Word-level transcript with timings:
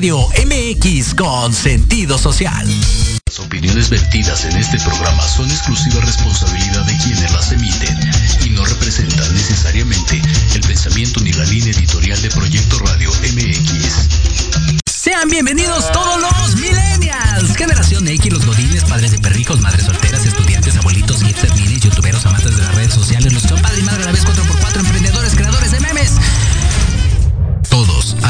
Radio 0.00 0.28
MX 0.46 1.14
con 1.14 1.52
sentido 1.52 2.16
social. 2.16 2.66
Las 3.26 3.38
opiniones 3.38 3.90
vertidas 3.90 4.46
en 4.46 4.56
este 4.56 4.78
programa 4.78 5.28
son 5.28 5.50
exclusiva 5.50 6.00
responsabilidad 6.00 6.86
de 6.86 6.96
quienes 6.96 7.30
las 7.30 7.52
emiten 7.52 8.00
y 8.46 8.48
no 8.48 8.64
representan 8.64 9.34
necesariamente 9.34 10.22
el 10.54 10.62
pensamiento 10.62 11.20
ni 11.20 11.34
la 11.34 11.44
línea 11.44 11.72
editorial 11.72 12.22
de 12.22 12.30
Proyecto 12.30 12.78
Radio 12.78 13.10
MX. 13.10 14.80
Sean 14.86 15.28
bienvenidos 15.28 15.92
todos 15.92 16.18
los 16.18 16.56
millennials, 16.56 17.54
generación 17.58 18.08
X, 18.08 18.32
los 18.32 18.46
godines, 18.46 18.84
padres 18.84 19.10
de 19.10 19.18
perrijos, 19.18 19.60
madres 19.60 19.84
solteras, 19.84 20.24
estudiantes, 20.24 20.76
abuelitos, 20.76 21.22
hipsters, 21.22 21.54
minis, 21.56 21.80
youtuberos, 21.82 22.24
amantes 22.24 22.56
de 22.56 22.62
las 22.62 22.74
redes 22.74 22.94
sociales, 22.94 23.34
los 23.34 23.42
que 23.42 23.50
son 23.50 23.60
padre 23.60 23.80
y 23.80 23.82
madre 23.82 24.04
a 24.04 24.06
la 24.06 24.12
vez 24.12 24.24
4x4, 24.24 24.80
emprendedores, 24.80 25.34
creadores 25.34 25.72
de 25.72 25.80
memes 25.80 26.12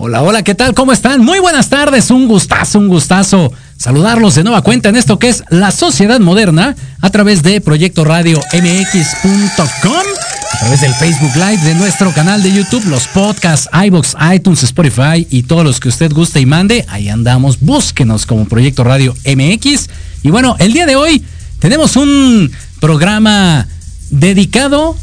Hola, 0.00 0.22
hola, 0.22 0.44
¿qué 0.44 0.54
tal? 0.54 0.74
¿Cómo 0.74 0.92
están? 0.92 1.24
Muy 1.24 1.40
buenas 1.40 1.70
tardes, 1.70 2.12
un 2.12 2.28
gustazo, 2.28 2.78
un 2.78 2.86
gustazo 2.86 3.52
saludarlos 3.78 4.36
de 4.36 4.44
nueva 4.44 4.62
cuenta 4.62 4.90
en 4.90 4.94
esto 4.94 5.18
que 5.18 5.28
es 5.28 5.42
la 5.50 5.72
sociedad 5.72 6.20
moderna 6.20 6.76
a 7.00 7.10
través 7.10 7.42
de 7.42 7.60
Proyecto 7.60 8.04
Radio 8.04 8.38
MX.com, 8.52 9.92
a 10.52 10.58
través 10.60 10.82
del 10.82 10.94
Facebook 10.94 11.34
Live 11.34 11.64
de 11.64 11.74
nuestro 11.74 12.12
canal 12.12 12.44
de 12.44 12.52
YouTube, 12.52 12.84
los 12.84 13.08
podcasts, 13.08 13.68
iBox, 13.72 14.14
iTunes, 14.32 14.62
Spotify 14.62 15.26
y 15.30 15.42
todos 15.42 15.64
los 15.64 15.80
que 15.80 15.88
usted 15.88 16.12
guste 16.12 16.40
y 16.40 16.46
mande. 16.46 16.86
Ahí 16.88 17.08
andamos, 17.08 17.58
búsquenos 17.58 18.24
como 18.24 18.44
Proyecto 18.44 18.84
Radio 18.84 19.16
MX. 19.24 19.88
Y 20.22 20.30
bueno, 20.30 20.54
el 20.60 20.74
día 20.74 20.86
de 20.86 20.94
hoy 20.94 21.24
tenemos 21.58 21.96
un 21.96 22.52
programa 22.78 23.66
dedicado 24.10 24.96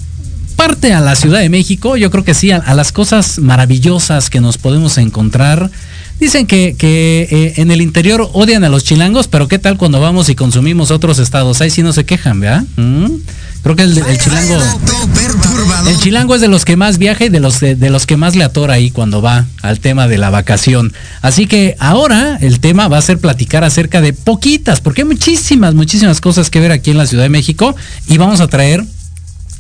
parte 0.55 0.93
a 0.93 1.01
la 1.01 1.15
Ciudad 1.15 1.39
de 1.39 1.49
México, 1.49 1.97
yo 1.97 2.09
creo 2.11 2.23
que 2.23 2.33
sí, 2.33 2.51
a, 2.51 2.73
las 2.73 2.91
cosas 2.91 3.39
maravillosas 3.39 4.29
que 4.29 4.41
nos 4.41 4.57
podemos 4.57 4.97
encontrar. 4.97 5.69
Dicen 6.19 6.47
que, 6.47 6.75
eh, 6.79 7.53
en 7.57 7.71
el 7.71 7.81
interior 7.81 8.29
odian 8.33 8.63
a 8.63 8.69
los 8.69 8.83
chilangos, 8.83 9.27
pero 9.27 9.47
¿qué 9.47 9.59
tal 9.59 9.77
cuando 9.77 9.99
vamos 9.99 10.29
y 10.29 10.35
consumimos 10.35 10.91
otros 10.91 11.19
estados? 11.19 11.59
Ahí 11.61 11.69
sí 11.69 11.83
no 11.83 11.91
se 11.91 12.05
quejan, 12.05 12.39
¿verdad? 12.39 12.63
¿Mm? 12.77 13.07
Creo 13.63 13.75
que 13.75 13.81
el, 13.81 13.95
chilango. 14.19 14.61
El 15.89 15.99
chilango 15.99 16.35
es 16.35 16.41
de 16.41 16.47
los 16.47 16.65
que 16.65 16.75
más 16.75 16.99
viaja 16.99 17.25
y 17.25 17.29
de 17.29 17.39
los, 17.39 17.59
de, 17.59 17.89
los 17.89 18.05
que 18.05 18.15
más 18.15 18.35
le 18.35 18.43
atora 18.43 18.75
ahí 18.75 18.91
cuando 18.91 19.23
va 19.23 19.47
al 19.63 19.79
tema 19.79 20.07
de 20.07 20.19
la 20.19 20.29
vacación. 20.29 20.93
Así 21.23 21.47
que 21.47 21.75
ahora 21.79 22.37
el 22.41 22.59
tema 22.59 22.87
va 22.87 22.99
a 22.99 23.01
ser 23.01 23.17
platicar 23.17 23.63
acerca 23.63 24.01
de 24.01 24.13
poquitas, 24.13 24.81
porque 24.81 25.01
hay 25.01 25.07
muchísimas, 25.07 25.73
muchísimas 25.73 26.21
cosas 26.21 26.51
que 26.51 26.59
ver 26.59 26.71
aquí 26.71 26.91
en 26.91 26.97
la 26.97 27.07
Ciudad 27.07 27.23
de 27.23 27.29
México 27.29 27.75
y 28.07 28.19
vamos 28.19 28.39
a 28.39 28.47
traer 28.47 28.85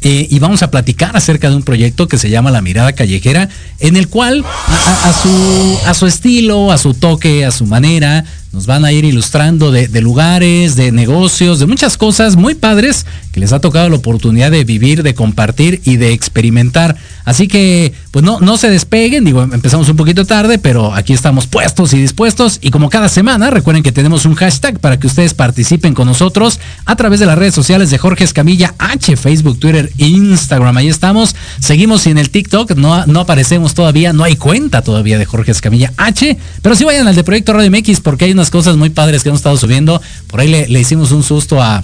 eh, 0.07 0.27
y 0.29 0.37
vamos 0.37 0.61
a 0.61 0.69
platicar 0.69 1.17
acerca 1.17 1.49
de 1.49 1.55
un 1.55 1.63
proyecto 1.63 2.07
que 2.07 2.19
se 2.19 2.29
llama 2.29 2.51
La 2.51 2.61
Mirada 2.61 2.93
Callejera, 2.93 3.49
en 3.79 3.97
el 3.97 4.07
cual 4.07 4.45
a, 4.45 5.13
su, 5.13 5.79
a 5.87 5.95
su 5.95 6.05
estilo, 6.05 6.71
a 6.71 6.77
su 6.77 6.93
toque, 6.93 7.43
a 7.43 7.49
su 7.49 7.65
manera, 7.65 8.23
nos 8.51 8.65
van 8.65 8.85
a 8.85 8.91
ir 8.91 9.03
ilustrando 9.03 9.71
de, 9.71 10.01
lugares, 10.01 10.75
de 10.75 10.91
negocios, 10.91 11.59
de 11.59 11.65
muchas 11.65 11.97
cosas 11.97 12.35
muy 12.35 12.55
padres 12.55 13.05
que 13.33 13.41
les 13.41 13.51
ha 13.51 13.59
tocado 13.59 13.89
la 13.89 13.97
oportunidad 13.97 14.49
de 14.49 14.63
vivir, 14.63 15.03
de 15.03 15.13
compartir 15.13 15.81
y 15.83 15.97
de 15.97 16.13
experimentar. 16.13 16.95
Así 17.25 17.47
que, 17.47 17.91
pues 18.11 18.23
no, 18.23 18.39
no 18.39 18.55
se 18.55 18.69
despeguen, 18.69 19.25
digo, 19.25 19.43
empezamos 19.43 19.89
un 19.89 19.97
poquito 19.97 20.25
tarde, 20.25 20.57
pero 20.57 20.93
aquí 20.93 21.11
estamos 21.11 21.47
puestos 21.47 21.93
y 21.93 21.97
dispuestos. 21.97 22.59
Y 22.61 22.71
como 22.71 22.89
cada 22.89 23.09
semana, 23.09 23.49
recuerden 23.49 23.83
que 23.83 23.91
tenemos 23.91 24.25
un 24.25 24.35
hashtag 24.35 24.79
para 24.79 24.99
que 24.99 25.07
ustedes 25.07 25.33
participen 25.33 25.93
con 25.93 26.07
nosotros 26.07 26.59
a 26.85 26.95
través 26.95 27.19
de 27.19 27.25
las 27.25 27.37
redes 27.37 27.53
sociales 27.53 27.89
de 27.89 27.97
Jorge 27.97 28.23
Escamilla 28.23 28.73
H, 28.77 29.17
Facebook, 29.17 29.59
Twitter, 29.59 29.91
Instagram. 29.97 30.77
Ahí 30.77 30.87
estamos. 30.87 31.35
Seguimos 31.59 32.07
en 32.07 32.17
el 32.17 32.29
TikTok 32.29 32.75
no, 32.75 33.05
no 33.05 33.19
aparecemos 33.21 33.73
todavía, 33.73 34.13
no 34.13 34.23
hay 34.23 34.35
cuenta 34.35 34.81
todavía 34.81 35.17
de 35.17 35.25
Jorge 35.25 35.51
Escamilla 35.51 35.91
H, 35.97 36.37
pero 36.61 36.75
sí 36.75 36.83
vayan 36.83 37.07
al 37.07 37.15
de 37.15 37.23
Proyecto 37.23 37.53
Radio 37.53 37.71
MX 37.71 37.99
porque 38.01 38.25
hay 38.25 38.31
unas 38.31 38.44
cosas 38.49 38.77
muy 38.77 38.89
padres 38.89 39.23
que 39.23 39.29
hemos 39.29 39.39
estado 39.39 39.57
subiendo. 39.57 40.01
Por 40.27 40.39
ahí 40.39 40.47
le, 40.47 40.79
hicimos 40.79 41.11
un 41.11 41.23
susto 41.23 41.61
a, 41.61 41.83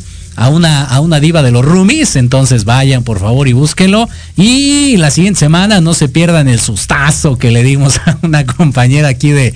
una, 0.49 0.83
a 0.85 0.99
una 0.99 1.19
diva 1.19 1.43
de 1.43 1.51
los 1.51 1.63
roomies. 1.63 2.15
Entonces 2.15 2.65
vayan 2.65 3.03
por 3.03 3.19
favor 3.19 3.47
y 3.47 3.53
búsquenlo. 3.53 4.09
Y 4.35 4.97
la 4.97 5.11
siguiente 5.11 5.39
semana 5.39 5.81
no 5.81 5.93
se 5.93 6.09
pierdan 6.09 6.47
el 6.47 6.59
sustazo 6.59 7.37
que 7.37 7.51
le 7.51 7.63
dimos 7.63 7.97
a 8.05 8.17
una 8.21 8.45
compañera 8.45 9.09
aquí 9.09 9.31
de, 9.31 9.53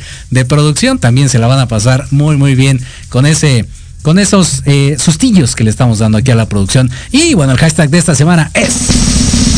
producción. 0.48 1.00
También 1.00 1.30
se 1.30 1.40
la 1.40 1.48
van 1.48 1.60
a 1.60 1.68
pasar 1.68 2.08
muy 2.12 2.38
muy 2.38 2.56
bien 2.56 2.80
con 3.10 3.26
ese. 3.26 3.66
Con 4.02 4.20
esos 4.20 4.62
eh, 4.66 4.98
sustillos 5.00 5.56
que 5.56 5.64
le 5.64 5.72
estamos 5.72 5.98
dando 5.98 6.20
aquí 6.20 6.30
a 6.30 6.36
la 6.36 6.48
producción. 6.48 6.92
Y 7.12 7.34
bueno, 7.34 7.54
el 7.54 7.58
hashtag 7.58 7.90
de 7.90 7.98
esta 7.98 8.14
semana 8.14 8.52
es 8.54 9.55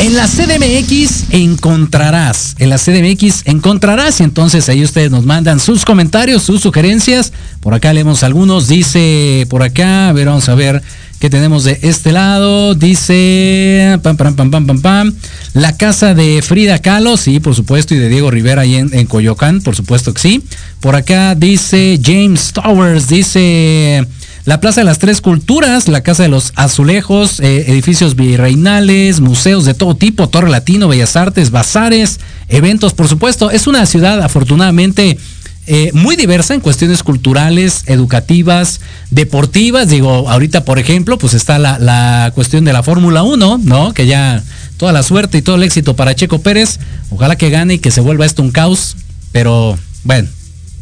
en 0.00 0.16
la 0.16 0.26
CDMX 0.26 1.24
encontrarás, 1.30 2.56
en 2.58 2.70
la 2.70 2.78
CDMX 2.78 3.42
encontrarás 3.44 4.20
y 4.20 4.24
entonces 4.24 4.66
ahí 4.70 4.82
ustedes 4.82 5.10
nos 5.10 5.26
mandan 5.26 5.60
sus 5.60 5.84
comentarios, 5.84 6.42
sus 6.42 6.62
sugerencias. 6.62 7.34
Por 7.60 7.74
acá 7.74 7.92
leemos 7.92 8.22
algunos, 8.22 8.66
dice 8.66 9.46
por 9.50 9.62
acá, 9.62 10.08
a 10.08 10.12
ver, 10.14 10.28
vamos 10.28 10.48
a 10.48 10.54
ver 10.54 10.82
qué 11.18 11.28
tenemos 11.28 11.64
de 11.64 11.78
este 11.82 12.12
lado. 12.12 12.74
Dice 12.74 13.98
pam, 14.02 14.16
pam, 14.16 14.34
pam, 14.34 14.50
pam, 14.50 14.66
pam, 14.66 14.80
pam. 14.80 15.14
La 15.52 15.76
casa 15.76 16.14
de 16.14 16.40
Frida 16.40 16.78
Kahlo, 16.78 17.18
sí, 17.18 17.38
por 17.38 17.54
supuesto, 17.54 17.94
y 17.94 17.98
de 17.98 18.08
Diego 18.08 18.30
Rivera 18.30 18.62
ahí 18.62 18.76
en, 18.76 18.94
en 18.94 19.06
Coyoacán, 19.06 19.60
por 19.60 19.76
supuesto 19.76 20.14
que 20.14 20.20
sí. 20.22 20.42
Por 20.80 20.96
acá 20.96 21.34
dice 21.34 22.00
James 22.02 22.54
Towers, 22.54 23.06
dice 23.06 24.06
la 24.44 24.60
Plaza 24.60 24.80
de 24.80 24.84
las 24.84 24.98
Tres 24.98 25.20
Culturas, 25.20 25.88
la 25.88 26.02
Casa 26.02 26.22
de 26.22 26.28
los 26.28 26.52
Azulejos, 26.56 27.40
eh, 27.40 27.70
edificios 27.70 28.16
virreinales, 28.16 29.20
museos 29.20 29.64
de 29.64 29.74
todo 29.74 29.94
tipo, 29.94 30.28
Torre 30.28 30.50
Latino, 30.50 30.88
Bellas 30.88 31.16
Artes, 31.16 31.50
bazares, 31.50 32.20
eventos, 32.48 32.94
por 32.94 33.08
supuesto. 33.08 33.50
Es 33.50 33.66
una 33.66 33.84
ciudad 33.86 34.22
afortunadamente 34.22 35.18
eh, 35.66 35.90
muy 35.92 36.16
diversa 36.16 36.54
en 36.54 36.60
cuestiones 36.60 37.02
culturales, 37.02 37.84
educativas, 37.86 38.80
deportivas. 39.10 39.88
Digo, 39.88 40.28
ahorita, 40.28 40.64
por 40.64 40.78
ejemplo, 40.78 41.18
pues 41.18 41.34
está 41.34 41.58
la, 41.58 41.78
la 41.78 42.32
cuestión 42.34 42.64
de 42.64 42.72
la 42.72 42.82
Fórmula 42.82 43.22
1, 43.22 43.60
¿no? 43.62 43.92
Que 43.92 44.06
ya 44.06 44.42
toda 44.78 44.92
la 44.92 45.02
suerte 45.02 45.38
y 45.38 45.42
todo 45.42 45.56
el 45.56 45.62
éxito 45.62 45.94
para 45.94 46.14
Checo 46.14 46.40
Pérez. 46.40 46.80
Ojalá 47.10 47.36
que 47.36 47.50
gane 47.50 47.74
y 47.74 47.78
que 47.78 47.90
se 47.90 48.00
vuelva 48.00 48.24
esto 48.24 48.42
un 48.42 48.50
caos. 48.50 48.96
Pero 49.32 49.78
bueno, 50.02 50.28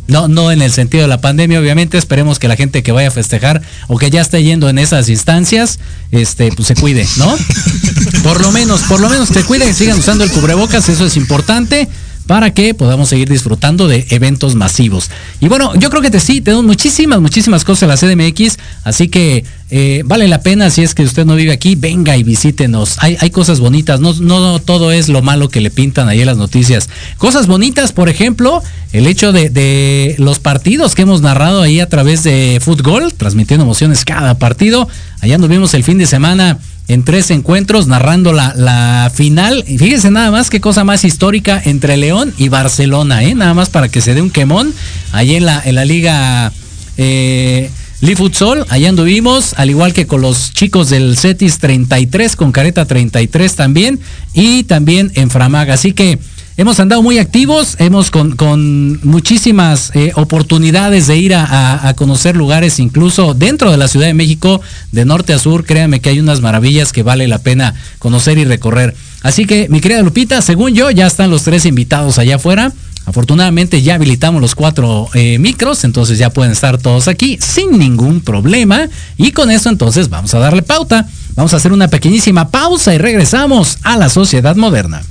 no, 0.09 0.27
no 0.27 0.50
en 0.50 0.62
el 0.62 0.73
sentido 0.73 1.03
de 1.03 1.09
la 1.09 1.21
pandemia, 1.21 1.61
obviamente. 1.61 1.99
Esperemos 1.99 2.38
que 2.38 2.49
la 2.49 2.57
gente 2.57 2.83
que 2.83 2.93
vaya 2.93 3.09
a 3.09 3.12
festejar 3.12 3.62
o 3.87 3.99
que 3.99 4.11
ya 4.11 4.21
esté 4.21 4.43
yendo 4.43 4.69
en 4.69 4.79
esas 4.79 5.09
instancias, 5.09 5.79
este, 6.11 6.50
pues 6.50 6.67
se 6.67 6.75
cuide, 6.75 7.07
¿no? 7.19 7.37
Por 8.25 8.41
lo 8.41 8.50
menos, 8.50 8.83
por 8.83 9.00
lo 9.00 9.09
menos 9.09 9.29
se 9.29 9.45
cuiden, 9.45 9.75
sigan 9.75 9.99
usando 9.99 10.25
el 10.25 10.31
cubrebocas, 10.31 10.88
eso 10.88 11.07
es 11.07 11.17
importante 11.17 11.88
para 12.29 12.53
que 12.53 12.75
podamos 12.75 13.09
seguir 13.09 13.29
disfrutando 13.29 13.88
de 13.88 14.07
eventos 14.11 14.55
masivos. 14.55 15.11
Y 15.41 15.49
bueno, 15.49 15.75
yo 15.77 15.88
creo 15.88 16.03
que 16.03 16.11
te, 16.11 16.21
sí, 16.21 16.43
tenemos 16.43 16.65
muchísimas, 16.65 17.21
muchísimas 17.21 17.65
cosas 17.65 17.85
en 17.85 17.88
la 17.88 17.97
CDMX, 17.97 18.59
así 18.85 19.09
que 19.09 19.45
eh, 19.71 20.03
vale 20.05 20.29
la 20.29 20.43
pena 20.43 20.69
si 20.69 20.83
es 20.83 20.95
que 20.95 21.05
usted 21.05 21.25
no 21.25 21.37
vive 21.37 21.53
aquí, 21.53 21.75
venga 21.75 22.19
y 22.19 22.23
visítenos. 22.23 22.97
Hay, 22.99 23.17
hay 23.21 23.31
cosas 23.31 23.61
bonitas, 23.61 24.00
no, 24.00 24.12
no 24.12 24.59
todo 24.61 24.93
es 24.93 25.09
lo 25.09 25.23
malo 25.23 25.49
que 25.49 25.62
le 25.62 25.71
pintan 25.71 26.09
ahí 26.09 26.21
en 26.21 26.27
las 26.27 26.37
noticias. 26.37 26.91
Cosas 27.17 27.47
bonitas, 27.47 27.93
por 27.93 28.11
ejemplo, 28.11 28.62
el 28.92 29.07
hecho 29.07 29.33
de, 29.33 30.14
los 30.18 30.38
partidos 30.38 30.95
que 30.95 31.02
hemos 31.02 31.21
narrado 31.21 31.62
ahí 31.62 31.80
a 31.80 31.88
través 31.88 32.23
de 32.23 32.59
Fútbol, 32.62 33.12
transmitiendo 33.14 33.64
emociones 33.64 34.04
cada 34.04 34.38
partido. 34.38 34.88
Allá 35.21 35.37
nos 35.38 35.49
vimos 35.49 35.75
el 35.75 35.85
fin 35.85 35.99
de 35.99 36.07
semana 36.07 36.59
en 36.88 37.04
tres 37.04 37.30
encuentros 37.30 37.87
narrando 37.87 38.33
la, 38.33 39.12
final. 39.14 39.64
Y 39.68 39.76
fíjense 39.78 40.11
nada 40.11 40.30
más 40.30 40.49
qué 40.49 40.61
cosa 40.61 40.85
más 40.85 41.04
histórica 41.04 41.61
entre 41.62 41.97
León 41.99 42.33
y 42.38 42.49
Barcelona, 42.49 43.23
¿eh? 43.25 43.35
Nada 43.35 43.52
más 43.52 43.68
para 43.68 43.88
que 43.88 44.00
se 44.00 44.14
dé 44.14 44.23
un 44.23 44.30
quemón. 44.30 44.73
Ahí 45.12 45.35
en 45.35 45.45
la, 45.45 45.62
en 45.64 45.75
la 45.75 45.85
liga 45.85 46.52
eh, 46.97 47.71
Futsal, 48.16 48.64
allá 48.71 48.88
anduvimos, 48.88 49.54
al 49.59 49.68
igual 49.68 49.92
que 49.92 50.07
con 50.07 50.23
los 50.23 50.52
chicos 50.54 50.88
del 50.88 51.18
Cetis 51.18 51.59
33, 51.59 52.37
con 52.37 52.52
Careta 52.52 52.87
33 52.87 53.54
también, 53.54 54.00
y 54.33 54.64
también 54.64 55.12
en 55.14 55.30
Framaga. 55.30 55.75
Así 55.75 55.92
que 55.92 56.18
hemos 56.59 56.81
andado 56.81 57.03
muy 57.03 57.19
activos, 57.19 57.77
hemos 57.79 58.11
con, 58.11 59.00
muchísimas 59.05 59.93
eh, 59.95 60.11
oportunidades 60.17 61.07
de 61.07 61.17
ir 61.17 61.35
a, 61.35 61.95
conocer 61.97 62.37
lugares, 62.37 62.81
incluso 62.81 63.33
dentro 63.33 63.71
de 63.71 63.77
la 63.77 63.88
Ciudad 63.88 64.09
de 64.09 64.15
México, 64.15 64.61
de 64.93 65.05
norte 65.05 65.33
a 65.33 65.38
sur, 65.38 65.65
créanme 65.65 66.00
que 66.00 66.11
hay 66.11 66.21
unas 66.21 66.41
maravillas 66.41 66.93
que 66.93 67.05
vale 67.05 67.29
la 67.29 67.38
pena 67.38 67.75
conocer 68.00 68.38
y 68.38 68.45
recorrer. 68.45 68.95
Así 69.23 69.47
que, 69.47 69.69
mi 69.69 69.81
querida 69.81 70.03
Lupita, 70.03 70.43
según 70.43 70.75
yo, 70.75 70.91
ya 70.91 71.07
están 71.07 71.31
los 71.31 71.45
tres 71.45 71.65
invitados 71.65 72.19
allá 72.19 72.37
afuera. 72.37 72.73
Afortunadamente 73.07 73.81
ya 73.81 73.95
habilitamos 73.95 74.43
los 74.43 74.55
cuatro 74.55 75.09
eh, 75.15 75.38
micros, 75.38 75.85
entonces 75.85 76.19
ya 76.19 76.31
pueden 76.31 76.53
estar 76.53 76.77
todos 76.77 77.09
aquí 77.09 77.38
sin 77.41 77.79
ningún 77.79 78.21
problema. 78.21 78.88
Y 79.17 79.31
con 79.31 79.50
eso 79.50 79.71
entonces 79.71 80.11
vamos 80.11 80.35
a 80.35 80.41
darle 80.41 80.62
pauta. 80.62 81.09
Vamos 81.35 81.55
a 81.55 81.57
hacer 81.57 81.73
una 81.73 81.88
pequeñísima 81.88 82.50
pausa 82.50 82.95
y 82.95 82.99
regresamos 82.99 83.79
a 83.83 83.97
la 83.97 84.09
sociedad 84.09 84.57
moderna. 84.57 85.03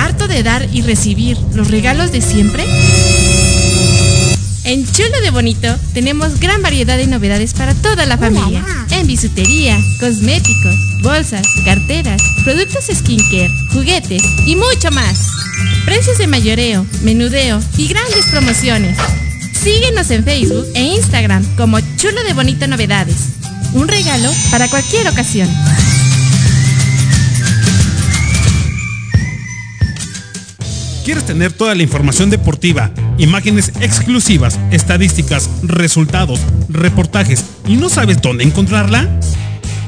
¿Harto 0.00 0.28
de 0.28 0.42
dar 0.42 0.66
y 0.72 0.80
recibir 0.80 1.36
los 1.54 1.70
regalos 1.70 2.10
de 2.10 2.22
siempre? 2.22 2.64
En 4.64 4.90
Chulo 4.90 5.20
de 5.20 5.30
Bonito 5.30 5.76
tenemos 5.92 6.40
gran 6.40 6.62
variedad 6.62 6.96
de 6.96 7.06
novedades 7.06 7.52
para 7.52 7.74
toda 7.74 8.06
la 8.06 8.16
familia. 8.16 8.64
En 8.92 9.06
bisutería, 9.06 9.78
cosméticos, 10.00 10.74
bolsas, 11.02 11.46
carteras, 11.66 12.22
productos 12.44 12.86
skincare, 12.86 13.50
juguetes 13.74 14.22
y 14.46 14.56
mucho 14.56 14.90
más. 14.90 15.18
Precios 15.84 16.16
de 16.16 16.26
mayoreo, 16.26 16.86
menudeo 17.02 17.60
y 17.76 17.86
grandes 17.88 18.24
promociones. 18.30 18.96
Síguenos 19.52 20.10
en 20.10 20.24
Facebook 20.24 20.66
e 20.74 20.82
Instagram 20.82 21.44
como 21.56 21.78
Chulo 21.98 22.22
de 22.24 22.32
Bonito 22.32 22.66
Novedades. 22.66 23.16
Un 23.74 23.86
regalo 23.86 24.32
para 24.50 24.66
cualquier 24.68 25.06
ocasión. 25.08 25.48
¿Quieres 31.10 31.26
tener 31.26 31.52
toda 31.52 31.74
la 31.74 31.82
información 31.82 32.30
deportiva, 32.30 32.92
imágenes 33.18 33.72
exclusivas, 33.80 34.60
estadísticas, 34.70 35.50
resultados, 35.64 36.38
reportajes 36.68 37.46
y 37.66 37.74
no 37.74 37.88
sabes 37.88 38.22
dónde 38.22 38.44
encontrarla? 38.44 39.10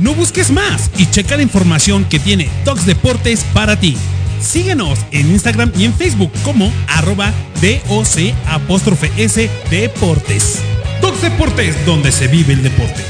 No 0.01 0.15
busques 0.15 0.51
más 0.51 0.91
y 0.99 1.07
checa 1.07 1.37
la 1.37 1.45
información 1.45 2.07
que 2.07 2.19
tiene 2.19 2.51
Tox 2.65 2.87
Deportes 2.87 3.45
para 3.55 3.79
ti. 3.79 3.97
Síguenos 4.41 4.99
en 5.13 5.31
Instagram 5.31 5.71
y 5.79 5.85
en 5.85 5.95
Facebook 5.95 6.33
como 6.43 6.73
arroba 6.89 7.33
DOC 7.61 8.35
apóstrofe 8.49 9.13
S 9.17 9.49
Deportes. 9.71 10.59
Tox 11.01 11.23
Deportes, 11.23 11.87
donde 11.87 12.11
se 12.11 12.27
vive 12.27 12.55
el 12.55 12.65
deporte. 12.65 13.05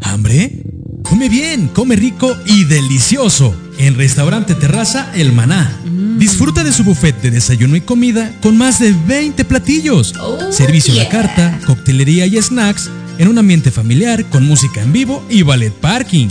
¿Hambre? 0.00 0.62
Come 1.02 1.28
bien, 1.28 1.66
come 1.66 1.96
rico 1.96 2.36
y 2.46 2.66
delicioso 2.66 3.52
en 3.82 3.96
Restaurante 3.96 4.54
Terraza 4.54 5.10
El 5.14 5.32
Maná. 5.32 5.70
Disfruta 6.16 6.62
de 6.62 6.72
su 6.72 6.84
buffet 6.84 7.20
de 7.20 7.32
desayuno 7.32 7.74
y 7.74 7.80
comida 7.80 8.30
con 8.40 8.56
más 8.56 8.78
de 8.78 8.92
20 8.92 9.44
platillos. 9.44 10.14
Servicio 10.50 10.94
a 10.94 10.98
la 10.98 11.08
carta, 11.08 11.58
coctelería 11.66 12.26
y 12.26 12.40
snacks 12.40 12.88
en 13.18 13.26
un 13.26 13.38
ambiente 13.38 13.72
familiar 13.72 14.24
con 14.26 14.46
música 14.46 14.82
en 14.82 14.92
vivo 14.92 15.24
y 15.28 15.42
ballet 15.42 15.72
parking. 15.72 16.28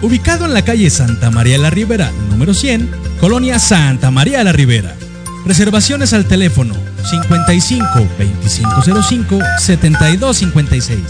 Ubicado 0.00 0.46
en 0.46 0.54
la 0.54 0.64
calle 0.64 0.88
Santa 0.88 1.30
María 1.30 1.58
la 1.58 1.68
Ribera, 1.68 2.10
número 2.30 2.54
100, 2.54 2.90
Colonia 3.20 3.58
Santa 3.58 4.10
María 4.10 4.42
la 4.42 4.52
Ribera. 4.52 4.96
Reservaciones 5.44 6.14
al 6.14 6.24
teléfono 6.24 6.74
55 7.10 7.86
2505 8.18 9.38
7256. 9.58 11.00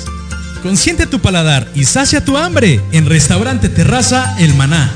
Consiente 0.63 1.07
tu 1.07 1.21
paladar 1.21 1.69
y 1.75 1.85
sacia 1.85 2.25
tu 2.25 2.37
hambre 2.37 2.81
en 2.91 3.07
Restaurante 3.07 3.69
Terraza 3.69 4.37
El 4.41 4.55
Maná. 4.55 4.93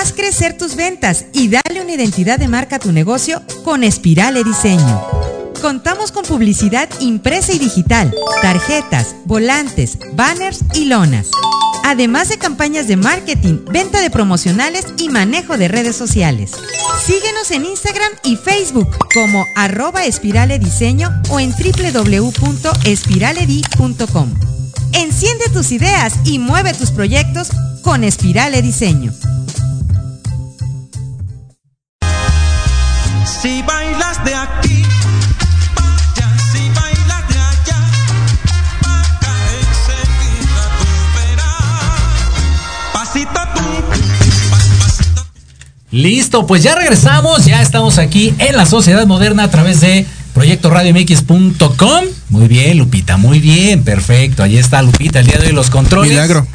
Haz 0.00 0.12
crecer 0.14 0.56
tus 0.56 0.76
ventas 0.76 1.26
y 1.34 1.48
dale 1.48 1.82
una 1.82 1.92
identidad 1.92 2.38
de 2.38 2.48
marca 2.48 2.76
a 2.76 2.78
tu 2.78 2.90
negocio 2.90 3.42
con 3.64 3.84
Espirale 3.84 4.42
Diseño. 4.42 4.98
Contamos 5.60 6.10
con 6.10 6.24
publicidad 6.24 6.88
impresa 7.00 7.52
y 7.52 7.58
digital, 7.58 8.10
tarjetas, 8.40 9.14
volantes, 9.26 9.98
banners 10.14 10.60
y 10.72 10.86
lonas. 10.86 11.26
Además 11.84 12.30
de 12.30 12.38
campañas 12.38 12.88
de 12.88 12.96
marketing, 12.96 13.58
venta 13.70 14.00
de 14.00 14.08
promocionales 14.08 14.86
y 14.96 15.10
manejo 15.10 15.58
de 15.58 15.68
redes 15.68 15.96
sociales. 15.96 16.52
Síguenos 17.04 17.50
en 17.50 17.66
Instagram 17.66 18.12
y 18.24 18.36
Facebook 18.36 18.88
como 19.12 19.44
arroba 19.54 20.06
espirale 20.06 20.58
diseño 20.58 21.10
o 21.28 21.40
en 21.40 21.52
www.espiraledi.com. 21.52 24.34
Enciende 24.94 25.44
tus 25.52 25.72
ideas 25.72 26.14
y 26.24 26.38
mueve 26.38 26.72
tus 26.72 26.90
proyectos 26.90 27.50
con 27.82 28.02
Espirale 28.02 28.62
Diseño. 28.62 29.12
Si 33.42 33.62
bailas 33.62 34.22
de 34.24 34.34
aquí, 34.34 34.82
vaya, 35.74 36.36
si 36.52 36.58
bailas 36.78 37.28
de 37.28 37.38
allá, 37.38 37.78
acá 38.82 39.34
enseguida 39.60 40.64
tú 40.78 40.86
verás. 41.16 42.92
Pasito 42.92 43.40
tú, 43.54 43.60
pas- 44.50 44.78
pasito 44.80 45.26
Listo, 45.90 46.46
pues 46.46 46.62
ya 46.62 46.74
regresamos, 46.74 47.46
ya 47.46 47.62
estamos 47.62 47.98
aquí 47.98 48.34
en 48.38 48.56
la 48.56 48.66
sociedad 48.66 49.06
moderna 49.06 49.44
a 49.44 49.50
través 49.50 49.80
de 49.80 50.06
proyectoradiomx.com. 50.34 52.04
Muy 52.28 52.46
bien, 52.46 52.76
Lupita, 52.78 53.16
muy 53.16 53.38
bien, 53.40 53.82
perfecto. 53.84 54.42
Ahí 54.42 54.58
está 54.58 54.82
Lupita 54.82 55.20
el 55.20 55.26
día 55.26 55.38
de 55.38 55.46
hoy 55.48 55.52
los 55.52 55.70
controles. 55.70 56.10
Milagro. 56.10 56.46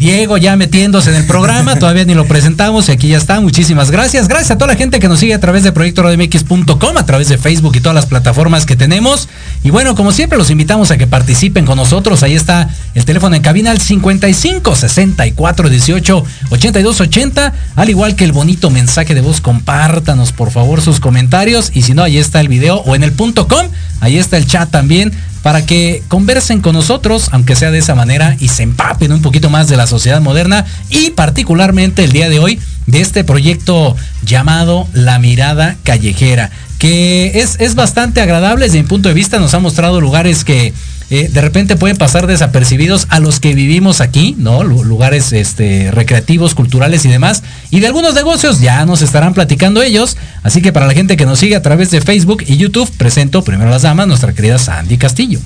Diego 0.00 0.38
ya 0.38 0.56
metiéndose 0.56 1.10
en 1.10 1.16
el 1.16 1.26
programa, 1.26 1.76
todavía 1.76 2.06
ni 2.06 2.14
lo 2.14 2.24
presentamos 2.24 2.88
y 2.88 2.92
aquí 2.92 3.08
ya 3.08 3.18
está. 3.18 3.38
Muchísimas 3.42 3.90
gracias. 3.90 4.28
Gracias 4.28 4.52
a 4.52 4.56
toda 4.56 4.68
la 4.68 4.78
gente 4.78 4.98
que 4.98 5.08
nos 5.08 5.20
sigue 5.20 5.34
a 5.34 5.40
través 5.40 5.62
de 5.62 5.72
proyectoradiomx.com, 5.72 6.96
a 6.96 7.04
través 7.04 7.28
de 7.28 7.36
Facebook 7.36 7.76
y 7.76 7.80
todas 7.80 7.94
las 7.94 8.06
plataformas 8.06 8.64
que 8.64 8.76
tenemos. 8.76 9.28
Y 9.62 9.68
bueno, 9.68 9.94
como 9.94 10.10
siempre, 10.10 10.38
los 10.38 10.48
invitamos 10.48 10.90
a 10.90 10.96
que 10.96 11.06
participen 11.06 11.66
con 11.66 11.76
nosotros. 11.76 12.22
Ahí 12.22 12.34
está 12.34 12.70
el 12.94 13.04
teléfono 13.04 13.36
en 13.36 13.42
cabina 13.42 13.72
al 13.72 13.78
55 13.78 14.74
64 14.74 15.68
18 15.68 16.24
82 16.48 17.00
80. 17.02 17.52
Al 17.76 17.90
igual 17.90 18.16
que 18.16 18.24
el 18.24 18.32
bonito 18.32 18.70
mensaje 18.70 19.14
de 19.14 19.20
voz, 19.20 19.42
compártanos 19.42 20.32
por 20.32 20.50
favor 20.50 20.80
sus 20.80 20.98
comentarios. 20.98 21.72
Y 21.74 21.82
si 21.82 21.92
no, 21.92 22.02
ahí 22.02 22.16
está 22.16 22.40
el 22.40 22.48
video 22.48 22.76
o 22.76 22.94
en 22.94 23.02
el 23.02 23.12
punto 23.12 23.46
com. 23.48 23.68
Ahí 24.00 24.16
está 24.16 24.38
el 24.38 24.46
chat 24.46 24.70
también 24.70 25.12
para 25.42 25.64
que 25.64 26.02
conversen 26.08 26.60
con 26.60 26.74
nosotros, 26.74 27.28
aunque 27.32 27.56
sea 27.56 27.70
de 27.70 27.78
esa 27.78 27.94
manera, 27.94 28.36
y 28.40 28.48
se 28.48 28.62
empapen 28.62 29.12
un 29.12 29.22
poquito 29.22 29.50
más 29.50 29.68
de 29.68 29.76
la 29.76 29.86
sociedad 29.86 30.20
moderna 30.20 30.66
y 30.88 31.10
particularmente 31.10 32.04
el 32.04 32.12
día 32.12 32.28
de 32.28 32.38
hoy 32.38 32.60
de 32.86 33.00
este 33.00 33.24
proyecto 33.24 33.96
llamado 34.22 34.86
La 34.92 35.18
Mirada 35.18 35.76
Callejera, 35.84 36.50
que 36.78 37.40
es, 37.40 37.56
es 37.60 37.74
bastante 37.74 38.20
agradable 38.20 38.66
desde 38.66 38.82
mi 38.82 38.88
punto 38.88 39.08
de 39.08 39.14
vista, 39.14 39.38
nos 39.38 39.54
ha 39.54 39.58
mostrado 39.58 40.00
lugares 40.00 40.44
que 40.44 40.72
eh, 41.10 41.28
de 41.32 41.40
repente 41.40 41.76
pueden 41.76 41.96
pasar 41.96 42.26
desapercibidos 42.26 43.06
a 43.10 43.20
los 43.20 43.40
que 43.40 43.54
vivimos 43.54 44.00
aquí, 44.00 44.34
¿no? 44.38 44.62
Lu- 44.64 44.84
Lugares 44.84 45.32
este, 45.32 45.90
recreativos, 45.90 46.54
culturales 46.54 47.04
y 47.04 47.08
demás. 47.08 47.42
Y 47.70 47.80
de 47.80 47.88
algunos 47.88 48.14
negocios 48.14 48.60
ya 48.60 48.84
nos 48.86 49.02
estarán 49.02 49.34
platicando 49.34 49.82
ellos. 49.82 50.16
Así 50.42 50.62
que 50.62 50.72
para 50.72 50.86
la 50.86 50.94
gente 50.94 51.16
que 51.16 51.26
nos 51.26 51.38
sigue 51.38 51.56
a 51.56 51.62
través 51.62 51.90
de 51.90 52.00
Facebook 52.00 52.44
y 52.46 52.56
YouTube, 52.56 52.90
presento 52.96 53.42
primero 53.42 53.68
a 53.68 53.72
las 53.72 53.82
damas, 53.82 54.06
nuestra 54.06 54.32
querida 54.32 54.58
Sandy 54.58 54.96
Castillo. 54.98 55.40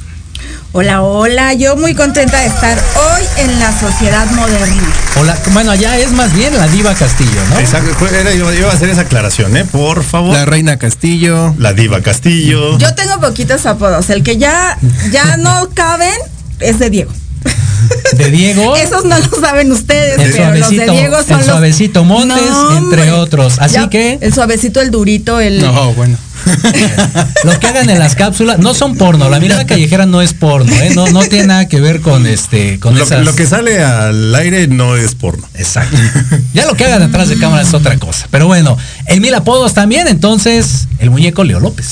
Hola, 0.76 1.02
hola, 1.02 1.52
yo 1.54 1.76
muy 1.76 1.94
contenta 1.94 2.40
de 2.40 2.46
estar 2.46 2.76
hoy 2.76 3.22
en 3.44 3.60
la 3.60 3.78
sociedad 3.78 4.28
moderna. 4.32 4.82
Hola, 5.20 5.38
bueno, 5.52 5.70
allá 5.70 5.96
es 5.98 6.10
más 6.10 6.34
bien 6.34 6.56
la 6.56 6.66
diva 6.66 6.92
Castillo, 6.94 7.40
¿no? 7.50 7.60
Exacto, 7.60 7.94
yo 8.36 8.52
iba 8.52 8.70
a 8.70 8.72
hacer 8.72 8.88
esa 8.88 9.02
aclaración, 9.02 9.56
¿eh? 9.56 9.64
Por 9.64 10.02
favor. 10.02 10.32
La 10.34 10.44
Reina 10.46 10.76
Castillo. 10.76 11.54
La 11.58 11.74
diva 11.74 12.00
Castillo. 12.02 12.76
Yo 12.78 12.92
tengo 12.96 13.20
poquitos 13.20 13.64
apodos, 13.66 14.10
el 14.10 14.24
que 14.24 14.36
ya, 14.36 14.76
ya 15.12 15.36
no 15.36 15.68
caben 15.74 16.10
es 16.58 16.80
de 16.80 16.90
Diego. 16.90 17.12
De 18.16 18.30
Diego. 18.32 18.74
Esos 18.76 19.04
no 19.04 19.16
lo 19.16 19.40
saben 19.40 19.70
ustedes, 19.70 20.18
El 20.18 20.32
pero 20.32 20.54
los 20.56 20.70
de 20.70 20.76
suavecito- 20.76 20.92
Diego 20.92 21.16
son 21.22 21.30
el 21.30 21.36
los... 21.36 21.46
suavecito 21.46 22.04
Montes, 22.04 22.42
entre 22.78 23.12
otros. 23.12 23.60
Así 23.60 23.74
Ya, 23.74 23.88
que- 23.88 24.18
El 24.20 24.34
suavecito, 24.34 24.80
el 24.80 24.90
durito, 24.90 25.38
el... 25.38 25.60
No, 25.60 25.92
bueno. 25.94 26.18
Lo 27.44 27.58
que 27.58 27.66
hagan 27.66 27.90
en 27.90 27.98
las 27.98 28.14
cápsulas 28.14 28.58
no 28.58 28.74
son 28.74 28.96
porno. 28.96 29.28
La 29.28 29.40
mirada 29.40 29.66
callejera 29.66 30.06
no 30.06 30.22
es 30.22 30.32
porno, 30.32 30.72
¿eh? 30.80 30.92
No, 30.94 31.06
no 31.08 31.20
tiene 31.22 31.46
nada 31.46 31.68
que 31.68 31.80
ver 31.80 32.00
con 32.00 32.26
este, 32.26 32.78
con 32.80 32.96
Lo, 32.98 33.04
esas. 33.04 33.24
lo 33.24 33.34
que 33.34 33.46
sale 33.46 33.82
al 33.82 34.34
aire 34.34 34.66
no 34.68 34.96
es 34.96 35.14
porno. 35.14 35.48
Exacto. 35.54 35.96
Ya 36.52 36.66
lo 36.66 36.74
que 36.74 36.84
hagan 36.84 37.00
detrás 37.00 37.28
de 37.28 37.38
cámara 37.38 37.62
es 37.62 37.74
otra 37.74 37.96
cosa. 37.98 38.26
Pero 38.30 38.46
bueno, 38.46 38.76
en 39.06 39.20
mil 39.20 39.34
apodos 39.34 39.74
también, 39.74 40.08
entonces, 40.08 40.88
el 40.98 41.10
muñeco 41.10 41.44
Leo 41.44 41.60
López. 41.60 41.86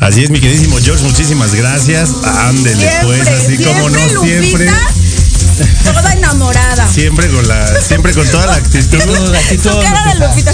Así 0.00 0.22
es, 0.24 0.30
mi 0.30 0.40
queridísimo 0.40 0.76
George, 0.82 1.02
muchísimas 1.04 1.54
gracias. 1.54 2.10
Ándele, 2.24 2.76
Siempre, 2.88 3.06
pues, 3.06 3.28
así 3.28 3.56
como 3.56 3.88
no, 3.88 3.98
Lupita, 3.98 4.20
siempre. 4.20 4.70
Toda 5.84 6.12
enamorada. 6.12 6.92
Siempre 6.92 7.28
con 7.28 7.48
la, 7.48 7.80
siempre 7.80 8.12
con 8.12 8.26
toda 8.28 8.46
la 8.46 8.54
actitud. 8.56 9.00
Su 9.62 9.80
cara 9.80 10.12
de 10.12 10.26
Lupita. 10.26 10.52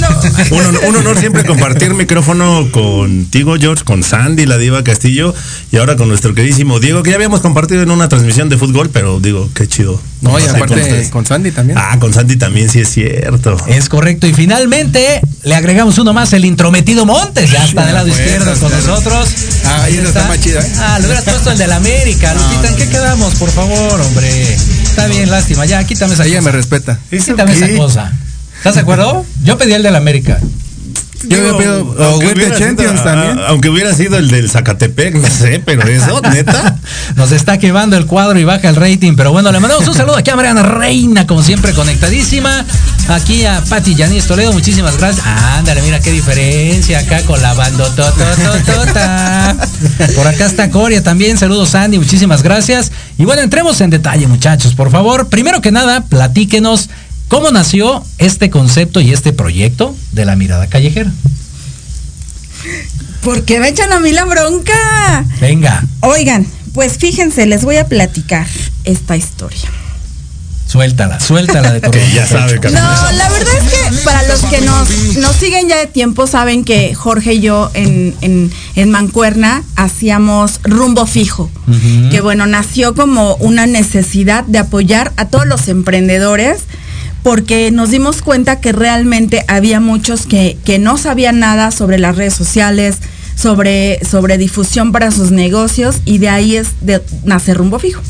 No. 0.00 0.56
Un, 0.56 0.76
un 0.88 0.96
honor 0.96 1.18
siempre 1.18 1.44
compartir 1.44 1.94
micrófono 1.94 2.70
contigo, 2.70 3.56
George, 3.58 3.84
con 3.84 4.02
Sandy, 4.02 4.46
la 4.46 4.58
diva 4.58 4.84
Castillo, 4.84 5.34
y 5.72 5.76
ahora 5.78 5.96
con 5.96 6.08
nuestro 6.08 6.34
queridísimo 6.34 6.80
Diego, 6.80 7.02
que 7.02 7.10
ya 7.10 7.16
habíamos 7.16 7.40
compartido 7.40 7.82
en 7.82 7.90
una 7.90 8.08
transmisión 8.08 8.48
de 8.48 8.58
fútbol, 8.58 8.90
pero 8.92 9.20
digo, 9.20 9.48
qué 9.54 9.66
chido. 9.66 10.00
No, 10.20 10.38
y 10.38 10.42
con 10.42 10.56
aparte 10.56 11.10
con 11.10 11.26
Sandy 11.26 11.50
también. 11.50 11.78
Ah, 11.78 11.98
con 11.98 12.12
Sandy 12.12 12.36
también, 12.36 12.68
sí 12.70 12.80
es 12.80 12.88
cierto. 12.90 13.56
Es 13.68 13.88
correcto. 13.88 14.26
Y 14.26 14.32
finalmente 14.34 15.20
le 15.44 15.54
agregamos 15.54 15.98
uno 15.98 16.12
más, 16.12 16.32
el 16.32 16.44
intrometido 16.44 17.04
Montes. 17.06 17.50
Ya 17.50 17.64
está 17.64 17.84
del 17.84 17.94
lado 17.94 18.08
pues, 18.08 18.18
izquierdo 18.18 18.54
con 18.58 18.70
ya. 18.70 18.76
nosotros. 18.76 19.28
Ah, 19.64 19.90
y 19.90 19.94
esa 19.98 20.08
está 20.08 20.28
más 20.28 20.40
chida, 20.40 20.60
¿eh? 20.60 20.72
Ah, 20.78 20.98
le 20.98 21.06
hubieras 21.06 21.24
puesto 21.24 21.50
el 21.50 21.58
de 21.58 21.66
la 21.66 21.76
América, 21.76 22.34
Lupita. 22.34 22.68
¿En 22.68 22.76
qué 22.76 22.88
quedamos, 22.88 23.34
por 23.34 23.50
favor, 23.50 24.00
hombre? 24.00 24.54
Está 24.54 25.06
bien, 25.06 25.30
lástima. 25.30 25.66
Ya, 25.66 25.84
quítame 25.84 26.14
esa 26.14 26.24
Ella 26.24 26.38
cosa. 26.38 26.50
me 26.50 26.56
respeta. 26.56 26.98
Quítame 27.10 27.52
esa 27.52 27.68
cosa. 27.76 28.12
¿Estás 28.58 28.74
de 28.74 28.80
acuerdo? 28.80 29.24
Yo 29.44 29.56
pedí 29.58 29.72
el 29.74 29.82
de 29.82 29.90
la 29.90 29.98
América. 29.98 30.38
Yo 31.28 31.38
había 31.38 31.56
pedido 31.56 31.96
Aunque 32.04 32.32
hubiera 32.34 32.56
Champions 32.56 33.00
sido- 33.00 33.04
también. 33.04 33.38
a- 33.38 33.46
Aunque 33.48 33.68
hubiera 33.70 33.92
sido 33.94 34.16
el 34.18 34.28
del 34.28 34.48
Zacatepec, 34.50 35.14
no 35.16 35.26
sé, 35.28 35.60
pero 35.64 35.82
eso, 35.88 36.20
neta. 36.32 36.76
Nos 37.16 37.32
está 37.32 37.58
quemando 37.58 37.96
el 37.96 38.06
cuadro 38.06 38.38
y 38.38 38.44
baja 38.44 38.68
el 38.68 38.76
rating. 38.76 39.14
Pero 39.16 39.32
bueno, 39.32 39.50
le 39.50 39.58
mandamos 39.58 39.88
un 39.88 39.94
saludo 39.94 40.16
aquí 40.16 40.30
a 40.30 40.36
Mariana 40.36 40.62
Reina, 40.62 41.26
como 41.26 41.42
siempre, 41.42 41.72
conectadísima. 41.72 42.64
Aquí 43.08 43.44
a 43.46 43.62
Pati 43.68 43.94
Yanis 43.94 44.26
Toledo, 44.26 44.52
muchísimas 44.52 44.98
gracias. 44.98 45.24
Ándale, 45.26 45.80
mira 45.82 46.00
qué 46.00 46.12
diferencia 46.12 46.98
acá 47.00 47.22
con 47.22 47.40
la 47.42 47.54
bandotototota. 47.54 49.56
Por 50.14 50.26
acá 50.26 50.46
está 50.46 50.70
Coria 50.70 51.02
también. 51.02 51.38
Saludos, 51.38 51.74
Andy, 51.74 51.98
muchísimas 51.98 52.42
gracias. 52.42 52.92
Y 53.18 53.24
bueno, 53.24 53.42
entremos 53.42 53.80
en 53.80 53.90
detalle, 53.90 54.26
muchachos, 54.26 54.74
por 54.74 54.90
favor. 54.90 55.28
Primero 55.28 55.60
que 55.60 55.72
nada, 55.72 56.04
platíquenos 56.04 56.88
cómo 57.28 57.50
nació 57.50 58.04
este 58.18 58.50
concepto 58.50 59.00
y 59.00 59.12
este 59.12 59.32
proyecto 59.32 59.94
de 60.12 60.24
la 60.24 60.36
mirada 60.36 60.66
callejera. 60.68 61.10
¿Por 63.22 63.44
qué 63.44 63.58
me 63.60 63.68
echan 63.68 63.92
a 63.92 64.00
mí 64.00 64.12
la 64.12 64.24
bronca? 64.24 65.24
Venga, 65.40 65.84
Oigan, 66.00 66.46
pues 66.72 66.98
fíjense, 66.98 67.46
les 67.46 67.64
voy 67.64 67.76
a 67.76 67.86
platicar 67.88 68.46
esta 68.84 69.16
historia. 69.16 69.68
suéltala, 70.66 71.18
suéltala 71.20 71.72
de 71.72 71.80
Que 71.90 72.12
ya 72.12 72.26
sabe, 72.26 72.58
No, 72.60 72.70
la 73.12 73.28
verdad 73.30 73.54
es 73.56 73.72
que 73.72 74.04
para 74.04 74.22
los 74.28 74.40
que 74.42 74.60
nos, 74.60 75.16
nos 75.16 75.34
siguen 75.36 75.68
ya 75.68 75.76
de 75.76 75.86
tiempo 75.86 76.26
saben 76.26 76.64
que 76.64 76.94
Jorge 76.94 77.34
y 77.34 77.40
yo 77.40 77.70
en, 77.74 78.14
en, 78.20 78.52
en 78.76 78.90
Mancuerna 78.90 79.62
hacíamos 79.74 80.60
rumbo 80.62 81.06
fijo, 81.06 81.50
que 82.10 82.20
bueno, 82.20 82.46
nació 82.46 82.94
como 82.94 83.34
una 83.36 83.66
necesidad 83.66 84.44
de 84.44 84.58
apoyar 84.58 85.12
a 85.16 85.26
todos 85.26 85.46
los 85.46 85.66
emprendedores 85.68 86.60
porque 87.26 87.72
nos 87.72 87.90
dimos 87.90 88.22
cuenta 88.22 88.60
que 88.60 88.70
realmente 88.70 89.44
había 89.48 89.80
muchos 89.80 90.26
que, 90.26 90.56
que 90.64 90.78
no 90.78 90.96
sabían 90.96 91.40
nada 91.40 91.72
sobre 91.72 91.98
las 91.98 92.14
redes 92.14 92.34
sociales, 92.34 92.98
sobre, 93.34 93.98
sobre 94.08 94.38
difusión 94.38 94.92
para 94.92 95.10
sus 95.10 95.32
negocios 95.32 95.96
y 96.04 96.18
de 96.18 96.28
ahí 96.28 96.54
es 96.54 96.68
de 96.82 97.02
nace 97.24 97.52
rumbo 97.52 97.80
fijo. 97.80 98.00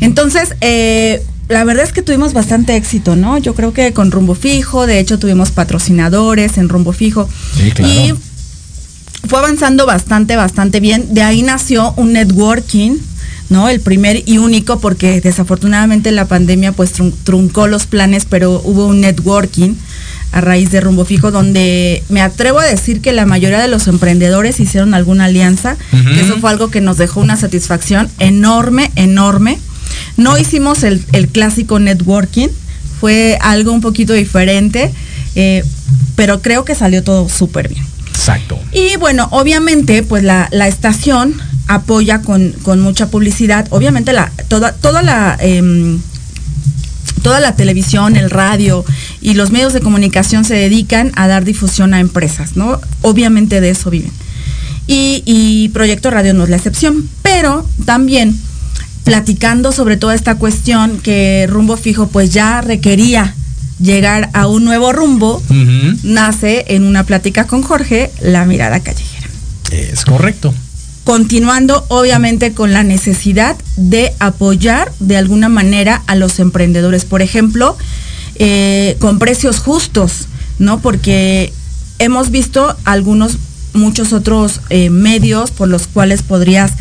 Entonces, 0.00 0.54
eh, 0.60 1.24
la 1.48 1.64
verdad 1.64 1.82
es 1.82 1.92
que 1.92 2.02
tuvimos 2.02 2.34
bastante 2.34 2.76
éxito, 2.76 3.16
¿no? 3.16 3.36
Yo 3.38 3.52
creo 3.56 3.72
que 3.72 3.92
con 3.92 4.12
rumbo 4.12 4.36
fijo, 4.36 4.86
de 4.86 5.00
hecho 5.00 5.18
tuvimos 5.18 5.50
patrocinadores 5.50 6.56
en 6.56 6.68
rumbo 6.68 6.92
fijo. 6.92 7.28
Sí, 7.56 7.72
claro. 7.72 7.92
Y 7.92 8.14
fue 9.26 9.40
avanzando 9.40 9.86
bastante, 9.86 10.36
bastante 10.36 10.78
bien. 10.78 11.12
De 11.14 11.22
ahí 11.22 11.42
nació 11.42 11.94
un 11.96 12.12
networking, 12.12 12.98
¿no? 13.48 13.68
El 13.68 13.80
primer 13.80 14.22
y 14.26 14.38
único, 14.38 14.80
porque 14.80 15.20
desafortunadamente 15.20 16.10
la 16.12 16.26
pandemia 16.26 16.72
pues 16.72 16.92
trun- 16.98 17.14
truncó 17.24 17.66
los 17.66 17.86
planes, 17.86 18.24
pero 18.28 18.60
hubo 18.64 18.86
un 18.86 19.00
networking 19.00 19.74
a 20.32 20.40
raíz 20.40 20.70
de 20.70 20.80
Rumbo 20.80 21.04
Fijo, 21.04 21.30
donde 21.30 22.02
me 22.08 22.20
atrevo 22.20 22.58
a 22.58 22.64
decir 22.64 23.00
que 23.00 23.12
la 23.12 23.24
mayoría 23.26 23.60
de 23.60 23.68
los 23.68 23.86
emprendedores 23.86 24.58
hicieron 24.60 24.92
alguna 24.94 25.26
alianza. 25.26 25.76
Eso 26.18 26.38
fue 26.38 26.50
algo 26.50 26.68
que 26.70 26.80
nos 26.80 26.98
dejó 26.98 27.20
una 27.20 27.36
satisfacción 27.36 28.08
enorme, 28.18 28.90
enorme. 28.96 29.58
No 30.16 30.36
hicimos 30.36 30.82
el, 30.82 31.02
el 31.12 31.28
clásico 31.28 31.78
networking, 31.78 32.48
fue 33.00 33.38
algo 33.40 33.72
un 33.72 33.80
poquito 33.80 34.12
diferente, 34.14 34.90
eh, 35.36 35.62
pero 36.16 36.42
creo 36.42 36.64
que 36.64 36.74
salió 36.74 37.02
todo 37.04 37.28
súper 37.28 37.68
bien. 37.68 37.84
Exacto. 38.16 38.58
Y 38.72 38.96
bueno, 38.96 39.28
obviamente, 39.30 40.02
pues 40.02 40.24
la, 40.24 40.48
la 40.50 40.66
estación 40.68 41.34
apoya 41.68 42.22
con, 42.22 42.52
con 42.62 42.80
mucha 42.80 43.08
publicidad. 43.10 43.66
Obviamente, 43.70 44.12
la, 44.12 44.32
toda, 44.48 44.72
toda 44.72 45.02
la. 45.02 45.36
em, 45.40 46.00
Toda 47.22 47.40
la 47.40 47.56
televisión, 47.56 48.14
el 48.14 48.30
radio 48.30 48.84
y 49.20 49.34
los 49.34 49.50
medios 49.50 49.72
de 49.72 49.80
comunicación 49.80 50.44
se 50.44 50.54
dedican 50.54 51.10
a 51.16 51.26
dar 51.26 51.44
difusión 51.44 51.92
a 51.92 51.98
empresas, 51.98 52.56
¿no? 52.56 52.80
Obviamente 53.02 53.60
de 53.60 53.70
eso 53.70 53.90
viven. 53.90 54.12
Y, 54.86 55.24
y 55.26 55.70
Proyecto 55.70 56.10
Radio 56.10 56.34
no 56.34 56.44
es 56.44 56.50
la 56.50 56.56
excepción, 56.56 57.08
pero 57.22 57.68
también 57.84 58.38
platicando 59.02 59.72
sobre 59.72 59.96
toda 59.96 60.14
esta 60.14 60.36
cuestión 60.36 60.98
que 60.98 61.46
Rumbo 61.48 61.76
Fijo 61.76 62.06
pues 62.06 62.30
ya 62.30 62.60
requería 62.60 63.34
llegar 63.80 64.30
a 64.32 64.46
un 64.46 64.64
nuevo 64.64 64.92
rumbo, 64.92 65.42
nace 66.02 66.64
en 66.68 66.84
una 66.84 67.04
plática 67.04 67.46
con 67.46 67.62
Jorge 67.62 68.10
la 68.20 68.44
mirada 68.44 68.80
callejera. 68.80 69.28
Es 69.70 70.04
correcto. 70.04 70.54
Continuando 71.04 71.84
obviamente 71.88 72.52
con 72.52 72.72
la 72.72 72.82
necesidad 72.82 73.56
de 73.76 74.12
apoyar 74.18 74.92
de 74.98 75.16
alguna 75.16 75.48
manera 75.48 76.02
a 76.06 76.16
los 76.16 76.40
emprendedores, 76.40 77.04
por 77.04 77.22
ejemplo, 77.22 77.76
eh, 78.36 78.96
con 78.98 79.18
precios 79.18 79.60
justos, 79.60 80.26
¿no? 80.58 80.80
Porque 80.80 81.52
hemos 81.98 82.30
visto 82.30 82.76
algunos, 82.84 83.38
muchos 83.72 84.12
otros 84.12 84.60
eh, 84.68 84.90
medios 84.90 85.50
por 85.50 85.68
los 85.68 85.86
cuales 85.86 86.22
podrías 86.22 86.72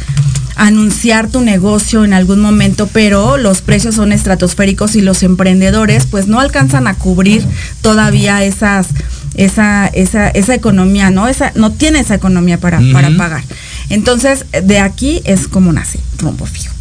anunciar 0.55 1.29
tu 1.29 1.41
negocio 1.41 2.03
en 2.05 2.13
algún 2.13 2.39
momento, 2.39 2.87
pero 2.87 3.37
los 3.37 3.61
precios 3.61 3.95
son 3.95 4.11
estratosféricos 4.11 4.95
y 4.95 5.01
los 5.01 5.21
emprendedores 5.23 6.05
pues 6.05 6.27
no 6.27 6.39
alcanzan 6.39 6.87
a 6.87 6.93
cubrir 6.95 7.45
todavía 7.81 8.43
esas 8.43 8.87
esa 9.35 9.87
esa 9.87 10.29
esa 10.29 10.55
economía, 10.55 11.09
¿no? 11.11 11.27
Esa 11.27 11.51
no 11.55 11.71
tiene 11.71 11.99
esa 11.99 12.15
economía 12.15 12.57
para 12.59 12.79
para 12.93 13.09
pagar. 13.17 13.43
Entonces, 13.89 14.45
de 14.63 14.79
aquí 14.79 15.21
es 15.25 15.47
como 15.47 15.73
nace 15.73 15.99
Rumbo 16.19 16.45
Fijo. 16.45 16.73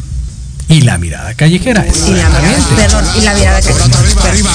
Y 0.68 0.80
la 0.80 0.96
mirada 0.96 1.34
callejera. 1.34 1.84
Y 1.86 2.10
la 2.12 2.28
mirada, 2.28 2.40
perdón, 2.76 3.04
y 3.18 3.24
la 3.24 3.34
mirada 3.34 3.60
callejera. 3.60 4.50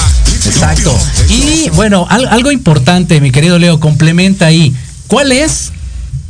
Exacto. 0.46 0.98
Y 1.28 1.68
bueno, 1.74 2.06
al- 2.10 2.26
algo 2.28 2.50
importante, 2.50 3.20
mi 3.20 3.30
querido 3.30 3.58
Leo, 3.58 3.78
complementa 3.78 4.46
ahí. 4.46 4.74
¿Cuál 5.06 5.30
es, 5.30 5.70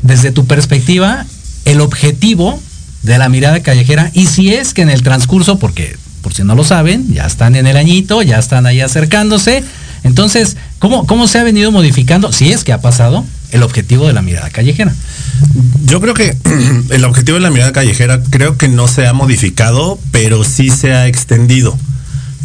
desde 0.03 0.33
tu 0.33 0.47
perspectiva, 0.47 1.25
el 1.65 1.81
objetivo 1.81 2.61
de 3.03 3.19
la 3.19 3.29
mirada 3.29 3.61
callejera? 3.61 4.11
Y 4.15 4.27
si 4.27 4.55
es 4.55 4.75
que 4.75 4.83
en 4.83 4.91
el 4.91 5.03
transcurso, 5.03 5.59
porque 5.59 5.97
por 6.23 6.35
si 6.35 6.45
no 6.45 6.55
lo 6.55 6.65
saben, 6.65 7.13
ya 7.13 7.27
están 7.27 7.57
en 7.57 7.67
el 7.67 7.77
añito, 7.77 8.23
ya 8.23 8.39
están 8.39 8.67
ahí 8.67 8.81
acercándose. 8.81 9.65
Entonces, 10.03 10.57
¿cómo, 10.79 11.07
cómo 11.07 11.29
se 11.29 11.39
ha 11.39 11.43
venido 11.43 11.71
modificando, 11.73 12.33
si 12.33 12.53
es 12.53 12.65
que 12.65 12.73
ha 12.73 12.81
pasado, 12.81 13.25
el 13.53 13.63
objetivo 13.63 14.07
de 14.07 14.13
la 14.13 14.23
mirada 14.23 14.51
callejera? 14.51 14.95
Yo 15.85 16.01
creo 16.01 16.15
que 16.15 16.37
el 16.91 17.05
objetivo 17.05 17.37
de 17.37 17.43
la 17.43 17.51
mirada 17.51 17.73
callejera 17.73 18.23
creo 18.31 18.57
que 18.57 18.69
no 18.69 18.89
se 18.89 19.07
ha 19.07 19.13
modificado, 19.13 19.99
pero 20.11 20.45
sí 20.45 20.71
se 20.71 20.93
ha 20.93 21.07
extendido. 21.07 21.77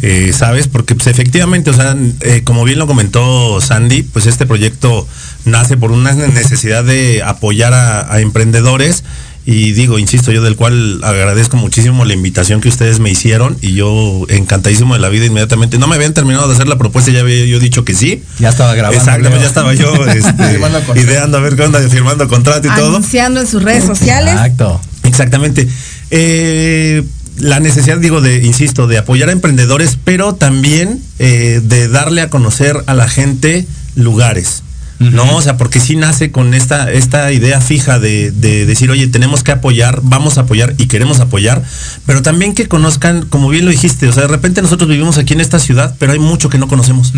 Eh, 0.02 0.32
¿Sabes? 0.34 0.68
Porque 0.68 0.94
pues, 0.94 1.06
efectivamente, 1.06 1.70
o 1.70 1.72
sea, 1.72 1.96
eh, 2.20 2.42
como 2.44 2.64
bien 2.64 2.78
lo 2.78 2.86
comentó 2.86 3.62
Sandy, 3.62 4.02
pues 4.02 4.26
este 4.26 4.44
proyecto 4.44 5.08
nace 5.46 5.78
por 5.78 5.90
una 5.90 6.12
necesidad 6.12 6.84
de 6.84 7.22
apoyar 7.22 7.72
a, 7.72 8.12
a 8.12 8.20
emprendedores 8.20 9.04
y 9.48 9.72
digo, 9.74 10.00
insisto, 10.00 10.32
yo 10.32 10.42
del 10.42 10.56
cual 10.56 10.98
agradezco 11.04 11.56
muchísimo 11.56 12.04
la 12.04 12.14
invitación 12.14 12.60
que 12.60 12.68
ustedes 12.68 12.98
me 12.98 13.10
hicieron 13.10 13.56
y 13.62 13.74
yo 13.74 14.26
encantadísimo 14.28 14.94
de 14.94 15.00
la 15.00 15.08
vida 15.08 15.24
inmediatamente. 15.24 15.78
No 15.78 15.86
me 15.86 15.94
habían 15.94 16.14
terminado 16.14 16.48
de 16.48 16.54
hacer 16.54 16.66
la 16.66 16.76
propuesta, 16.76 17.12
ya 17.12 17.20
había 17.20 17.46
yo 17.46 17.60
dicho 17.60 17.84
que 17.84 17.94
sí. 17.94 18.24
Ya 18.40 18.48
estaba 18.48 18.74
grabando. 18.74 18.98
Exactamente, 18.98 19.40
ya 19.40 19.46
estaba 19.46 19.72
yo 19.74 20.04
este, 20.08 20.60
ideando 21.00 21.38
a 21.38 21.40
ver 21.40 21.54
qué 21.54 21.62
onda, 21.62 21.78
firmando 21.88 22.26
contrato 22.26 22.66
y 22.66 22.70
todo. 22.74 22.88
Anunciando 22.88 23.40
en 23.40 23.46
sus 23.46 23.62
redes 23.62 23.84
sociales. 23.84 24.32
Exacto. 24.32 24.80
Exactamente. 25.04 25.68
Eh, 26.10 27.04
la 27.38 27.60
necesidad, 27.60 27.98
digo, 27.98 28.20
de, 28.20 28.44
insisto, 28.44 28.88
de 28.88 28.98
apoyar 28.98 29.28
a 29.28 29.32
emprendedores, 29.32 29.96
pero 30.02 30.34
también 30.34 31.00
eh, 31.20 31.60
de 31.62 31.86
darle 31.86 32.22
a 32.22 32.30
conocer 32.30 32.82
a 32.86 32.94
la 32.94 33.08
gente 33.08 33.64
lugares. 33.94 34.64
¿No? 34.98 35.36
O 35.36 35.42
sea, 35.42 35.56
porque 35.56 35.78
sí 35.78 35.94
nace 35.96 36.30
con 36.30 36.54
esta, 36.54 36.90
esta 36.90 37.30
idea 37.30 37.60
fija 37.60 37.98
de, 37.98 38.30
de 38.30 38.64
decir, 38.64 38.90
oye, 38.90 39.06
tenemos 39.08 39.42
que 39.42 39.52
apoyar, 39.52 40.00
vamos 40.02 40.38
a 40.38 40.42
apoyar 40.42 40.74
y 40.78 40.86
queremos 40.86 41.20
apoyar, 41.20 41.62
pero 42.06 42.22
también 42.22 42.54
que 42.54 42.66
conozcan, 42.66 43.26
como 43.26 43.48
bien 43.48 43.64
lo 43.64 43.70
dijiste, 43.70 44.08
o 44.08 44.12
sea, 44.12 44.22
de 44.22 44.28
repente 44.28 44.62
nosotros 44.62 44.88
vivimos 44.88 45.18
aquí 45.18 45.34
en 45.34 45.40
esta 45.40 45.58
ciudad, 45.58 45.94
pero 45.98 46.12
hay 46.12 46.18
mucho 46.18 46.48
que 46.48 46.58
no 46.58 46.68
conocemos. 46.68 47.12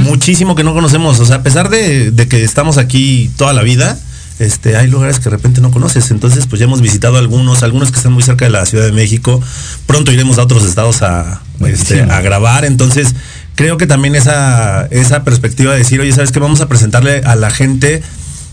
Muchísimo 0.00 0.54
que 0.54 0.64
no 0.64 0.74
conocemos. 0.74 1.18
O 1.20 1.26
sea, 1.26 1.36
a 1.36 1.42
pesar 1.42 1.70
de, 1.70 2.10
de 2.10 2.28
que 2.28 2.44
estamos 2.44 2.78
aquí 2.78 3.30
toda 3.36 3.52
la 3.52 3.62
vida, 3.62 3.98
este, 4.38 4.76
hay 4.76 4.88
lugares 4.88 5.18
que 5.18 5.24
de 5.24 5.30
repente 5.30 5.60
no 5.60 5.70
conoces. 5.70 6.10
Entonces, 6.10 6.46
pues 6.46 6.60
ya 6.60 6.66
hemos 6.66 6.80
visitado 6.80 7.16
algunos, 7.16 7.62
algunos 7.62 7.90
que 7.90 7.96
están 7.96 8.12
muy 8.12 8.22
cerca 8.22 8.44
de 8.44 8.50
la 8.50 8.66
Ciudad 8.66 8.84
de 8.84 8.92
México. 8.92 9.40
Pronto 9.86 10.12
iremos 10.12 10.38
a 10.38 10.42
otros 10.42 10.64
estados 10.64 11.02
a, 11.02 11.40
este, 11.66 12.02
a 12.02 12.20
grabar. 12.20 12.64
Entonces, 12.64 13.14
creo 13.56 13.76
que 13.78 13.88
también 13.88 14.14
esa, 14.14 14.86
esa 14.92 15.24
perspectiva 15.24 15.72
de 15.72 15.78
decir, 15.78 16.00
oye, 16.00 16.12
¿sabes 16.12 16.30
qué? 16.30 16.38
Vamos 16.38 16.60
a 16.60 16.68
presentarle 16.68 17.22
a 17.24 17.34
la 17.34 17.50
gente 17.50 18.02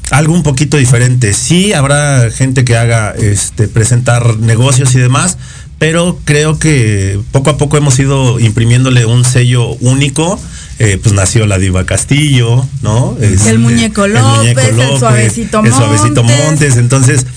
algo 0.09 0.33
un 0.33 0.43
poquito 0.43 0.77
diferente. 0.77 1.33
Sí, 1.33 1.73
habrá 1.73 2.29
gente 2.31 2.65
que 2.65 2.75
haga 2.75 3.11
este, 3.11 3.67
presentar 3.67 4.37
negocios 4.39 4.95
y 4.95 4.99
demás, 4.99 5.37
pero 5.77 6.17
creo 6.23 6.57
que 6.57 7.19
poco 7.31 7.51
a 7.51 7.57
poco 7.57 7.77
hemos 7.77 7.99
ido 7.99 8.39
imprimiéndole 8.39 9.05
un 9.05 9.25
sello 9.25 9.73
único. 9.81 10.39
Eh, 10.79 10.97
pues 11.01 11.13
nació 11.13 11.45
la 11.45 11.59
Diva 11.59 11.85
Castillo, 11.85 12.65
¿no? 12.81 13.15
Este, 13.21 13.51
El 13.51 13.59
Muñeco 13.59 14.07
López, 14.07 14.57
el 14.57 14.97
Suavecito 14.97 15.63
el 15.63 15.71
Suavecito 15.71 16.23
Montes. 16.23 16.45
Montes. 16.45 16.77
Entonces, 16.77 17.27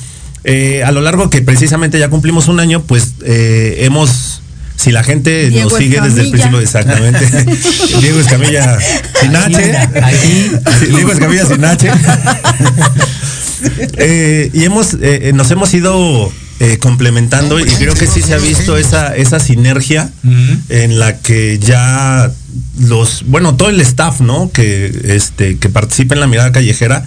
eh, 0.49 0.85
a 0.85 0.93
lo 0.93 1.01
largo 1.01 1.29
que 1.29 1.43
precisamente 1.43 1.99
ya 1.99 2.09
cumplimos 2.09 2.47
un 2.47 2.61
año, 2.61 2.83
pues 2.83 3.15
eh, 3.25 3.79
hemos, 3.81 4.11
si 4.87 4.93
la 4.93 5.03
gente 5.03 5.51
Diego 5.51 5.69
nos 5.69 5.79
sigue 5.81 6.01
desde 6.01 6.21
el 6.21 6.31
principio, 6.31 6.61
exactamente. 6.61 7.27
Diego 8.01 8.21
Escamilla 8.21 8.79
sin 9.21 9.35
H. 9.35 9.77
Aquí. 9.77 10.51
Diego 10.91 11.11
Escamilla 11.11 11.45
sin 11.45 11.65
H. 11.65 11.91
Eh, 13.99 14.51
y 14.53 14.65
hemos, 14.65 14.95
eh, 14.95 15.29
eh, 15.29 15.33
nos 15.33 15.51
hemos 15.51 15.73
ido 15.73 16.31
eh, 16.61 16.77
complementando 16.79 17.59
y 17.59 17.65
creo 17.65 17.95
que 17.95 18.07
sí 18.07 18.21
se 18.21 18.35
ha 18.35 18.39
visto 18.39 18.77
esa, 18.77 19.17
esa 19.17 19.41
sinergia 19.41 20.11
en 20.69 20.99
la 20.99 21.19
que 21.19 21.59
ya 21.59 22.31
los, 22.79 23.25
bueno, 23.27 23.57
todo 23.57 23.71
el 23.71 23.81
staff, 23.81 24.21
¿no? 24.21 24.51
Que, 24.53 24.93
este, 25.05 25.57
que 25.57 25.71
participa 25.71 26.15
en 26.15 26.21
la 26.21 26.27
mirada 26.27 26.53
callejera, 26.53 27.07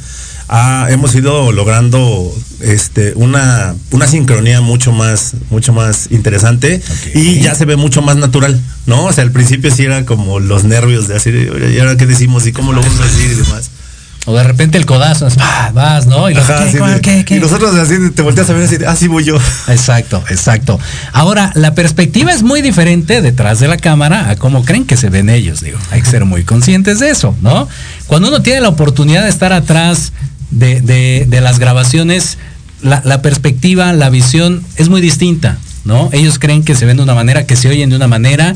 ha- 0.49 0.87
hemos 0.89 1.13
ido 1.15 1.51
logrando 1.51 2.33
este, 2.61 3.13
una, 3.15 3.75
una 3.91 4.07
sincronía 4.07 4.61
mucho 4.61 4.91
más, 4.91 5.33
mucho 5.49 5.71
más 5.73 6.07
interesante 6.11 6.81
y 7.13 7.39
ya 7.39 7.55
se 7.55 7.65
ve 7.65 7.75
mucho 7.75 8.01
más 8.01 8.17
natural, 8.17 8.59
¿no? 8.85 9.05
O 9.05 9.13
sea, 9.13 9.23
al 9.23 9.31
principio 9.31 9.71
sí 9.73 9.83
era 9.83 10.05
como 10.05 10.39
los 10.39 10.63
nervios 10.63 11.07
de 11.07 11.15
así, 11.15 11.31
de, 11.31 11.51
"Oye, 11.51 11.73
¿y 11.75 11.79
ahora 11.79 11.95
qué 11.97 12.05
decimos? 12.05 12.45
¿Y 12.47 12.51
cómo 12.51 12.73
lo 12.73 12.81
vamos 12.81 12.99
a 12.99 13.03
decir? 13.05 13.31
Y 13.31 13.35
demás. 13.35 13.69
O 14.25 14.35
de 14.35 14.43
repente 14.43 14.77
el 14.77 14.85
codazo, 14.85 15.27
es, 15.27 15.35
"Ah, 15.39 15.71
vas, 15.73 16.05
¿no? 16.05 16.29
Y, 16.29 16.33
los, 16.33 16.47
Ajá, 16.47 16.65
¿qué, 16.69 16.77
cuál, 16.77 16.95
de- 16.95 17.01
qué, 17.01 17.25
qué? 17.25 17.37
Y 17.37 17.39
nosotros 17.39 17.73
así 17.75 17.95
te 18.13 18.21
volteas 18.21 18.49
a 18.49 18.53
ver 18.53 18.63
así, 18.65 18.77
de, 18.77 18.85
ah, 18.85 18.95
voy 19.07 19.23
yo. 19.23 19.37
Exacto, 19.69 20.21
exacto. 20.29 20.77
Ahora, 21.13 21.51
la 21.55 21.73
perspectiva 21.73 22.31
es 22.33 22.43
muy 22.43 22.61
diferente 22.61 23.21
detrás 23.21 23.59
de 23.59 23.67
la 23.69 23.77
cámara 23.77 24.29
a 24.29 24.35
cómo 24.35 24.65
creen 24.65 24.85
que 24.85 24.97
se 24.97 25.09
ven 25.09 25.29
ellos, 25.29 25.61
digo. 25.61 25.79
Hay 25.91 26.01
que 26.01 26.09
ser 26.09 26.25
muy 26.25 26.43
conscientes 26.43 26.99
de 26.99 27.09
eso, 27.11 27.33
¿no? 27.41 27.67
Cuando 28.07 28.27
uno 28.27 28.41
tiene 28.41 28.59
la 28.61 28.69
oportunidad 28.69 29.23
de 29.23 29.29
estar 29.29 29.53
atrás 29.53 30.11
de, 30.51 30.81
de- 30.81 31.25
de 31.27 31.41
las 31.41 31.59
grabaciones, 31.59 32.37
la, 32.81 33.01
la 33.05 33.21
perspectiva, 33.21 33.91
la 33.93 34.09
visión 34.09 34.63
es 34.77 34.89
muy 34.89 35.01
distinta, 35.01 35.57
¿no? 35.85 36.09
Ellos 36.13 36.39
creen 36.39 36.63
que 36.63 36.75
se 36.75 36.85
ven 36.85 36.97
de 36.97 37.03
una 37.03 37.15
manera, 37.15 37.45
que 37.45 37.55
se 37.55 37.69
oyen 37.69 37.89
de 37.89 37.95
una 37.95 38.07
manera. 38.07 38.55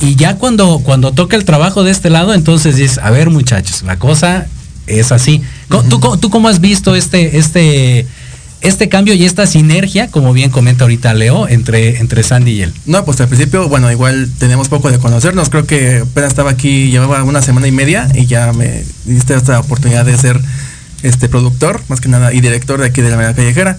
Y 0.00 0.16
ya 0.16 0.36
cuando, 0.36 0.80
cuando 0.80 1.12
toca 1.12 1.36
el 1.36 1.44
trabajo 1.44 1.84
de 1.84 1.90
este 1.92 2.10
lado, 2.10 2.34
entonces 2.34 2.76
dices, 2.76 2.98
a 2.98 3.10
ver 3.10 3.30
muchachos, 3.30 3.82
la 3.82 3.98
cosa 3.98 4.46
es 4.86 5.12
así. 5.12 5.40
¿Tú, 5.68 6.18
tú 6.18 6.28
cómo 6.28 6.48
has 6.48 6.60
visto 6.60 6.96
este, 6.96 7.38
este, 7.38 8.04
este 8.62 8.88
cambio 8.88 9.14
y 9.14 9.24
esta 9.24 9.46
sinergia, 9.46 10.08
como 10.10 10.32
bien 10.32 10.50
comenta 10.50 10.84
ahorita 10.84 11.14
Leo, 11.14 11.46
entre, 11.46 11.98
entre 11.98 12.24
Sandy 12.24 12.50
y 12.50 12.62
él? 12.62 12.72
No, 12.84 13.04
pues 13.04 13.20
al 13.20 13.28
principio, 13.28 13.68
bueno, 13.68 13.92
igual 13.92 14.28
tenemos 14.38 14.68
poco 14.68 14.90
de 14.90 14.98
conocernos. 14.98 15.50
Creo 15.50 15.66
que 15.66 15.98
apenas 15.98 16.30
estaba 16.30 16.50
aquí, 16.50 16.90
llevaba 16.90 17.22
una 17.22 17.40
semana 17.40 17.68
y 17.68 17.72
media 17.72 18.08
y 18.14 18.26
ya 18.26 18.52
me 18.52 18.82
diste 19.04 19.34
esta 19.36 19.60
oportunidad 19.60 20.04
de 20.04 20.18
ser 20.18 20.40
este 21.02 21.28
productor, 21.28 21.80
más 21.88 22.00
que 22.00 22.08
nada, 22.08 22.32
y 22.32 22.40
director 22.40 22.80
de 22.80 22.86
aquí 22.86 23.02
de 23.02 23.10
la 23.10 23.16
Mirada 23.16 23.34
Callejera. 23.34 23.78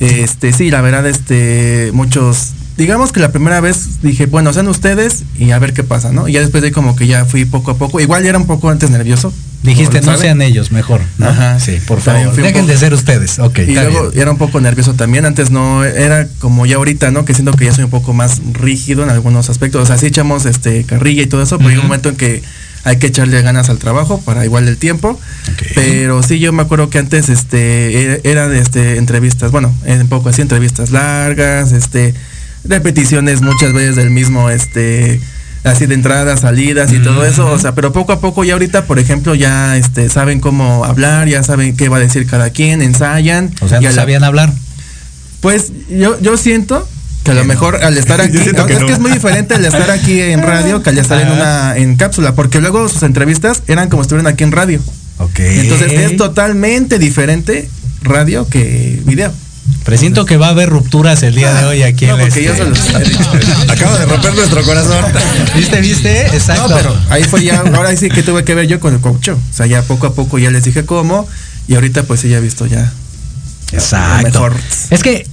Este, 0.00 0.52
sí, 0.52 0.70
la 0.70 0.80
verdad, 0.80 1.06
este, 1.06 1.90
muchos, 1.92 2.52
digamos 2.76 3.12
que 3.12 3.20
la 3.20 3.30
primera 3.32 3.60
vez 3.60 4.02
dije, 4.02 4.26
bueno, 4.26 4.52
sean 4.52 4.68
ustedes 4.68 5.22
y 5.38 5.50
a 5.52 5.58
ver 5.58 5.72
qué 5.72 5.84
pasa, 5.84 6.12
¿no? 6.12 6.28
Y 6.28 6.32
ya 6.32 6.40
después 6.40 6.62
de 6.62 6.72
como 6.72 6.96
que 6.96 7.06
ya 7.06 7.24
fui 7.24 7.44
poco 7.44 7.70
a 7.70 7.76
poco. 7.78 8.00
Igual 8.00 8.22
ya 8.22 8.30
era 8.30 8.38
un 8.38 8.46
poco 8.46 8.70
antes 8.70 8.90
nervioso. 8.90 9.32
Dijiste, 9.62 10.00
no 10.00 10.06
saben. 10.06 10.20
sean 10.20 10.42
ellos, 10.42 10.72
mejor. 10.72 11.00
¿no? 11.16 11.26
Ajá. 11.26 11.58
Sí, 11.58 11.78
por 11.86 11.98
favor. 12.00 12.34
Dejen 12.36 12.66
de 12.66 12.76
ser 12.76 12.92
ustedes. 12.92 13.38
Ok, 13.38 13.60
Y 13.60 13.72
luego 13.72 14.10
bien. 14.10 14.20
era 14.20 14.30
un 14.30 14.36
poco 14.36 14.60
nervioso 14.60 14.92
también. 14.92 15.24
Antes 15.24 15.50
no 15.50 15.82
era 15.84 16.28
como 16.38 16.66
ya 16.66 16.76
ahorita, 16.76 17.10
¿no? 17.10 17.24
Que 17.24 17.32
siento 17.32 17.52
que 17.52 17.64
ya 17.64 17.72
soy 17.72 17.84
un 17.84 17.90
poco 17.90 18.12
más 18.12 18.42
rígido 18.52 19.04
en 19.04 19.08
algunos 19.08 19.48
aspectos. 19.48 19.82
O 19.82 19.86
sea, 19.86 19.96
sí 19.96 20.04
echamos 20.04 20.44
este 20.44 20.84
carrilla 20.84 21.22
y 21.22 21.26
todo 21.26 21.42
eso, 21.42 21.56
pero 21.56 21.70
hay 21.70 21.76
un 21.76 21.84
momento 21.84 22.10
en 22.10 22.16
que 22.16 22.42
hay 22.84 22.98
que 22.98 23.06
echarle 23.08 23.40
ganas 23.42 23.70
al 23.70 23.78
trabajo 23.78 24.20
para 24.20 24.44
igual 24.44 24.68
el 24.68 24.76
tiempo. 24.76 25.18
Pero 25.74 26.22
sí, 26.22 26.38
yo 26.38 26.52
me 26.52 26.62
acuerdo 26.62 26.90
que 26.90 26.98
antes 26.98 27.28
este 27.28 28.14
e- 28.14 28.20
eran 28.24 28.54
este 28.54 28.98
entrevistas, 28.98 29.50
bueno, 29.50 29.74
un 29.86 30.08
poco 30.08 30.28
así 30.28 30.42
entrevistas 30.42 30.90
largas, 30.90 31.72
este 31.72 32.14
repeticiones 32.64 33.42
muchas 33.42 33.72
veces 33.72 33.96
del 33.96 34.10
mismo 34.10 34.48
este 34.50 35.20
así 35.64 35.86
de 35.86 35.94
entradas, 35.94 36.40
salidas 36.40 36.92
y 36.92 36.98
todo 36.98 37.24
eso, 37.24 37.46
o 37.50 37.58
sea, 37.58 37.74
pero 37.74 37.90
poco 37.92 38.12
a 38.12 38.20
poco 38.20 38.44
ya 38.44 38.52
ahorita, 38.52 38.84
por 38.84 38.98
ejemplo, 38.98 39.34
ya 39.34 39.76
este 39.78 40.10
saben 40.10 40.40
cómo 40.40 40.84
hablar, 40.84 41.26
ya 41.26 41.42
saben 41.42 41.74
qué 41.76 41.88
va 41.88 41.96
a 41.96 42.00
decir 42.00 42.26
cada 42.26 42.50
quien, 42.50 42.82
ensayan. 42.82 43.50
O 43.62 43.68
sea, 43.68 43.78
y 43.80 43.84
no 43.84 43.88
a 43.88 43.92
la- 43.92 43.96
sabían 43.96 44.24
hablar. 44.24 44.52
pues 45.40 45.72
yo, 45.90 46.20
yo 46.20 46.36
siento 46.36 46.86
que 47.24 47.30
a 47.30 47.34
lo 47.34 47.44
mejor 47.44 47.82
al 47.82 47.96
estar 47.98 48.20
aquí, 48.20 48.38
que 48.38 48.50
es 48.50 48.52
no. 48.54 48.66
que 48.66 48.92
es 48.92 48.98
muy 49.00 49.10
diferente 49.10 49.54
al 49.54 49.64
estar 49.64 49.90
aquí 49.90 50.20
en 50.20 50.42
radio 50.42 50.82
que 50.82 50.90
al 50.90 50.98
estar 50.98 51.20
en 51.20 51.30
una 51.32 51.76
en 51.76 51.96
cápsula, 51.96 52.34
porque 52.34 52.60
luego 52.60 52.88
sus 52.88 53.02
entrevistas 53.02 53.62
eran 53.66 53.88
como 53.88 54.02
si 54.02 54.06
estuvieran 54.06 54.32
aquí 54.32 54.44
en 54.44 54.52
radio. 54.52 54.80
Ok. 55.18 55.38
Entonces 55.40 55.92
es 55.92 56.16
totalmente 56.16 56.98
diferente 56.98 57.68
radio 58.02 58.48
que 58.48 59.00
video. 59.04 59.32
Presiento 59.84 60.26
que 60.26 60.36
va 60.36 60.48
a 60.48 60.50
haber 60.50 60.68
rupturas 60.68 61.22
el 61.22 61.34
día 61.34 61.54
de 61.54 61.64
hoy 61.64 61.82
aquí 61.82 62.04
No, 62.06 62.18
en 62.18 62.20
porque 62.28 62.44
este- 62.46 62.58
yo 62.58 62.64
los 62.68 62.78
Acaba 63.70 63.98
de 63.98 64.04
romper 64.06 64.34
nuestro 64.34 64.62
corazón. 64.62 65.04
¿Viste, 65.56 65.80
viste? 65.80 66.26
Exacto. 66.26 66.68
No, 66.68 66.76
pero 66.76 66.96
ahí 67.08 67.24
fue 67.24 67.42
ya, 67.42 67.60
ahora 67.74 67.96
sí 67.96 68.10
que 68.10 68.22
tuve 68.22 68.44
que 68.44 68.54
ver 68.54 68.66
yo 68.66 68.78
con 68.80 68.92
el 68.92 69.00
coach. 69.00 69.30
O 69.30 69.38
sea, 69.50 69.64
ya 69.66 69.80
poco 69.82 70.06
a 70.06 70.14
poco 70.14 70.38
ya 70.38 70.50
les 70.50 70.64
dije 70.64 70.84
cómo 70.84 71.26
y 71.66 71.74
ahorita 71.76 72.02
pues 72.02 72.20
sí 72.20 72.28
ya 72.28 72.38
he 72.38 72.40
visto 72.42 72.66
ya. 72.66 72.92
Exacto. 73.72 74.22
Mejor. 74.26 74.52
Es 74.90 75.02
que 75.02 75.26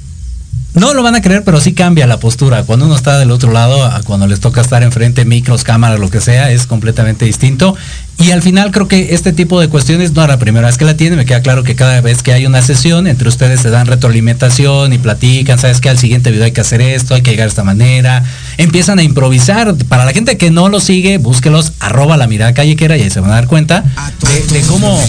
no 0.74 0.94
lo 0.94 1.04
van 1.04 1.16
a 1.16 1.22
creer, 1.22 1.44
pero 1.44 1.60
sí 1.60 1.74
cambia 1.74 2.08
la 2.08 2.20
postura. 2.20 2.64
Cuando 2.64 2.86
uno 2.86 2.96
está 2.96 3.20
del 3.20 3.32
otro 3.32 3.52
lado, 3.52 3.84
a 3.84 4.02
cuando 4.04 4.26
les 4.28 4.40
toca 4.40 4.62
estar 4.62 4.84
enfrente, 4.84 5.26
micros, 5.26 5.64
cámaras, 5.64 6.00
lo 6.00 6.10
que 6.10 6.22
sea, 6.22 6.52
es 6.52 6.66
completamente 6.66 7.26
distinto. 7.26 7.76
Y 8.18 8.32
al 8.32 8.42
final 8.42 8.72
creo 8.72 8.88
que 8.88 9.14
este 9.14 9.34
tipo 9.34 9.60
de 9.60 9.68
cuestiones 9.68 10.14
no 10.14 10.22
es 10.22 10.30
la 10.30 10.40
primera 10.40 10.68
vez 10.68 10.78
que 10.78 10.86
la 10.86 10.96
tiene. 10.96 11.18
Me 11.18 11.26
queda 11.26 11.42
claro 11.42 11.64
que 11.64 11.76
cada 11.76 12.00
vez 12.00 12.24
que 12.24 12.32
hay 12.32 12.46
una 12.46 12.62
sesión, 12.62 13.08
entre 13.08 13.28
ustedes 13.28 13.60
se 13.60 13.70
dan 13.70 13.88
retroalimentación 13.88 14.94
y 14.94 14.98
platican, 14.98 15.60
sabes 15.60 15.82
que 15.82 15.90
al 15.90 15.98
siguiente 15.98 16.32
video 16.32 16.46
hay 16.46 16.52
que 16.52 16.62
hacer 16.62 16.82
esto, 16.82 17.16
hay 17.16 17.22
que 17.22 17.32
llegar 17.32 17.48
de 17.48 17.50
esta 17.50 17.64
manera. 17.64 18.24
Empiezan 18.58 19.00
a 19.00 19.04
improvisar. 19.04 19.76
Para 19.90 20.06
la 20.06 20.14
gente 20.14 20.38
que 20.38 20.52
no 20.52 20.70
lo 20.70 20.80
sigue, 20.80 21.18
búsquelos, 21.18 21.74
arroba 21.80 22.16
la 22.16 22.28
mirada 22.28 22.54
callejera 22.54 22.96
y 22.96 23.02
ahí 23.02 23.10
se 23.10 23.20
van 23.20 23.32
a 23.32 23.36
dar 23.36 23.48
cuenta 23.48 23.84
de, 24.22 24.60
de 24.60 24.66
cómo, 24.68 25.04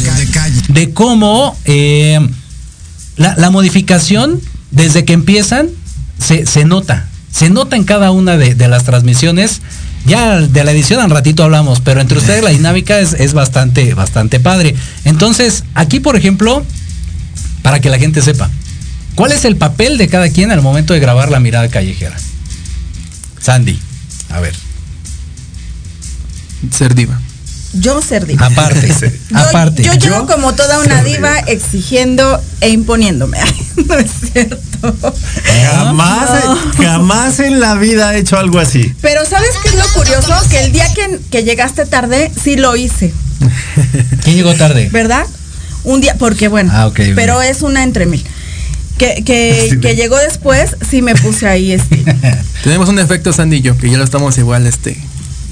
de 0.68 0.92
cómo 0.92 1.57
eh, 1.66 2.18
la, 3.16 3.35
la 3.37 3.51
modificación, 3.51 4.40
desde 4.72 5.04
que 5.04 5.12
empiezan, 5.12 5.68
se, 6.18 6.46
se 6.46 6.64
nota. 6.64 7.08
Se 7.30 7.48
nota 7.48 7.76
en 7.76 7.85
cada 7.85 8.11
una 8.11 8.37
de, 8.37 8.68
las 8.68 8.85
transmisiones. 8.85 9.62
Ya 10.04 10.40
de 10.40 10.64
la 10.64 10.72
edición 10.72 11.00
al 11.00 11.11
ratito 11.11 11.44
hablamos, 11.44 11.80
pero 11.80 12.00
entre 12.00 12.18
ustedes 12.18 12.42
la 12.42 12.50
dinámica 12.50 12.98
es, 12.98 13.12
es 13.12 13.35
bastante, 13.35 13.94
bastante 13.94 14.40
padre. 14.40 14.74
Entonces, 15.04 15.62
aquí, 15.74 16.00
por 16.00 16.16
ejemplo, 16.16 16.64
para 17.62 17.80
que 17.80 17.88
la 17.88 17.98
gente 17.98 18.20
sepa, 18.20 18.50
¿cuál 19.14 19.30
es 19.30 19.44
el 19.44 19.56
papel 19.56 19.98
de 19.98 20.08
cada 20.08 20.28
quien 20.28 20.50
al 20.50 20.61
momento 20.61 20.92
de 20.92 21.00
grabar 21.00 21.30
la 21.30 21.38
mirada 21.38 21.68
callejera? 21.68 22.16
Sandy, 23.40 23.78
a 24.30 24.40
ver, 24.40 24.54
Ser 26.70 26.94
diva. 26.94 27.20
Yo 27.74 28.02
ser 28.02 28.26
diva. 28.26 28.46
aparte, 28.46 28.87
Yo, 29.30 29.38
aparte. 29.38 29.82
yo 29.82 29.94
llego 29.94 30.26
como 30.26 30.54
toda 30.54 30.80
una 30.80 31.02
diva 31.02 31.38
exigiendo 31.46 32.42
e 32.61 32.68
imponiéndome. 32.70 33.38
no 33.87 33.94
es 33.94 34.11
cierto. 34.32 34.58
Jamás, 35.72 36.28
jamás 36.76 37.40
en 37.40 37.61
la 37.61 37.74
vida 37.76 38.14
he 38.14 38.18
hecho 38.18 38.37
algo 38.38 38.58
así. 38.58 38.92
Pero 39.00 39.24
¿sabes 39.24 39.50
qué 39.62 39.68
es 39.70 39.74
lo 39.76 39.87
curioso? 39.94 40.35
Que 40.50 40.64
el 40.64 40.72
día 40.72 40.87
que, 40.92 41.18
que 41.30 41.44
llegaste 41.44 41.87
tarde, 41.87 42.30
sí 42.42 42.56
lo 42.56 42.76
hice, 42.76 43.12
¿Quién 44.22 44.37
llegó 44.37 44.54
tarde? 44.54 44.88
¿verdad? 44.92 45.26
Un 45.85 46.00
día, 46.00 46.14
porque 46.18 46.48
bueno, 46.48 46.70
Ah, 46.74 46.90
pero 46.94 47.42
es 47.42 47.62
una 47.62 47.82
entre 47.82 48.06
mil. 48.06 48.24
Que, 48.98 49.24
que, 49.24 49.66
Sí, 49.70 49.80
que 49.80 49.96
llegó 49.96 50.16
después, 50.18 50.76
sí 50.88 51.02
me 51.02 51.14
puse 51.14 51.48
ahí 51.48 51.72
este. 51.72 52.04
Tenemos 52.62 52.88
un 52.88 52.98
efecto 52.98 53.32
Sandy 53.32 53.56
y 53.56 53.61
yo, 53.62 53.76
que 53.78 53.90
ya 53.90 53.98
lo 53.98 54.04
estamos 54.04 54.37
igual, 54.38 54.66
este, 54.66 54.96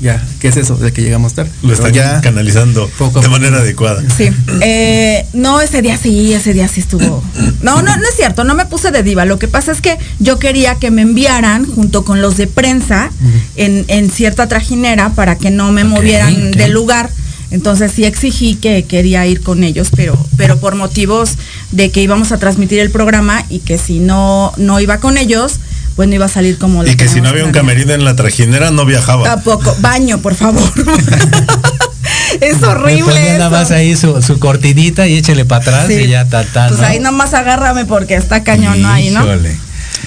ya, 0.01 0.25
¿qué 0.41 0.49
es 0.49 0.57
eso? 0.57 0.77
De 0.77 0.93
que 0.93 1.03
llegamos 1.03 1.35
tarde. 1.35 1.51
Lo 1.63 1.73
están 1.73 1.93
ya, 1.93 2.21
canalizando 2.21 2.89
poco 2.99 3.21
de 3.21 3.29
manera 3.29 3.59
adecuada. 3.59 4.03
Sí. 4.17 4.31
Eh, 4.63 5.27
no, 5.33 5.61
ese 5.61 5.83
día 5.83 5.97
sí, 5.97 6.33
ese 6.33 6.53
día 6.53 6.69
sí 6.69 6.81
estuvo. 6.81 7.23
No, 7.63 7.83
no, 7.83 7.97
no 7.97 8.03
es 8.09 8.17
cierto, 8.17 8.45
no 8.45 8.55
me 8.55 8.67
puse 8.67 8.91
de 8.91 9.03
diva. 9.03 9.25
Lo 9.25 9.39
que 9.39 9.49
pasa 9.49 9.73
es 9.73 9.81
que 9.81 9.99
yo 10.19 10.39
quería 10.39 10.77
que 10.77 10.91
me 10.91 11.03
enviaran 11.03 11.67
junto 11.67 12.05
con 12.05 12.23
los 12.23 12.37
de 12.37 12.47
prensa 12.47 13.11
en, 13.57 13.85
en 13.89 14.11
cierta 14.11 14.49
trajinera 14.49 15.11
para 15.11 15.37
que 15.37 15.51
no 15.51 15.73
me 15.73 15.85
movieran 15.85 16.53
del 16.53 16.73
lugar. 16.73 17.11
Entonces 17.51 17.93
sí 17.93 18.05
exigí 18.05 18.55
que 18.55 18.85
quería 18.85 19.27
ir 19.27 19.43
con 19.43 19.65
ellos, 19.65 19.89
pero, 19.95 20.17
pero 20.37 20.61
por 20.61 20.77
motivos 20.77 21.33
de 21.73 21.91
que 21.91 22.01
íbamos 22.01 22.31
a 22.33 22.39
transmitir 22.39 22.79
el 22.79 22.91
programa 22.91 23.45
y 23.49 23.59
que 23.59 23.77
si 23.77 23.99
no, 23.99 24.53
no 24.57 24.79
iba 24.79 24.99
con 24.99 25.19
ellos, 25.19 25.59
pues 25.97 26.09
no 26.09 26.15
iba 26.15 26.27
a 26.27 26.29
salir 26.29 26.57
como 26.59 26.83
lo 26.83 26.91
Y 26.91 26.97
que 26.97 27.09
si 27.09 27.21
no 27.21 27.29
había 27.29 27.45
un 27.45 27.53
camerino 27.53 27.93
en 27.93 28.05
la 28.05 28.17
trajinera, 28.17 28.71
no 28.71 28.85
viajaba. 28.85 29.25
Tampoco, 29.25 29.77
baño, 29.81 30.19
por 30.21 30.35
favor. 30.35 30.63
es 32.41 32.63
horrible. 32.63 33.33
Nada 33.39 33.51
más 33.51 33.71
ahí 33.71 33.97
su, 33.97 34.23
su 34.23 34.39
cortinita 34.39 35.07
y 35.07 35.17
échele 35.17 35.45
para 35.45 35.63
atrás 35.63 35.87
Sí. 35.89 35.95
y 35.95 36.09
ya 36.09 36.25
ta, 36.27 36.45
ta, 36.45 36.69
Pues 36.69 36.81
¿no? 36.81 36.87
ahí 36.87 37.01
nomás 37.01 37.35
agárrame 37.35 37.85
porque 37.85 38.15
está 38.15 38.43
cañón 38.43 38.81
¿no? 38.83 38.89
ahí, 38.91 39.11
¿no? 39.11 39.25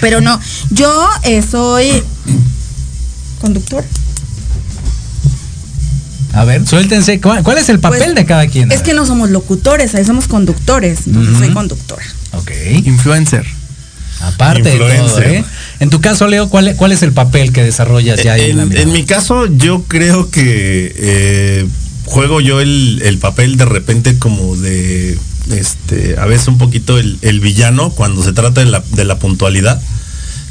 Pero 0.00 0.20
no, 0.20 0.40
yo 0.70 1.08
eh, 1.22 1.42
soy 1.48 2.02
conductor. 3.40 3.84
A 6.32 6.44
ver, 6.44 6.66
suéltense. 6.66 7.20
¿Cuál, 7.20 7.44
cuál 7.44 7.58
es 7.58 7.68
el 7.68 7.78
papel 7.78 8.00
Pues, 8.02 8.14
de 8.16 8.26
cada 8.26 8.46
quien? 8.48 8.72
Es 8.72 8.82
que 8.82 8.92
no 8.92 9.06
somos 9.06 9.30
locutores, 9.30 9.94
ahí 9.94 10.04
somos 10.04 10.26
conductores. 10.26 11.06
Entonces 11.06 11.38
soy 11.38 11.50
conductora. 11.52 12.02
Ok. 12.32 12.50
influencer. 12.84 13.46
Aparte 14.20 14.62
de 14.62 14.76
todo, 14.78 14.88
Influencer. 14.92 15.28
¿eh? 15.28 15.44
En 15.80 15.90
tu 15.90 16.00
caso, 16.00 16.26
Leo, 16.28 16.48
¿cuál, 16.48 16.74
cuál 16.76 16.92
es 16.92 17.02
el 17.02 17.12
papel 17.12 17.52
que 17.52 17.62
desarrollas 17.62 18.22
ya 18.22 18.36
en, 18.36 18.56
la 18.56 18.62
En, 18.62 18.76
en 18.76 18.92
mi 18.92 19.04
caso, 19.04 19.46
yo 19.46 19.84
creo 19.84 20.30
que 20.30 20.94
eh, 20.96 21.66
juego 22.04 22.40
yo 22.40 22.60
el, 22.60 23.02
el 23.04 23.18
papel 23.18 23.56
de 23.56 23.64
repente 23.64 24.18
como 24.18 24.56
de, 24.56 25.18
este, 25.50 26.16
a 26.18 26.26
veces 26.26 26.48
un 26.48 26.58
poquito 26.58 26.98
el, 26.98 27.18
el 27.22 27.40
villano 27.40 27.90
cuando 27.90 28.22
se 28.22 28.32
trata 28.32 28.60
de 28.60 28.70
la, 28.70 28.82
de 28.92 29.04
la 29.04 29.18
puntualidad. 29.18 29.80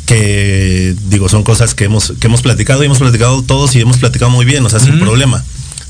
Que 0.06 0.96
digo, 1.08 1.30
son 1.30 1.44
cosas 1.44 1.76
que 1.76 1.86
hemos, 1.86 2.14
que 2.20 2.28
hemos 2.28 2.42
platicado 2.42 2.84
y 2.84 2.88
hemos 2.88 3.00
platicado 3.00 3.42
todos 3.42 3.74
y 3.76 3.80
hemos 3.80 3.98
platicado 4.00 4.30
muy 4.30 4.44
bien, 4.44 4.66
o 4.66 4.70
sea, 4.70 4.80
sin 4.82 5.00
problema, 5.00 5.46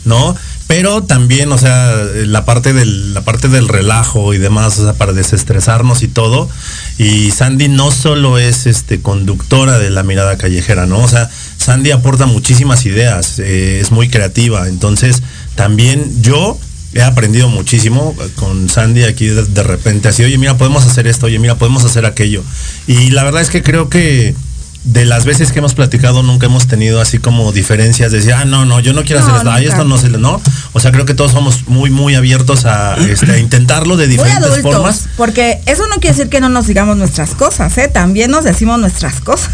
¿no? 0.06 0.36
Pero 0.68 1.04
también, 1.04 1.52
o 1.52 1.58
sea, 1.58 1.94
la 2.26 2.46
parte 2.46 2.74
del, 2.74 3.14
la 3.14 3.22
parte 3.22 3.48
del 3.48 3.68
relajo 3.68 4.34
y 4.34 4.38
demás, 4.38 4.80
o 4.80 4.84
sea, 4.84 4.94
para 4.94 5.14
desestresarnos 5.14 6.04
y 6.04 6.08
todo. 6.08 6.50
Y 6.98 7.32
Sandy 7.32 7.68
no 7.68 7.92
solo 7.92 8.38
es 8.38 8.66
este 8.66 9.02
conductora 9.02 9.78
de 9.78 9.90
la 9.90 10.04
mirada 10.04 10.38
callejera, 10.38 10.86
¿no? 10.86 11.00
O 11.00 11.08
sea, 11.08 11.30
Sandy 11.58 11.92
aporta 11.92 12.26
muchísimas 12.26 12.86
ideas, 12.86 13.40
eh, 13.40 13.82
es 13.82 13.92
muy 13.92 14.10
creativa. 14.10 14.68
Entonces, 14.68 15.22
también 15.56 16.22
yo 16.22 16.58
he 16.94 17.02
aprendido 17.02 17.50
muchísimo 17.50 18.16
con 18.36 18.70
Sandy 18.70 19.04
aquí 19.04 19.28
de, 19.28 19.44
de 19.44 19.64
repente, 19.64 20.08
así, 20.08 20.24
oye, 20.24 20.38
mira, 20.38 20.58
podemos 20.58 20.86
hacer 20.86 21.08
esto, 21.08 21.26
oye, 21.26 21.40
mira, 21.40 21.56
podemos 21.56 21.84
hacer 21.84 22.06
aquello. 22.06 22.44
Y 22.88 23.10
la 23.12 23.24
verdad 23.24 23.42
es 23.42 23.50
que 23.50 23.64
creo 23.64 23.90
que 23.90 24.36
de 24.84 25.06
las 25.06 25.24
veces 25.24 25.52
que 25.54 25.60
hemos 25.60 25.74
platicado 25.76 26.24
nunca 26.24 26.48
hemos 26.48 26.68
tenido 26.68 27.00
así 27.00 27.18
como 27.18 27.52
diferencias 27.54 28.12
de 28.12 28.18
decir, 28.18 28.34
ah, 28.34 28.44
no, 28.46 28.66
no, 28.66 28.80
yo 28.82 28.92
no 28.94 29.04
quiero 29.04 29.22
No, 29.22 29.28
hacer 29.28 29.38
esto, 29.38 29.52
ay, 29.52 29.64
nunca. 29.64 29.76
esto 29.76 29.88
no 29.88 29.98
se 29.98 30.10
le, 30.10 30.18
no. 30.18 30.42
O 30.74 30.80
sea, 30.80 30.92
creo 30.92 31.06
que 31.06 31.14
todos 31.14 31.32
somos 31.32 31.68
muy, 31.68 31.90
muy 31.90 32.16
abiertos 32.16 32.66
a, 32.66 32.96
este, 32.98 33.32
a 33.32 33.38
intentarlo 33.38 33.96
de 33.96 34.08
diferentes 34.08 34.44
adultos, 34.44 34.74
formas. 34.74 35.04
porque 35.16 35.62
eso 35.68 35.84
no 35.88 35.96
quiere 35.96 36.16
decir 36.18 36.30
que 36.30 36.42
no 36.42 36.50
nos 36.50 36.68
digamos 36.68 36.98
nuestras 36.98 37.32
cosas, 37.32 37.78
¿eh? 37.78 37.88
También 37.88 38.30
nos 38.30 38.44
decimos 38.44 38.78
nuestras 38.80 39.22
cosas. 39.22 39.52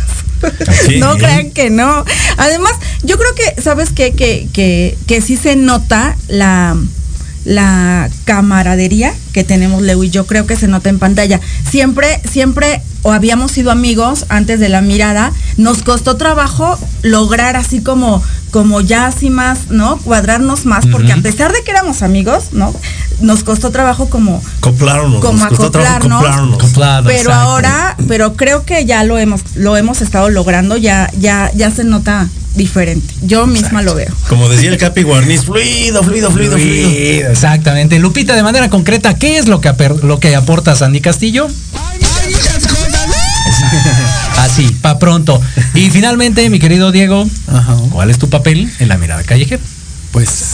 Sí. 0.88 0.98
no 1.00 1.16
crean 1.18 1.52
que 1.52 1.70
no. 1.70 2.04
Además, 2.38 2.74
yo 3.04 3.18
creo 3.18 3.36
que, 3.36 3.62
¿sabes 3.62 3.92
qué? 3.92 4.14
Que, 4.14 4.48
que, 4.52 4.98
que 5.06 5.22
sí 5.22 5.38
se 5.38 5.56
nota 5.56 6.16
la, 6.28 6.76
la 7.46 8.10
camaradería 8.26 9.14
que 9.34 9.44
tenemos 9.44 9.82
Leo 9.82 10.04
y 10.04 10.10
yo 10.10 10.26
creo 10.26 10.46
que 10.46 10.56
se 10.56 10.68
nota 10.68 10.90
en 10.90 11.00
pantalla. 11.00 11.40
Siempre, 11.70 12.22
siempre, 12.30 12.82
o 13.02 13.12
habíamos 13.12 13.52
sido 13.52 13.72
amigos 13.72 14.26
antes 14.30 14.60
de 14.60 14.70
la 14.70 14.82
mirada, 14.82 15.32
nos 15.58 15.84
costó 15.84 16.18
trabajo 16.18 16.78
lograr 17.02 17.56
así 17.56 17.82
como, 17.82 18.24
como 18.52 18.82
ya 18.82 19.08
así 19.08 19.30
más, 19.30 19.70
¿no? 19.70 19.98
Cuadrarnos 19.98 20.66
más, 20.66 20.86
porque 20.88 21.12
a 21.12 21.18
pesar 21.18 21.54
de 21.54 21.64
que 21.64 21.72
éramos 21.72 22.02
amigos, 22.02 22.50
¿no? 22.52 22.74
Nos 23.22 23.44
costó 23.44 23.72
trabajo 23.72 24.10
como, 24.10 24.42
Acoplarnos, 24.60 25.22
como 25.22 25.44
acoplarnos, 25.44 26.24
acoplarnos. 26.24 26.56
Acoplado, 26.56 27.08
pero 27.08 27.20
exacto. 27.20 27.40
ahora, 27.40 27.96
pero 28.08 28.36
creo 28.36 28.66
que 28.66 28.86
ya 28.86 29.04
lo 29.04 29.18
hemos, 29.18 29.42
lo 29.56 29.76
hemos 29.78 30.02
estado 30.02 30.30
logrando, 30.30 30.78
ya, 30.78 31.12
ya, 31.20 31.52
ya 31.54 31.70
se 31.72 31.84
nota 31.84 32.30
diferente. 32.56 33.14
Yo 33.22 33.48
misma 33.48 33.82
lo 33.82 33.96
veo. 33.96 34.14
Como 34.28 34.50
decía 34.50 34.70
el 34.70 34.78
Capi 34.78 35.04
Guarniz, 35.04 35.44
fluido, 35.44 36.04
fluido, 36.04 36.32
fluido, 36.32 36.58
fluido. 36.58 36.90
Fluido, 36.90 37.30
Exactamente. 37.30 38.00
Lupita, 38.00 38.36
de 38.36 38.44
manera 38.44 38.70
concreta, 38.70 39.16
¿qué 39.20 39.38
es 39.38 39.48
lo 39.48 39.62
que, 39.62 39.72
lo 40.02 40.20
que 40.20 40.36
aporta 40.36 40.76
Sandy 40.76 41.02
Castillo? 41.02 41.48
Así, 44.38 44.68
pa' 44.82 44.98
pronto. 45.00 45.42
Y 45.74 45.90
finalmente, 45.90 46.50
mi 46.50 46.60
querido 46.60 46.92
Diego, 46.92 47.28
Ajá. 47.48 47.76
¿cuál 47.92 48.10
es 48.10 48.18
tu 48.18 48.30
papel 48.30 48.72
en 48.80 48.88
la 48.88 48.98
mirada 48.98 49.24
callejera? 49.24 49.62
Pues. 50.12 50.54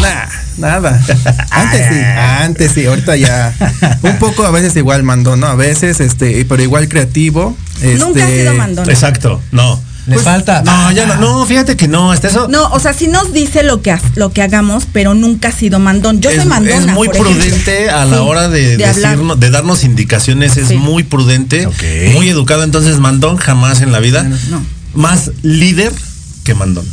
Nah, 0.00 0.26
nada. 0.56 0.98
Antes 1.50 1.86
sí, 1.88 2.00
antes 2.16 2.72
sí, 2.72 2.86
ahorita 2.86 3.16
ya. 3.16 3.54
Un 4.02 4.18
poco 4.18 4.46
a 4.46 4.50
veces 4.50 4.74
igual 4.76 5.02
mandón, 5.02 5.40
¿no? 5.40 5.46
A 5.46 5.56
veces, 5.56 6.00
este, 6.00 6.42
pero 6.46 6.62
igual 6.62 6.88
creativo. 6.88 7.54
Nunca 7.98 8.24
ha 8.24 8.28
este, 8.28 8.40
sido 8.40 8.54
mandón. 8.54 8.88
Exacto, 8.88 9.42
no. 9.52 9.78
Le 10.16 10.18
falta. 10.18 10.62
No, 10.62 10.92
ya 10.92 11.06
no, 11.06 11.16
no, 11.16 11.46
fíjate 11.46 11.76
que 11.76 11.88
no, 11.88 12.12
hasta 12.12 12.28
eso. 12.28 12.48
No, 12.48 12.68
o 12.70 12.80
sea, 12.80 12.92
sí 12.92 13.06
nos 13.08 13.32
dice 13.32 13.62
lo 13.62 13.80
que, 13.82 13.96
lo 14.16 14.32
que 14.32 14.42
hagamos, 14.42 14.84
pero 14.92 15.14
nunca 15.14 15.48
ha 15.48 15.52
sido 15.52 15.78
mandón. 15.78 16.20
Yo 16.20 16.30
es, 16.30 16.36
soy 16.36 16.46
mandona. 16.46 16.76
es 16.78 16.86
muy 16.86 17.08
por 17.08 17.16
ejemplo. 17.18 17.36
prudente 17.44 17.90
a 17.90 18.04
la 18.04 18.16
Sí, 18.18 18.22
hora 18.22 18.48
de, 18.48 18.76
de 18.76 18.86
decirnos, 18.86 19.38
de 19.40 19.50
darnos 19.50 19.84
indicaciones, 19.84 20.56
es 20.56 20.68
Sí. 20.68 20.76
muy 20.76 21.02
prudente, 21.04 21.68
muy 22.14 22.28
educado, 22.28 22.62
entonces 22.64 22.98
mandón 22.98 23.36
jamás 23.36 23.80
en 23.80 23.92
la 23.92 24.00
vida. 24.00 24.22
No. 24.22 24.62
Más 24.94 25.30
líder 25.42 25.92
que 26.44 26.54
mandón. 26.54 26.84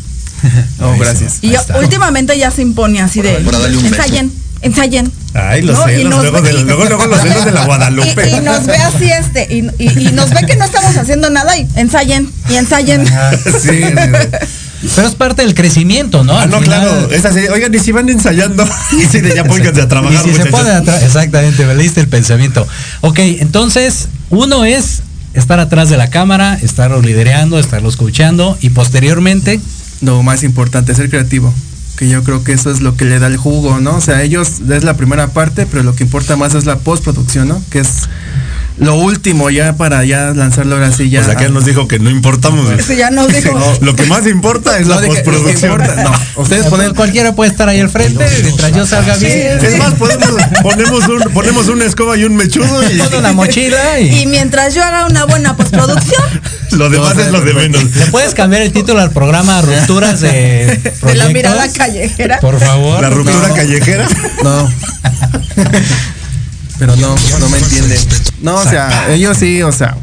Oh, 0.82 0.96
gracias. 1.00 1.40
Y 1.42 1.50
yo, 1.50 1.60
últimamente 1.82 2.38
ya 2.38 2.52
se 2.52 2.62
impone 2.62 3.02
así 3.02 3.22
de 3.22 3.38
ensayen, 3.38 4.32
ensayen. 4.62 5.12
Ay, 5.38 5.62
los 5.62 5.76
luego, 5.78 5.86
ve- 6.42 6.52
de- 6.54 6.64
luego, 6.64 6.86
luego 6.86 7.06
los 7.06 7.22
celos 7.22 7.46
de 7.46 7.52
la 7.52 7.66
Guadalupe. 7.66 8.30
Y, 8.30 8.36
y 8.36 8.40
nos 8.42 8.66
ve 8.66 8.76
así 8.78 9.06
este, 9.12 9.48
y, 9.54 9.68
y- 9.84 10.08
y 10.08 10.12
nos 10.12 10.30
ve 10.32 10.46
que 10.48 10.56
no 10.56 10.66
estamos 10.66 10.96
haciendo 10.98 11.30
nada 11.30 11.56
y 11.58 11.68
ensayen, 11.76 12.30
y 12.50 12.56
ensayen. 12.56 13.06
sí, 13.62 13.82
Pero 14.96 15.08
es 15.08 15.16
parte 15.16 15.42
del 15.44 15.54
crecimiento, 15.56 16.24
¿no? 16.24 16.34
Ah, 16.38 16.44
Al 16.44 16.50
no, 16.50 16.60
final- 16.62 16.82
claro. 16.82 17.12
Es 17.12 17.26
así, 17.26 17.40
oigan, 17.48 17.74
y 17.74 17.80
si 17.80 17.92
van 17.92 18.10
ensayando. 18.10 18.68
y 19.00 19.06
si 19.06 19.22
de 19.22 19.36
ya 19.36 19.44
pónganse 19.44 19.82
a 19.82 19.86
Y 19.86 19.88
trabajar. 19.88 20.18
si 20.24 20.32
se 20.32 20.38
muchachos. 20.40 20.52
pone 20.52 20.72
atrás, 20.72 21.04
exactamente, 21.04 21.66
me 21.66 21.76
leíste 21.76 22.00
el 22.02 22.08
pensamiento. 22.08 22.68
Ok, 23.02 23.20
entonces, 23.20 24.08
uno 24.30 24.66
es 24.66 25.02
estar 25.34 25.60
atrás 25.60 25.90
de 25.90 25.98
la 25.98 26.10
cámara, 26.10 26.58
estarlos 26.62 27.06
lidereando, 27.06 27.60
estarlos 27.60 27.94
escuchando 27.94 28.58
y 28.62 28.70
posteriormente, 28.72 29.60
Lo 30.02 30.22
más 30.24 30.44
importante, 30.44 30.94
ser 30.96 31.10
creativo. 31.10 31.54
Que 31.98 32.08
yo 32.08 32.24
creo 32.24 32.44
que 32.44 32.54
eso 32.54 32.72
es 32.72 32.80
lo 32.80 32.96
que 32.96 33.06
le 33.06 33.20
da 33.20 33.28
el 33.28 33.38
jugo, 33.38 33.80
¿no? 33.80 33.96
O 33.98 34.02
sea, 34.02 34.22
ellos 34.22 34.62
es 34.70 34.84
la 34.84 34.96
primera 34.96 35.30
parte, 35.34 35.66
pero 35.66 35.84
lo 35.84 35.96
que 35.96 36.04
importa 36.04 36.38
más 36.38 36.54
es 36.54 36.66
la 36.66 36.78
postproducción, 36.80 37.48
¿no? 37.48 37.62
Que 37.72 37.80
es 37.80 38.08
lo 38.78 38.96
último 38.96 39.50
ya 39.50 39.74
para 39.76 40.04
ya 40.06 40.34
lanzarlo 40.34 40.76
ahora 40.76 40.92
sí 40.92 41.10
ya. 41.10 41.22
O 41.22 41.24
sea, 41.26 41.36
que 41.36 41.46
él 41.46 41.54
nos 41.54 41.66
dijo 41.66 41.88
que 41.88 41.98
no 42.00 42.10
importamos. 42.10 42.70
Eso 42.72 42.94
ya 42.94 43.10
nos 43.10 43.28
dijo. 43.34 43.58
Lo 43.82 43.96
que 43.96 44.04
más 44.06 44.28
importa 44.28 44.78
es 44.80 44.88
la 44.88 45.02
No, 45.02 45.08
postproducción. 45.08 45.78
no, 45.80 46.42
ustedes 46.42 46.66
ponen 46.68 46.94
cualquiera 46.94 47.34
puede 47.34 47.50
estar 47.52 47.68
ahí 47.70 47.80
al 47.80 47.90
frente, 47.90 48.26
mientras 48.44 48.72
yo 48.74 48.86
salga 48.86 49.16
bien. 49.18 49.60
Es 49.62 49.78
más, 49.78 49.94
podemos, 49.96 50.30
ponemos, 50.62 51.08
un, 51.08 51.20
ponemos 51.34 51.68
una 51.70 51.86
escoba 51.86 52.18
y 52.18 52.24
un 52.26 52.36
mechudo 52.36 52.84
y 52.92 53.00
una 53.16 53.34
mochila 53.34 54.00
y, 54.00 54.22
Y 54.22 54.26
mientras 54.28 54.74
yo 54.76 54.84
haga 54.84 55.06
una 55.06 55.26
buena 55.26 55.56
postproducción, 55.58 56.24
lo 56.72 56.90
demás 56.90 57.18
es 57.18 57.32
lo 57.32 57.42
de 57.42 57.54
menos. 57.54 57.84
le 57.84 58.06
puedes 58.08 58.34
cambiar 58.34 58.62
el 58.62 58.72
título 58.72 59.00
al 59.00 59.12
programa 59.12 59.62
Rupturas 59.62 60.20
de 60.22 60.80
de 61.02 61.16
la 61.16 61.30
mirada 61.30 61.68
callejera. 61.72 62.40
Por 62.40 62.60
favor. 62.60 63.02
La 63.02 63.10
ruptura 63.10 63.48
No. 63.48 63.56
callejera. 63.56 64.08
No. 64.44 64.72
Pero 66.80 66.96
no, 66.96 67.16
no 67.40 67.50
me 67.50 67.58
entienden. 67.58 68.00
No, 68.42 68.56
o 68.56 68.64
sea, 68.64 69.12
ellos 69.12 69.38
sí, 69.38 69.64
o 69.64 69.72
sea, 69.72 69.98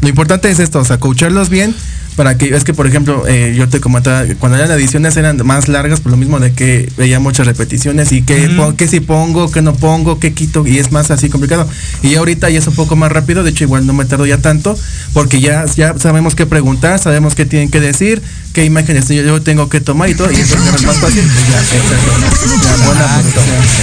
lo 0.00 0.08
importante 0.08 0.50
es 0.50 0.58
esto, 0.58 0.80
o 0.80 0.84
sea, 0.84 0.98
coacharlos 0.98 1.48
bien 1.48 1.74
para 2.20 2.36
que, 2.36 2.54
es 2.54 2.64
que 2.64 2.74
por 2.74 2.86
ejemplo, 2.86 3.24
eh, 3.26 3.54
yo 3.56 3.66
te 3.70 3.80
comentaba, 3.80 4.24
cuando 4.38 4.58
eran 4.58 4.70
ediciones 4.72 5.16
eran 5.16 5.40
más 5.46 5.68
largas 5.68 6.00
por 6.00 6.10
lo 6.12 6.18
mismo 6.18 6.38
de 6.38 6.52
que 6.52 6.92
veía 6.98 7.18
muchas 7.18 7.46
repeticiones 7.46 8.12
y 8.12 8.20
que, 8.20 8.50
pon- 8.58 8.76
que 8.76 8.88
si 8.88 9.00
pongo, 9.00 9.50
que 9.50 9.62
no 9.62 9.72
pongo, 9.74 10.20
que 10.20 10.34
quito, 10.34 10.66
y 10.66 10.78
es 10.78 10.92
más 10.92 11.10
así 11.10 11.30
complicado. 11.30 11.66
Y 12.02 12.16
ahorita 12.16 12.50
ya 12.50 12.58
es 12.58 12.66
un 12.66 12.74
poco 12.74 12.94
más 12.94 13.10
rápido, 13.10 13.42
de 13.42 13.52
hecho 13.52 13.64
igual 13.64 13.86
no 13.86 13.94
me 13.94 14.04
tardo 14.04 14.26
ya 14.26 14.36
tanto, 14.36 14.78
porque 15.14 15.40
ya, 15.40 15.64
ya 15.64 15.94
sabemos 15.98 16.34
qué 16.34 16.44
preguntar, 16.44 16.98
sabemos 16.98 17.34
qué 17.34 17.46
tienen 17.46 17.70
que 17.70 17.80
decir, 17.80 18.20
qué 18.52 18.66
imágenes 18.66 19.08
yo, 19.08 19.22
yo 19.22 19.40
tengo 19.40 19.70
que 19.70 19.80
tomar 19.80 20.10
y 20.10 20.14
todo, 20.14 20.30
y 20.30 20.34
eso 20.36 20.56
es 20.56 20.82
más 20.84 20.96
fácil. 20.98 21.22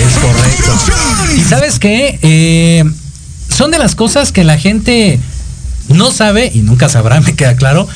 Es 0.07 0.17
correcto. 0.21 1.35
Y 1.35 1.41
sabes 1.41 1.79
qué, 1.79 2.19
Eh, 2.21 2.83
son 3.49 3.71
de 3.71 3.79
las 3.79 3.95
cosas 3.95 4.31
que 4.31 4.43
la 4.43 4.57
gente 4.59 5.19
no 5.89 6.11
sabe 6.11 6.51
y 6.53 6.59
nunca 6.59 6.87
sabrá, 6.89 7.19
me 7.27 7.33
queda 7.35 7.55
claro. 7.55 7.87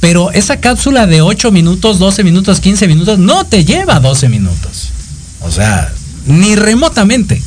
Pero 0.00 0.30
esa 0.30 0.60
cápsula 0.60 1.06
de 1.06 1.22
8 1.22 1.50
minutos, 1.50 1.98
12 1.98 2.24
minutos, 2.24 2.60
15 2.60 2.86
minutos, 2.86 3.18
no 3.18 3.44
te 3.44 3.64
lleva 3.64 3.98
12 4.00 4.28
minutos. 4.28 4.90
O 5.40 5.50
sea, 5.50 5.92
ni 6.26 6.54
remotamente. 6.54 7.42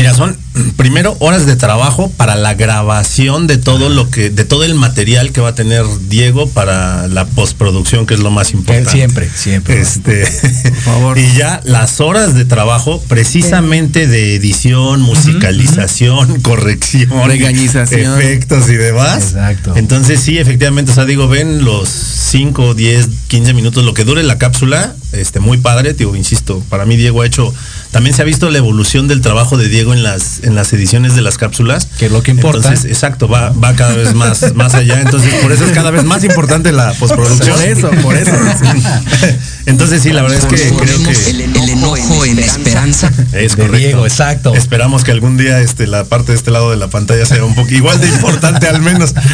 Mira, 0.00 0.14
son 0.14 0.34
primero 0.78 1.14
horas 1.20 1.44
de 1.44 1.56
trabajo 1.56 2.10
para 2.16 2.34
la 2.34 2.54
grabación 2.54 3.46
de 3.46 3.58
todo 3.58 3.90
lo 3.90 4.08
que, 4.08 4.30
de 4.30 4.46
todo 4.46 4.64
el 4.64 4.74
material 4.74 5.30
que 5.30 5.42
va 5.42 5.50
a 5.50 5.54
tener 5.54 5.84
Diego 6.08 6.48
para 6.48 7.06
la 7.06 7.26
postproducción, 7.26 8.06
que 8.06 8.14
es 8.14 8.20
lo 8.20 8.30
más 8.30 8.52
importante. 8.52 8.90
siempre, 8.90 9.28
siempre. 9.28 9.78
Este, 9.78 10.24
favor. 10.84 11.18
y 11.18 11.34
ya 11.36 11.60
las 11.64 12.00
horas 12.00 12.34
de 12.34 12.46
trabajo 12.46 13.02
precisamente 13.08 14.06
de 14.06 14.36
edición, 14.36 15.02
musicalización, 15.02 16.40
corrección, 16.40 17.28
Regañización. 17.28 18.18
efectos 18.18 18.70
y 18.70 18.76
demás. 18.76 19.32
Exacto. 19.32 19.74
Entonces 19.76 20.20
sí, 20.20 20.38
efectivamente, 20.38 20.92
o 20.92 20.94
sea, 20.94 21.04
digo, 21.04 21.28
ven 21.28 21.62
los 21.62 21.90
5, 21.90 22.72
10, 22.72 23.08
15 23.28 23.52
minutos, 23.52 23.84
lo 23.84 23.92
que 23.92 24.04
dure 24.04 24.22
la 24.22 24.38
cápsula, 24.38 24.94
este, 25.12 25.40
muy 25.40 25.58
padre, 25.58 25.92
digo, 25.92 26.16
insisto, 26.16 26.62
para 26.70 26.86
mí 26.86 26.96
Diego 26.96 27.20
ha 27.20 27.26
hecho 27.26 27.52
también 27.90 28.14
se 28.14 28.22
ha 28.22 28.24
visto 28.24 28.48
la 28.50 28.58
evolución 28.58 29.08
del 29.08 29.20
trabajo 29.20 29.56
de 29.56 29.68
Diego 29.68 29.92
en 29.92 30.02
las, 30.02 30.40
en 30.42 30.54
las 30.54 30.72
ediciones 30.72 31.16
de 31.16 31.22
las 31.22 31.38
cápsulas. 31.38 31.88
Que 31.98 32.06
es 32.06 32.12
lo 32.12 32.22
que 32.22 32.30
importa. 32.30 32.68
Entonces, 32.68 32.90
exacto, 32.90 33.26
va, 33.26 33.50
va 33.50 33.74
cada 33.74 33.94
vez 33.94 34.14
más, 34.14 34.54
más 34.54 34.74
allá. 34.74 35.00
Entonces, 35.00 35.34
por 35.42 35.50
eso 35.50 35.64
es 35.64 35.72
cada 35.72 35.90
vez 35.90 36.04
más 36.04 36.22
importante 36.22 36.70
la 36.70 36.92
postproducción. 36.94 37.56
Por 37.56 37.64
eso, 37.64 37.90
por 38.02 38.16
eso. 38.16 38.30
Entonces, 39.66 40.02
sí, 40.02 40.12
la 40.12 40.22
verdad 40.22 40.38
es 40.38 40.44
que 40.46 40.76
creo 40.76 41.02
que 41.02 41.30
el, 41.30 41.40
el 41.40 41.68
enojo 41.68 42.24
en 42.24 42.38
esperanza. 42.38 43.10
es 43.32 43.56
De 43.56 43.62
correcto. 43.62 43.76
Diego, 43.76 44.06
exacto. 44.06 44.54
Esperamos 44.54 45.02
que 45.02 45.10
algún 45.10 45.36
día 45.36 45.60
este, 45.60 45.86
la 45.86 46.04
parte 46.04 46.32
de 46.32 46.38
este 46.38 46.50
lado 46.52 46.70
de 46.70 46.76
la 46.76 46.88
pantalla 46.88 47.26
sea 47.26 47.44
un 47.44 47.54
poco 47.54 47.70
igual 47.70 48.00
de 48.00 48.08
importante 48.08 48.68
al 48.68 48.80
menos. 48.80 49.14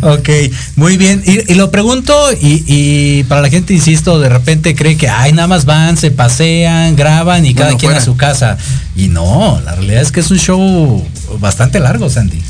Ok, 0.00 0.28
muy 0.76 0.96
bien. 0.96 1.22
Y, 1.24 1.52
y 1.52 1.54
lo 1.54 1.70
pregunto, 1.70 2.14
y, 2.32 2.64
y 2.66 3.22
para 3.24 3.40
la 3.42 3.50
gente, 3.50 3.72
insisto, 3.72 4.18
de 4.18 4.28
repente 4.28 4.74
cree 4.74 4.96
que, 4.96 5.08
ay, 5.08 5.32
nada 5.32 5.46
más 5.46 5.64
van, 5.64 5.96
se 5.96 6.10
pasean, 6.10 6.96
graban 6.96 7.46
y 7.46 7.54
cada 7.54 7.71
Bueno, 7.74 7.78
quien 7.78 7.90
fuera. 7.90 8.02
a 8.02 8.04
su 8.04 8.16
casa. 8.16 8.58
Y 8.96 9.08
no, 9.08 9.60
la 9.64 9.74
realidad 9.74 10.02
es 10.02 10.12
que 10.12 10.20
es 10.20 10.30
un 10.30 10.38
show 10.38 11.06
bastante 11.40 11.80
largo, 11.80 12.08
Sandy. 12.10 12.42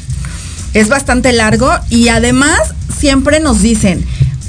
Es 0.75 0.89
bastante 0.89 1.33
largo 1.33 1.71
y 1.91 2.09
además 2.09 2.59
siempre 2.99 3.41
nos 3.41 3.61
dicen, 3.61 4.05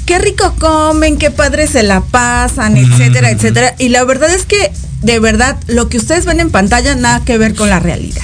qué 0.06 0.18
rico 0.18 0.54
comen, 0.58 1.18
qué 1.18 1.30
padre 1.30 1.66
se 1.66 1.82
la 1.82 2.00
pasan, 2.00 2.76
etcétera, 2.76 3.30
etcétera. 3.30 3.74
Y 3.78 3.88
la 3.90 4.04
verdad 4.04 4.30
es 4.34 4.46
que, 4.46 4.72
de 5.02 5.18
verdad, 5.18 5.56
lo 5.66 5.88
que 5.88 5.98
ustedes 5.98 6.24
ven 6.24 6.40
en 6.40 6.50
pantalla 6.50 6.94
nada 6.94 7.24
que 7.24 7.36
ver 7.38 7.54
con 7.54 7.68
la 7.68 7.78
realidad. 7.80 8.22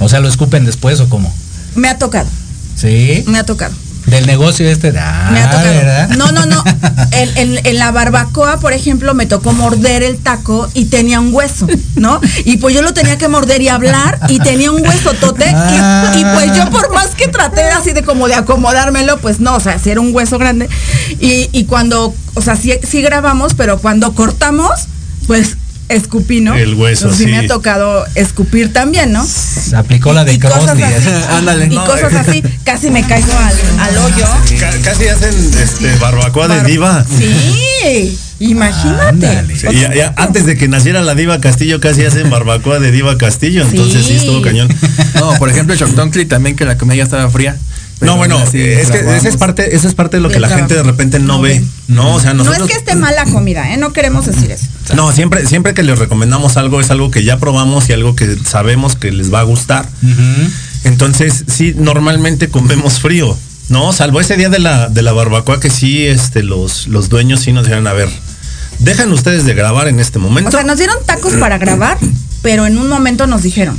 O 0.00 0.08
sea, 0.08 0.20
¿lo 0.20 0.28
escupen 0.28 0.64
después 0.64 1.00
o 1.00 1.08
cómo? 1.08 1.32
Me 1.74 1.88
ha 1.88 1.98
tocado, 1.98 2.28
Sí. 2.76 3.24
me 3.26 3.38
ha 3.38 3.44
tocado. 3.44 3.74
Del 4.06 4.26
negocio 4.26 4.68
este. 4.68 4.92
Ah, 4.98 5.30
Me 5.32 5.40
ha 5.40 5.50
tocado. 5.50 5.64
¿verdad? 5.74 6.08
No, 6.10 6.32
no, 6.32 6.46
no. 6.46 6.62
En, 7.12 7.36
en- 7.36 7.66
en 7.66 7.78
la 7.78 7.90
barbacoa, 7.90 8.58
por 8.58 8.72
ejemplo, 8.72 9.12
me 9.14 9.26
tocó 9.26 9.52
morder 9.52 10.02
el 10.02 10.16
taco 10.18 10.68
y 10.74 10.86
tenía 10.86 11.20
un 11.20 11.32
hueso, 11.32 11.66
¿no? 11.94 12.20
Y 12.44 12.56
pues 12.56 12.74
yo 12.74 12.80
lo 12.82 12.94
tenía 12.94 13.18
que 13.18 13.28
morder 13.28 13.60
y 13.60 13.68
hablar 13.68 14.18
y 14.28 14.38
tenía 14.38 14.72
un 14.72 14.80
hueso 14.86 15.12
tote. 15.14 15.44
Y, 15.48 16.18
y 16.20 16.24
pues 16.24 16.56
yo 16.56 16.68
por 16.70 16.92
más 16.92 17.08
que 17.08 17.28
traté 17.28 17.64
así 17.70 17.92
de 17.92 18.02
como 18.02 18.28
de 18.28 18.34
acomodármelo, 18.34 19.18
pues 19.18 19.40
no, 19.40 19.54
o 19.56 19.60
sea, 19.60 19.78
si 19.78 19.90
era 19.90 20.00
un 20.00 20.14
hueso 20.14 20.38
grande. 20.38 20.68
Y, 21.20 21.48
y 21.52 21.64
cuando, 21.64 22.14
o 22.34 22.40
sea, 22.40 22.56
sí, 22.56 22.72
sí 22.82 23.02
grabamos, 23.02 23.52
pero 23.54 23.78
cuando 23.78 24.14
cortamos, 24.14 24.70
pues 25.26 25.56
escupí, 25.88 26.40
¿no? 26.40 26.54
El 26.54 26.74
hueso, 26.74 27.04
Entonces, 27.04 27.26
sí. 27.26 27.30
me 27.32 27.38
ha 27.38 27.46
tocado 27.46 28.04
escupir 28.14 28.72
también, 28.72 29.12
¿no? 29.12 29.24
Se 29.26 29.76
aplicó 29.76 30.12
la 30.12 30.24
de 30.24 30.34
y 30.34 30.38
cosas 30.38 30.64
Crosby. 30.64 30.82
así. 30.82 31.08
Ándale. 31.30 31.66
Y 31.66 31.76
cosas 31.76 32.14
así, 32.14 32.42
casi 32.64 32.90
me 32.90 33.04
caigo 33.06 33.32
al, 33.32 33.80
al 33.80 33.96
hoyo. 33.98 34.26
Ca- 34.58 34.70
casi 34.82 35.08
hacen 35.08 35.34
este, 35.62 35.94
barbacoa 35.96 36.48
de 36.48 36.56
Bar- 36.56 36.66
diva. 36.66 37.06
Sí, 37.08 38.18
imagínate. 38.40 39.02
Ándale. 39.26 39.56
Sí, 39.56 39.66
ya- 39.80 39.94
ya 39.94 40.14
antes 40.16 40.46
de 40.46 40.56
que 40.56 40.68
naciera 40.68 41.00
la 41.02 41.14
diva 41.14 41.40
Castillo 41.40 41.80
casi 41.80 42.04
hacen 42.04 42.30
barbacoa 42.30 42.78
de 42.78 42.90
diva 42.90 43.18
Castillo, 43.18 43.62
entonces 43.64 44.02
sí, 44.06 44.12
Sí. 44.12 44.16
estuvo 44.18 44.42
cañón. 44.42 44.68
No, 45.14 45.32
por 45.38 45.48
ejemplo, 45.50 45.76
Choctoncli 45.76 46.24
también 46.26 46.56
que 46.56 46.64
la 46.64 46.76
comida 46.78 46.96
ya 46.96 47.02
estaba 47.04 47.28
fría. 47.30 47.56
No, 48.02 48.16
bueno, 48.16 48.42
es 48.42 48.50
que 48.50 48.80
esa 48.80 49.28
es 49.28 49.36
parte, 49.36 49.74
esa 49.76 49.88
es 49.88 49.94
parte 49.94 50.16
de 50.18 50.22
lo 50.22 50.28
que 50.28 50.40
la 50.40 50.48
gente 50.48 50.74
de 50.74 50.82
repente 50.82 51.18
no 51.18 51.40
ve, 51.40 51.62
¿no? 51.88 52.14
O 52.16 52.20
sea, 52.20 52.34
No 52.34 52.44
nosotros 52.44 52.68
es 52.68 52.72
que 52.74 52.78
esté 52.78 52.94
mala 52.96 53.24
comida, 53.24 53.72
¿eh? 53.72 53.76
No 53.76 53.92
queremos 53.92 54.26
decir 54.26 54.50
eso. 54.50 54.66
No, 54.94 55.12
siempre, 55.12 55.46
siempre 55.46 55.74
que 55.74 55.82
les 55.82 55.98
recomendamos 55.98 56.56
algo 56.56 56.80
es 56.80 56.90
algo 56.90 57.10
que 57.10 57.24
ya 57.24 57.38
probamos 57.38 57.88
y 57.88 57.92
algo 57.92 58.14
que 58.16 58.36
sabemos 58.44 58.96
que 58.96 59.12
les 59.12 59.32
va 59.32 59.40
a 59.40 59.44
gustar. 59.44 59.88
Entonces, 60.84 61.44
sí, 61.46 61.74
normalmente 61.76 62.48
comemos 62.48 63.00
frío, 63.00 63.36
¿no? 63.68 63.92
Salvo 63.92 64.20
ese 64.20 64.36
día 64.36 64.48
de 64.48 64.58
la, 64.58 64.88
de 64.88 65.02
la 65.02 65.12
barbacoa 65.12 65.60
que 65.60 65.70
sí, 65.70 66.04
este, 66.06 66.42
los, 66.42 66.88
los 66.88 67.08
dueños 67.08 67.40
sí 67.40 67.52
nos 67.52 67.64
dijeron, 67.64 67.86
a 67.86 67.92
ver, 67.92 68.08
dejan 68.80 69.12
ustedes 69.12 69.44
de 69.44 69.54
grabar 69.54 69.88
en 69.88 70.00
este 70.00 70.18
O 70.18 70.22
momento. 70.22 70.50
sea, 70.50 70.64
nos 70.64 70.78
dieron 70.78 70.96
tacos 71.06 71.34
para 71.34 71.58
grabar, 71.58 71.98
pero 72.42 72.66
en 72.66 72.78
un 72.78 72.88
momento 72.88 73.26
nos 73.26 73.42
dijeron, 73.42 73.76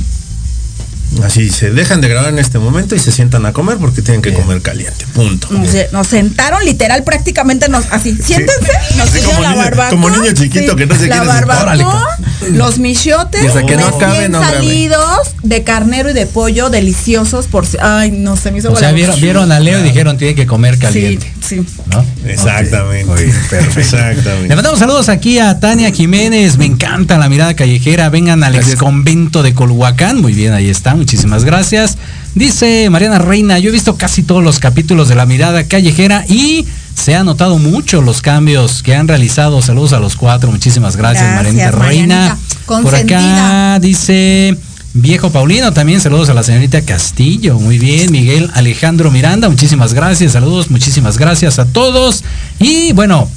Así, 1.22 1.48
se 1.50 1.70
dejan 1.70 2.00
de 2.00 2.08
grabar 2.08 2.30
en 2.30 2.38
este 2.38 2.58
momento 2.58 2.94
y 2.94 2.98
se 2.98 3.12
sientan 3.12 3.46
a 3.46 3.52
comer 3.52 3.76
porque 3.78 4.02
tienen 4.02 4.20
que 4.22 4.32
comer 4.34 4.60
caliente, 4.62 5.06
punto. 5.14 5.48
nos, 5.50 5.68
nos 5.92 6.06
sentaron 6.08 6.64
literal 6.64 7.04
prácticamente 7.04 7.68
nos 7.68 7.84
así, 7.92 8.16
siéntense, 8.20 8.72
nos 8.96 9.08
Sí, 9.10 9.18
pusieron 9.18 9.30
como 9.30 9.42
la 9.42 9.50
niño- 9.50 9.62
barbacoa. 9.64 9.90
como 9.90 10.10
niño 10.10 10.32
chiquito 10.32 10.76
que 10.76 10.86
no 10.86 10.94
se 10.96 11.06
la 11.06 11.16
quiere 11.20 11.30
sentar. 11.38 11.66
barbacoa, 11.66 12.18
los 12.50 12.78
michotes, 12.78 13.52
que 13.66 13.76
no 13.76 13.86
acabe, 13.86 14.30
salidos 14.30 15.34
de 15.42 15.62
carnero 15.62 16.10
y 16.10 16.12
de 16.14 16.26
pollo 16.26 16.68
deliciosos 16.70 17.46
por 17.46 17.66
si- 17.66 17.78
ay, 17.80 18.10
no 18.10 18.36
se 18.36 18.50
me 18.50 18.58
hizo 18.58 18.72
O 18.72 18.76
sea, 18.76 18.92
vieron, 18.92 19.52
a 19.52 19.60
Leo 19.60 19.78
y 19.80 19.82
dijeron 19.82 20.16
tiene 20.18 20.34
que 20.34 20.46
comer 20.46 20.78
caliente. 20.78 21.32
Sí, 21.40 21.62
sí. 21.64 21.66
¿No? 21.92 22.04
Exactamente. 22.28 23.10
Ok, 23.10 23.18
perfecto. 23.50 23.80
Exactamente. 23.80 24.48
Le 24.48 24.54
mandamos 24.56 24.78
saludos 24.78 25.08
aquí 25.08 25.38
a 25.38 25.58
Tania 25.60 25.90
Jiménez. 25.92 26.56
Me 26.58 26.66
encanta 26.66 27.18
la 27.18 27.28
mirada 27.28 27.54
callejera. 27.54 28.08
Vengan 28.08 28.42
al 28.44 28.54
ex 28.56 28.76
convento 28.76 29.42
de 29.42 29.54
Colhuacán. 29.54 30.20
Muy 30.20 30.32
bien, 30.32 30.52
ahí 30.52 30.68
está. 30.70 30.96
Muchísimas 31.08 31.44
gracias. 31.44 31.98
Dice 32.34 32.88
Mariana 32.88 33.18
Reina, 33.18 33.58
yo 33.58 33.68
he 33.68 33.72
visto 33.72 33.96
casi 33.98 34.22
todos 34.22 34.42
los 34.42 34.58
capítulos 34.58 35.06
de 35.06 35.14
la 35.14 35.26
mirada 35.26 35.64
callejera 35.64 36.24
y 36.30 36.64
se 36.94 37.14
han 37.14 37.26
notado 37.26 37.58
mucho 37.58 38.00
los 38.00 38.22
cambios 38.22 38.82
que 38.82 38.94
han 38.94 39.06
realizado. 39.06 39.60
Saludos 39.60 39.92
a 39.92 40.00
los 40.00 40.16
cuatro. 40.16 40.50
Muchísimas 40.50 40.96
gracias, 40.96 41.24
Gracias, 41.24 41.54
Mariana 41.54 41.70
Reina. 41.72 42.38
Por 42.84 42.94
acá 42.94 43.78
dice 43.82 44.56
Viejo 44.94 45.28
Paulino, 45.30 45.74
también 45.74 46.00
saludos 46.00 46.30
a 46.30 46.34
la 46.34 46.42
señorita 46.42 46.80
Castillo. 46.80 47.58
Muy 47.58 47.78
bien, 47.78 48.10
Miguel 48.10 48.50
Alejandro 48.54 49.10
Miranda, 49.10 49.50
muchísimas 49.50 49.92
gracias. 49.92 50.32
Saludos, 50.32 50.70
muchísimas 50.70 51.18
gracias 51.18 51.58
a 51.58 51.66
todos. 51.66 52.24
Y 52.58 52.94
bueno, 52.94 53.28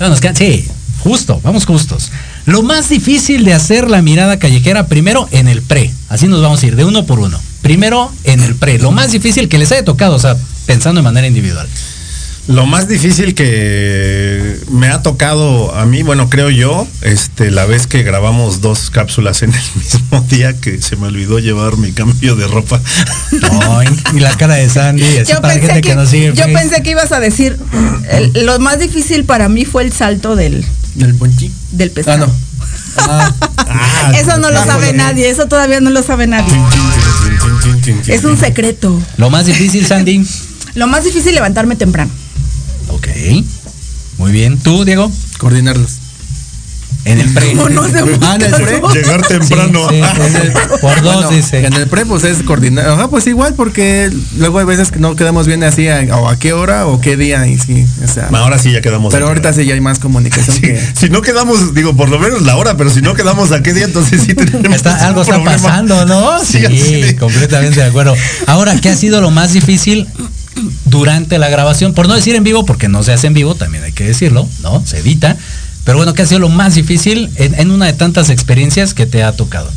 nos 0.00 0.20
quedan- 0.20 0.34
sí, 0.34 0.66
justo, 1.04 1.40
vamos 1.44 1.64
justos. 1.64 2.10
Lo 2.46 2.62
más 2.62 2.88
difícil 2.88 3.44
de 3.44 3.54
hacer 3.54 3.88
la 3.88 4.02
mirada 4.02 4.38
callejera, 4.38 4.86
primero 4.86 5.28
en 5.30 5.48
el 5.48 5.62
pre. 5.62 5.90
Así 6.08 6.26
nos 6.26 6.42
vamos 6.42 6.62
a 6.62 6.66
ir 6.66 6.76
de 6.76 6.84
uno 6.84 7.06
por 7.06 7.18
uno. 7.20 7.40
Primero 7.62 8.12
en 8.24 8.40
el 8.42 8.56
pre. 8.56 8.78
Lo 8.78 8.90
más 8.90 9.12
difícil 9.12 9.48
que 9.48 9.58
les 9.58 9.70
haya 9.70 9.84
tocado, 9.84 10.16
o 10.16 10.18
sea, 10.18 10.36
pensando 10.66 11.00
de 11.00 11.04
manera 11.04 11.26
individual. 11.26 11.68
Lo 12.48 12.66
más 12.66 12.88
difícil 12.88 13.36
que 13.36 14.58
me 14.72 14.88
ha 14.88 15.00
tocado 15.02 15.72
a 15.76 15.86
mí, 15.86 16.02
bueno, 16.02 16.28
creo 16.28 16.50
yo, 16.50 16.88
este, 17.02 17.52
la 17.52 17.66
vez 17.66 17.86
que 17.86 18.02
grabamos 18.02 18.60
dos 18.60 18.90
cápsulas 18.90 19.42
en 19.42 19.54
el 19.54 19.60
mismo 19.76 20.20
día 20.28 20.52
que 20.60 20.82
se 20.82 20.96
me 20.96 21.06
olvidó 21.06 21.38
llevar 21.38 21.76
mi 21.76 21.92
cambio 21.92 22.34
de 22.34 22.48
ropa. 22.48 22.80
Ay, 23.70 23.86
y 24.16 24.18
la 24.18 24.36
cara 24.36 24.54
de 24.54 24.68
Sandy, 24.68 25.04
así 25.18 25.32
Yo 25.32 25.40
para 25.40 25.54
pensé, 25.54 25.66
gente 25.68 25.80
que, 25.82 25.88
que, 25.90 25.94
nos 25.94 26.08
sigue. 26.10 26.32
yo 26.34 26.44
pensé 26.52 26.82
que 26.82 26.90
ibas 26.90 27.12
a 27.12 27.20
decir, 27.20 27.56
el- 28.10 28.44
lo 28.44 28.58
más 28.58 28.80
difícil 28.80 29.24
para 29.24 29.48
mí 29.48 29.64
fue 29.64 29.84
el 29.84 29.92
salto 29.92 30.34
del, 30.34 30.64
¿Del 30.94 31.14
ponchi? 31.14 31.50
del 31.72 31.88
Ah, 31.90 31.94
pescado. 31.94 32.26
no. 32.26 32.32
Ah, 32.98 34.12
Eso 34.14 34.36
no 34.38 34.50
lo 34.50 34.62
sabe 34.64 34.92
nadie, 34.92 35.30
eso 35.30 35.46
todavía 35.46 35.80
no 35.80 35.90
lo 35.90 36.02
sabe 36.02 36.26
nadie. 36.26 36.54
Es 38.06 38.24
un 38.24 38.36
secreto. 38.36 39.00
Lo 39.16 39.30
más 39.30 39.46
difícil, 39.46 39.86
Sandy. 39.86 40.24
Lo 40.74 40.86
más 40.86 41.04
difícil 41.04 41.28
es 41.28 41.34
levantarme 41.34 41.76
temprano. 41.76 42.10
Ok. 42.88 43.08
Muy 44.18 44.32
bien. 44.32 44.58
¿Tú, 44.58 44.84
Diego? 44.84 45.10
Coordinarlos. 45.38 45.98
En 47.04 47.18
el 47.20 47.32
pre. 47.34 47.54
No, 47.54 47.68
no 47.68 47.84
se 47.88 47.98
Ah, 48.22 48.36
en 48.36 48.42
el 48.42 48.52
pre. 48.52 48.80
Llegar 48.94 49.26
temprano. 49.26 49.88
Sí, 49.88 49.96
sí, 49.96 50.20
En 50.22 50.36
el- 50.36 50.52
Por 50.80 51.02
dos, 51.02 51.14
Bueno, 51.14 51.30
dice. 51.30 51.66
En 51.66 51.72
el 51.72 51.88
pre, 51.88 52.06
pues 52.06 52.22
es 52.24 52.42
coordinar. 52.44 52.88
Ajá, 52.88 53.08
pues 53.08 53.26
igual, 53.26 53.54
porque 53.54 54.10
luego 54.36 54.60
hay 54.60 54.64
veces 54.64 54.90
que 54.92 55.00
no 55.00 55.16
quedamos 55.16 55.46
bien 55.48 55.64
así, 55.64 55.88
a, 55.88 56.00
o 56.16 56.28
a 56.28 56.38
qué 56.38 56.52
hora 56.52 56.86
o 56.86 57.00
qué 57.00 57.16
día, 57.16 57.46
y 57.48 57.58
sí, 57.58 57.84
o 58.04 58.08
sea. 58.08 58.28
Ahora 58.32 58.58
sí 58.58 58.70
ya 58.72 58.80
quedamos. 58.80 59.12
pero 59.12 59.26
ahorita 59.28 59.52
sí 59.52 59.64
ya 59.64 59.74
hay 59.74 59.80
más 59.80 59.98
comunicación 59.98 60.54
Sí, 60.54 60.62
que. 60.62 60.80
si 60.94 61.08
no 61.10 61.22
quedamos, 61.22 61.74
digo, 61.74 61.96
por 61.96 62.08
lo 62.08 62.18
menos 62.20 62.42
la 62.42 62.56
hora, 62.56 62.76
pero 62.76 62.88
si 62.90 63.00
no 63.02 63.14
quedamos 63.14 63.50
a 63.52 63.62
qué 63.62 63.72
día, 63.74 63.84
entonces 63.84 64.22
sí 64.24 64.34
tenemos 64.34 64.76
Está- 64.76 65.06
algo 65.06 65.22
está 65.22 65.34
problema. 65.34 65.60
pasando, 65.60 66.04
¿no? 66.06 66.38
Sí, 66.44 66.62
completamente 67.18 67.80
de 67.80 67.86
acuerdo. 67.86 68.14
Ahora, 68.46 68.76
¿qué 68.80 68.90
ha 68.90 68.96
sido 68.96 69.20
lo 69.20 69.30
más 69.32 69.52
difícil 69.52 70.06
durante 70.84 71.38
la 71.38 71.48
grabación? 71.48 71.94
Por 71.94 72.08
no 72.08 72.14
decir 72.14 72.34
en 72.34 72.44
vivo, 72.44 72.64
porque 72.64 72.88
no 72.88 73.02
se 73.02 73.12
hace 73.12 73.26
en 73.26 73.34
vivo, 73.34 73.54
también 73.54 73.84
hay 73.84 73.92
que 73.92 74.04
decirlo, 74.04 74.48
¿no? 74.62 74.82
Se 74.86 74.98
edita. 74.98 75.36
Pero 75.84 75.96
bueno, 75.98 76.14
¿qué 76.14 76.22
ha 76.22 76.26
sido 76.26 76.38
lo 76.40 76.48
más 76.48 76.74
difícil 76.74 77.30
en, 77.36 77.54
en 77.58 77.70
una 77.70 77.86
de 77.86 77.92
tantas 77.92 78.30
experiencias 78.30 78.94
que 78.94 79.06
te 79.06 79.22
ha 79.22 79.32
tocado? 79.32 79.70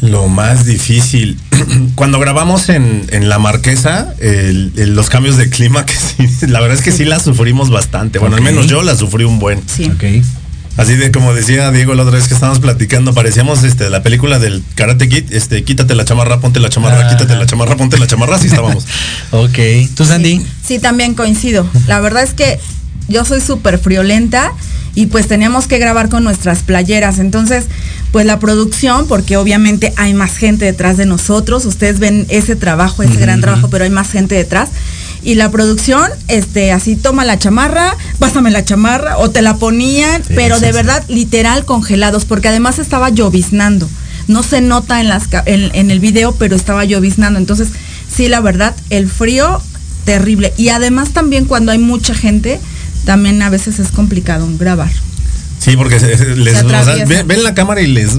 Lo 0.00 0.26
más 0.28 0.64
difícil. 0.66 1.38
Cuando 1.94 2.18
grabamos 2.18 2.68
en, 2.68 3.06
en 3.10 3.28
La 3.28 3.38
Marquesa, 3.38 4.14
el- 4.18 4.72
el- 4.76 4.94
los 4.96 5.08
cambios 5.08 5.36
de 5.36 5.48
clima, 5.48 5.86
que 5.86 5.94
sí, 5.94 6.46
la 6.48 6.60
verdad 6.60 6.76
es 6.76 6.82
que 6.84 6.90
sí 6.90 7.04
la 7.04 7.20
sufrimos 7.20 7.70
bastante. 7.70 8.18
Bueno, 8.18 8.34
al 8.36 8.42
menos 8.42 8.66
yo 8.66 8.82
la 8.82 8.96
sufrí 8.96 9.24
un 9.24 9.38
buen. 9.38 9.62
Sí. 9.68 9.84
Ok. 9.94 10.24
Así 10.78 10.94
de 10.96 11.12
como 11.12 11.34
decía 11.34 11.70
Diego 11.70 11.94
la 11.94 12.02
otra 12.02 12.16
vez 12.16 12.28
que 12.28 12.34
estábamos 12.34 12.58
platicando, 12.58 13.12
parecíamos 13.12 13.62
este 13.62 13.90
la 13.90 14.02
película 14.02 14.38
del 14.38 14.64
Karate 14.74 15.06
Kid, 15.06 15.30
este, 15.30 15.64
quítate 15.64 15.94
la 15.94 16.06
chamarra, 16.06 16.40
ponte 16.40 16.60
la 16.60 16.70
chamarra, 16.70 17.08
quítate 17.10 17.36
la 17.36 17.44
chamarra, 17.46 17.76
ponte 17.76 17.98
la 17.98 18.06
chamarra, 18.06 18.36
así 18.36 18.46
estábamos. 18.46 18.86
Ok. 19.32 19.58
¿Tú, 19.94 20.04
Sandy? 20.06 20.40
Sí, 20.66 20.78
también 20.78 21.12
coincido. 21.14 21.68
La 21.86 22.00
verdad 22.00 22.22
es 22.22 22.32
que 22.32 22.58
yo 23.08 23.24
soy 23.24 23.40
súper 23.40 23.78
friolenta 23.78 24.52
y 24.94 25.06
pues 25.06 25.26
teníamos 25.26 25.66
que 25.66 25.78
grabar 25.78 26.08
con 26.08 26.22
nuestras 26.24 26.62
playeras. 26.62 27.18
Entonces, 27.18 27.64
pues 28.12 28.26
la 28.26 28.38
producción, 28.38 29.06
porque 29.06 29.36
obviamente 29.36 29.92
hay 29.96 30.12
más 30.14 30.36
gente 30.36 30.64
detrás 30.66 30.96
de 30.98 31.06
nosotros, 31.06 31.64
ustedes 31.64 31.98
ven 31.98 32.26
ese 32.28 32.56
trabajo, 32.56 33.02
ese 33.02 33.16
gran 33.16 33.40
trabajo, 33.40 33.68
pero 33.70 33.84
hay 33.84 33.90
más 33.90 34.10
gente 34.10 34.34
detrás. 34.34 34.68
y 35.24 35.36
la 35.36 35.50
producción, 35.52 36.10
este, 36.26 36.72
así 36.72 36.96
toma 36.96 37.24
la 37.24 37.38
chamarra, 37.38 37.96
pásame 38.18 38.50
la 38.50 38.64
chamarra, 38.64 39.18
o 39.18 39.30
te 39.30 39.40
la 39.40 39.56
ponían, 39.56 40.20
Sí, 40.24 40.32
pero 40.34 40.56
sí, 40.56 40.62
de 40.62 40.66
sí. 40.68 40.72
verdad, 40.74 41.04
literal 41.08 41.64
congelados, 41.64 42.24
porque 42.24 42.48
además 42.48 42.80
estaba 42.80 43.08
lloviznando. 43.08 43.88
No 44.26 44.42
se 44.42 44.60
nota 44.60 45.00
en, 45.00 45.08
las, 45.08 45.28
en 45.46 45.90
el 45.92 46.00
video, 46.00 46.32
pero 46.32 46.56
estaba 46.56 46.84
lloviznando. 46.84 47.38
Entonces, 47.38 47.68
sí, 48.14 48.26
la 48.28 48.40
verdad, 48.40 48.74
el 48.90 49.08
frío 49.08 49.62
terrible. 50.04 50.52
Y 50.56 50.70
además 50.70 51.10
también 51.10 51.44
cuando 51.44 51.70
hay 51.70 51.78
mucha 51.78 52.14
gente, 52.14 52.60
también 53.04 53.40
a 53.42 53.50
veces 53.50 53.78
es 53.78 53.90
complicado 53.90 54.48
grabar. 54.58 54.90
Sí, 55.58 55.76
porque 55.76 56.00
se- 56.00 56.18
se- 56.18 56.34
les, 56.36 56.58
Se 56.58 56.64
ven, 57.04 57.26
ven 57.26 57.42
la 57.44 57.54
cámara 57.54 57.80
y 57.82 57.86
les 57.86 58.16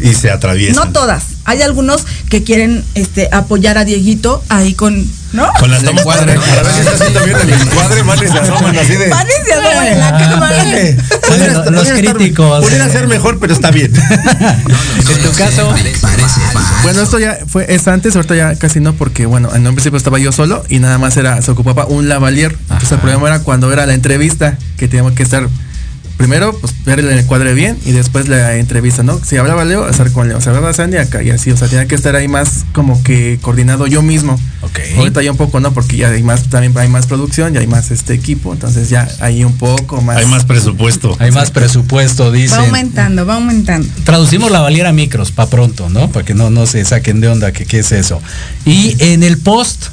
y 0.00 0.14
se 0.14 0.30
atraviesan. 0.30 0.86
No 0.86 0.92
todas. 0.92 1.24
Hay 1.44 1.62
algunos 1.62 2.04
que 2.28 2.44
quieren 2.44 2.84
este, 2.94 3.28
apoyar 3.32 3.78
a 3.78 3.84
Dieguito 3.84 4.42
ahí 4.48 4.74
con, 4.74 5.06
¿no? 5.32 5.50
Con 5.58 5.70
las 5.70 5.82
tomas 5.82 6.04
para 6.04 6.24
ver 6.24 6.38
si 6.40 6.80
está 6.80 6.92
haciendo 6.92 7.24
bien 7.24 7.36
el 7.40 7.52
encuadre, 7.52 8.02
se 8.28 8.38
asoman 8.38 8.78
así 8.78 8.94
de. 8.94 9.06
Se 9.08 9.12
asoman 9.12 9.86
en 9.86 9.98
la 10.00 10.18
cámara. 10.18 10.64
Los- 11.70 11.88
críticos. 11.92 12.64
Pudiera 12.64 12.88
ser 12.90 13.06
mejor, 13.08 13.38
pero 13.38 13.52
está 13.52 13.70
bien. 13.70 13.92
En 15.12 15.22
tu 15.22 15.32
caso, 15.36 15.74
Bueno, 16.82 17.02
esto 17.02 17.18
ya 17.18 17.38
fue, 17.46 17.66
es 17.74 17.86
antes, 17.88 18.14
ahorita 18.16 18.34
ya 18.34 18.54
casi 18.56 18.80
no, 18.80 18.94
porque 18.94 19.26
bueno, 19.26 19.54
en 19.54 19.66
un 19.66 19.74
principio 19.74 19.96
estaba 19.96 20.18
yo 20.18 20.32
solo 20.32 20.64
y 20.68 20.78
nada 20.78 20.98
más 20.98 21.16
era, 21.16 21.40
se 21.42 21.50
ocupaba 21.50 21.86
un 21.86 22.08
lavalier. 22.08 22.56
Entonces 22.62 22.92
el 22.92 22.98
problema 22.98 23.28
era 23.28 23.40
cuando 23.40 23.72
era 23.72 23.84
la 23.86 23.94
entrevista, 23.94 24.56
que 24.76 24.88
teníamos 24.88 25.12
que 25.12 25.22
estar 25.22 25.48
primero, 26.16 26.56
pues 26.58 26.72
ver 26.84 27.00
el 27.00 27.10
encuadre 27.18 27.52
bien 27.54 27.78
y 27.84 27.92
después 27.92 28.28
la 28.28 28.56
entrevista, 28.56 29.02
¿no? 29.02 29.20
Si 29.24 29.36
hablaba 29.36 29.64
Leo, 29.64 29.88
estar 29.88 30.10
con 30.12 30.28
Leo, 30.28 30.40
si 30.40 30.48
hablaba 30.48 30.72
Sandy 30.72 30.96
acá 30.98 31.22
y 31.22 31.30
así, 31.30 31.50
o 31.50 31.56
sea, 31.56 31.68
tenía 31.68 31.86
que 31.86 31.94
estar 31.94 32.14
ahí 32.16 32.28
más 32.28 32.64
como 32.72 33.02
que 33.02 33.38
coordinado 33.42 33.86
yo 33.86 34.02
mismo. 34.02 34.38
Ok. 34.62 34.78
Ahorita 34.98 35.22
ya 35.22 35.30
un 35.32 35.36
poco 35.36 35.58
no, 35.60 35.72
porque 35.74 35.96
ya 35.96 36.08
hay 36.10 36.22
más, 36.22 36.44
también 36.48 36.76
hay 36.78 36.88
más 36.88 37.06
producción, 37.06 37.52
ya 37.54 37.60
hay 37.60 37.66
más 37.66 37.90
este 37.90 38.14
equipo, 38.14 38.52
entonces 38.52 38.88
ya 38.88 39.08
hay 39.20 39.42
un 39.44 39.56
poco 39.56 40.00
más. 40.00 40.16
Hay 40.18 40.26
más 40.26 40.44
presupuesto. 40.44 41.16
hay 41.18 41.30
más 41.32 41.50
presupuesto, 41.50 42.26
Va 42.26 42.30
dicen. 42.32 42.58
aumentando, 42.58 43.26
va 43.26 43.34
aumentando. 43.34 43.88
Traducimos 44.04 44.50
la 44.50 44.60
valiera 44.60 44.90
a 44.90 44.92
micros 44.92 45.32
para 45.32 45.50
pronto, 45.50 45.88
¿no? 45.88 46.10
Para 46.10 46.24
que 46.24 46.34
no, 46.34 46.50
no 46.50 46.66
se 46.66 46.84
saquen 46.84 47.20
de 47.20 47.28
onda 47.28 47.52
que 47.52 47.64
qué 47.64 47.80
es 47.80 47.90
eso. 47.92 48.20
Y 48.64 48.96
en 49.00 49.22
el 49.24 49.38
post, 49.38 49.86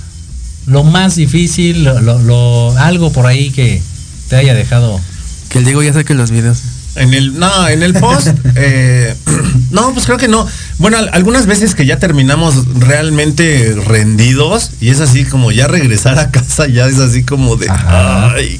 lo 0.67 0.83
más 0.83 1.15
difícil, 1.15 1.83
lo, 1.83 1.99
lo- 2.01 2.19
lo- 2.19 2.77
algo 2.77 3.11
por 3.11 3.25
ahí 3.25 3.49
que 3.49 3.81
te 4.29 4.35
haya 4.35 4.53
dejado. 4.53 4.99
Que 5.49 5.59
el 5.59 5.65
Diego 5.65 5.81
ya 5.83 5.93
saque 5.93 6.13
los 6.13 6.31
videos. 6.31 6.59
En 6.95 7.13
el, 7.13 7.37
no, 7.39 7.67
en 7.67 7.83
el 7.83 7.93
post, 7.93 8.27
eh, 8.55 9.15
no, 9.71 9.93
pues 9.93 10.05
creo 10.05 10.17
que 10.17 10.27
no. 10.27 10.47
Bueno, 10.79 10.97
al- 10.97 11.09
algunas 11.13 11.45
veces 11.45 11.75
que 11.75 11.85
ya 11.85 11.97
terminamos 11.99 12.55
realmente 12.79 13.75
rendidos 13.85 14.71
y 14.81 14.89
es 14.89 14.99
así 14.99 15.25
como 15.25 15.51
ya 15.51 15.67
regresar 15.67 16.17
a 16.19 16.31
casa 16.31 16.67
ya 16.67 16.87
es 16.87 16.99
así 16.99 17.23
como 17.23 17.55
de, 17.55 17.69
Ajá. 17.69 18.33
ay, 18.33 18.59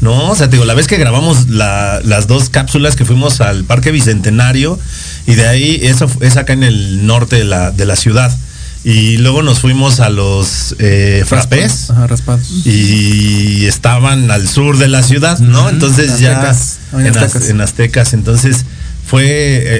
no, 0.00 0.30
o 0.30 0.34
sea, 0.34 0.48
te 0.48 0.56
digo, 0.56 0.64
la 0.64 0.74
vez 0.74 0.86
que 0.88 0.96
grabamos 0.96 1.48
la- 1.48 2.00
las 2.04 2.26
dos 2.26 2.48
cápsulas 2.48 2.96
que 2.96 3.04
fuimos 3.04 3.40
al 3.40 3.64
Parque 3.64 3.90
Bicentenario 3.92 4.78
y 5.26 5.34
de 5.34 5.46
ahí 5.46 5.78
eso 5.82 6.10
es 6.20 6.36
acá 6.36 6.52
en 6.54 6.64
el 6.64 7.06
norte 7.06 7.36
de 7.36 7.44
la, 7.44 7.70
de 7.70 7.86
la 7.86 7.94
ciudad. 7.96 8.36
Y 8.84 9.18
luego 9.18 9.42
nos 9.42 9.60
fuimos 9.60 10.00
a 10.00 10.10
los 10.10 10.74
eh, 10.80 11.22
frappés 11.26 11.90
Ajá, 11.90 12.08
raspados. 12.08 12.48
y 12.66 13.66
estaban 13.66 14.28
al 14.32 14.48
sur 14.48 14.76
de 14.76 14.88
la 14.88 15.04
ciudad, 15.04 15.38
¿no? 15.38 15.68
Entonces 15.68 16.10
En 16.12 16.18
ya 16.18 16.32
Aztecas, 16.50 16.78
en 16.92 17.00
en, 17.06 17.16
Az- 17.16 17.22
Aztecas. 17.22 17.48
en 17.50 17.60
Aztecas, 17.60 18.12
entonces 18.14 18.64
fue 19.06 19.24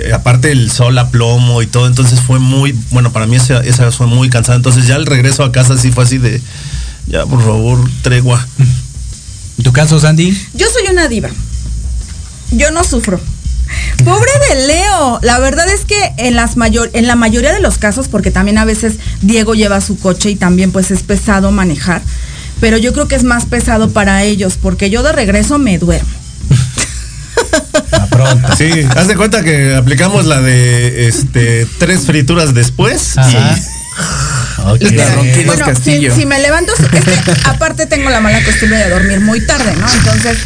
eh, 0.09 0.13
aparte 0.13 0.53
el 0.53 0.71
sol 0.71 0.97
a 0.99 1.11
plomo 1.11 1.63
y 1.63 1.67
todo, 1.67 1.89
entonces 1.89 2.21
fue 2.21 2.39
muy, 2.39 2.77
bueno, 2.91 3.13
para 3.13 3.27
mí 3.27 3.35
esa, 3.37 3.59
esa 3.61 3.87
vez 3.87 3.97
fue 3.97 4.07
muy 4.07 4.31
cansada, 4.31 4.57
entonces 4.57 4.87
ya 4.87 4.95
el 4.97 5.07
regreso 5.07 5.43
a 5.43 5.51
casa 5.51 5.77
sí 5.77 5.91
fue 5.91 6.05
así 6.05 6.19
de, 6.19 6.41
ya 7.09 7.27
por 7.27 7.41
favor, 7.43 7.81
tregua. 8.03 8.47
En 9.59 9.65
tu 9.65 9.73
caso, 9.73 9.99
Sandy, 9.99 10.31
Yo 10.55 10.67
soy 10.73 10.93
una 10.93 11.09
diva. 11.09 11.29
Yo 12.53 12.71
no 12.71 12.85
sufro. 12.85 13.21
Pobre 14.05 14.31
de 14.49 14.67
Leo. 14.67 15.21
La 15.23 15.39
verdad 15.39 15.69
es 15.69 15.85
que 15.85 16.13
en 16.17 16.37
las 16.37 16.57
mayor, 16.57 16.91
en 16.93 17.07
la 17.07 17.17
mayoría 17.17 17.53
de 17.53 17.61
los 17.61 17.79
casos, 17.79 18.09
porque 18.09 18.31
también 18.31 18.59
a 18.59 18.65
veces 18.65 18.95
Diego 19.21 19.55
lleva 19.55 19.81
su 19.81 19.99
coche 19.99 20.31
y 20.31 20.37
también 20.37 20.73
pues 20.73 20.91
es 20.91 21.03
pesado 21.03 21.53
manejar. 21.53 22.03
Pero 22.61 22.77
yo 22.79 22.93
creo 22.93 23.09
que 23.09 23.17
es 23.17 23.25
más 23.25 23.47
pesado 23.47 23.91
para 23.91 24.23
ellos, 24.23 24.59
porque 24.61 24.91
yo 24.91 25.03
de 25.03 25.13
regreso 25.13 25.59
me 25.59 25.79
duermo. 25.79 26.11
a 27.93 28.07
pronto. 28.11 28.57
Sí, 28.57 28.71
haz 28.97 29.09
de 29.09 29.17
cuenta 29.17 29.43
que 29.43 29.75
aplicamos 29.75 30.27
la 30.27 30.41
de 30.41 31.09
este 31.09 31.67
tres 31.79 32.03
frituras 32.03 32.55
después 32.55 33.19
Ajá. 33.19 33.57
La 34.59 35.15
ronquina. 35.15 35.45
Bueno, 35.47 35.67
si, 35.83 36.11
si 36.11 36.27
me 36.27 36.39
levanto, 36.39 36.73
es 36.73 36.89
que 36.89 37.01
aparte 37.45 37.87
tengo 37.87 38.11
la 38.11 38.21
mala 38.21 38.43
costumbre 38.45 38.79
de 38.79 38.91
dormir 38.91 39.21
muy 39.21 39.45
tarde, 39.45 39.75
¿no? 39.79 39.87
Entonces 39.93 40.39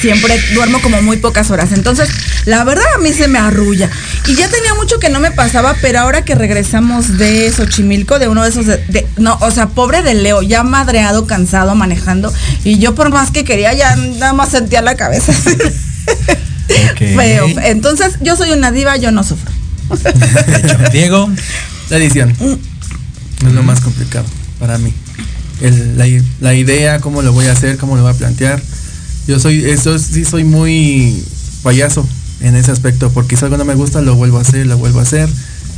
siempre 0.00 0.38
duermo 0.54 0.80
como 0.80 1.00
muy 1.02 1.16
pocas 1.18 1.50
horas. 1.50 1.72
Entonces, 1.72 2.08
la 2.44 2.64
verdad 2.64 2.84
a 2.96 2.98
mí 3.00 3.12
se 3.12 3.28
me 3.28 3.38
arrulla. 3.38 3.90
Y 4.26 4.34
ya 4.34 4.48
tenía 4.48 4.74
mucho 4.74 4.98
que 4.98 5.08
no 5.10 5.20
me 5.20 5.30
pasaba, 5.30 5.74
pero 5.80 6.00
ahora 6.00 6.24
que 6.24 6.34
regresamos 6.34 7.18
de 7.18 7.52
Xochimilco, 7.54 8.18
de 8.18 8.28
uno 8.28 8.42
de 8.42 8.48
esos, 8.50 8.66
de, 8.66 8.78
de- 8.88 9.06
no, 9.18 9.36
o 9.40 9.50
sea, 9.50 9.68
pobre 9.68 10.02
de 10.02 10.14
Leo, 10.14 10.42
ya 10.42 10.62
madreado, 10.62 11.26
cansado, 11.26 11.74
manejando. 11.74 12.32
Y 12.64 12.78
yo 12.78 12.94
por 12.94 13.10
más 13.10 13.30
que 13.30 13.44
quería, 13.44 13.72
ya 13.72 13.94
nada 13.96 14.32
más 14.32 14.50
sentía 14.50 14.82
la 14.82 14.96
cabeza. 14.96 15.32
Feo. 16.98 17.46
Entonces, 17.62 18.14
yo 18.20 18.36
soy 18.36 18.50
una 18.50 18.70
diva, 18.72 18.96
yo 18.96 19.12
no 19.12 19.22
sufro. 19.24 19.50
Diego, 20.92 21.30
La 21.90 21.96
edición. 21.98 22.30
Es 23.46 23.52
lo 23.52 23.62
más 23.62 23.80
complicado 23.80 24.24
para 24.58 24.78
mí. 24.78 24.92
El- 25.60 25.96
la, 25.96 26.06
i- 26.06 26.22
la 26.40 26.54
idea, 26.54 27.00
cómo 27.00 27.22
lo 27.22 27.32
voy 27.32 27.46
a 27.46 27.52
hacer, 27.52 27.76
cómo 27.76 27.96
lo 27.96 28.02
voy 28.02 28.12
a 28.12 28.14
plantear. 28.16 28.60
Yo 29.26 29.38
soy, 29.40 29.64
eso 29.70 29.98
sí 29.98 30.24
soy 30.24 30.44
muy 30.44 31.22
payaso 31.62 32.06
en 32.40 32.54
ese 32.54 32.70
aspecto, 32.70 33.10
porque 33.10 33.36
si 33.36 33.44
algo 33.44 33.56
no 33.56 33.64
me 33.64 33.74
gusta, 33.74 34.00
lo 34.02 34.14
vuelvo 34.14 34.38
a 34.38 34.42
hacer, 34.42 34.66
lo 34.66 34.76
vuelvo 34.78 35.00
a 35.00 35.02
hacer 35.02 35.28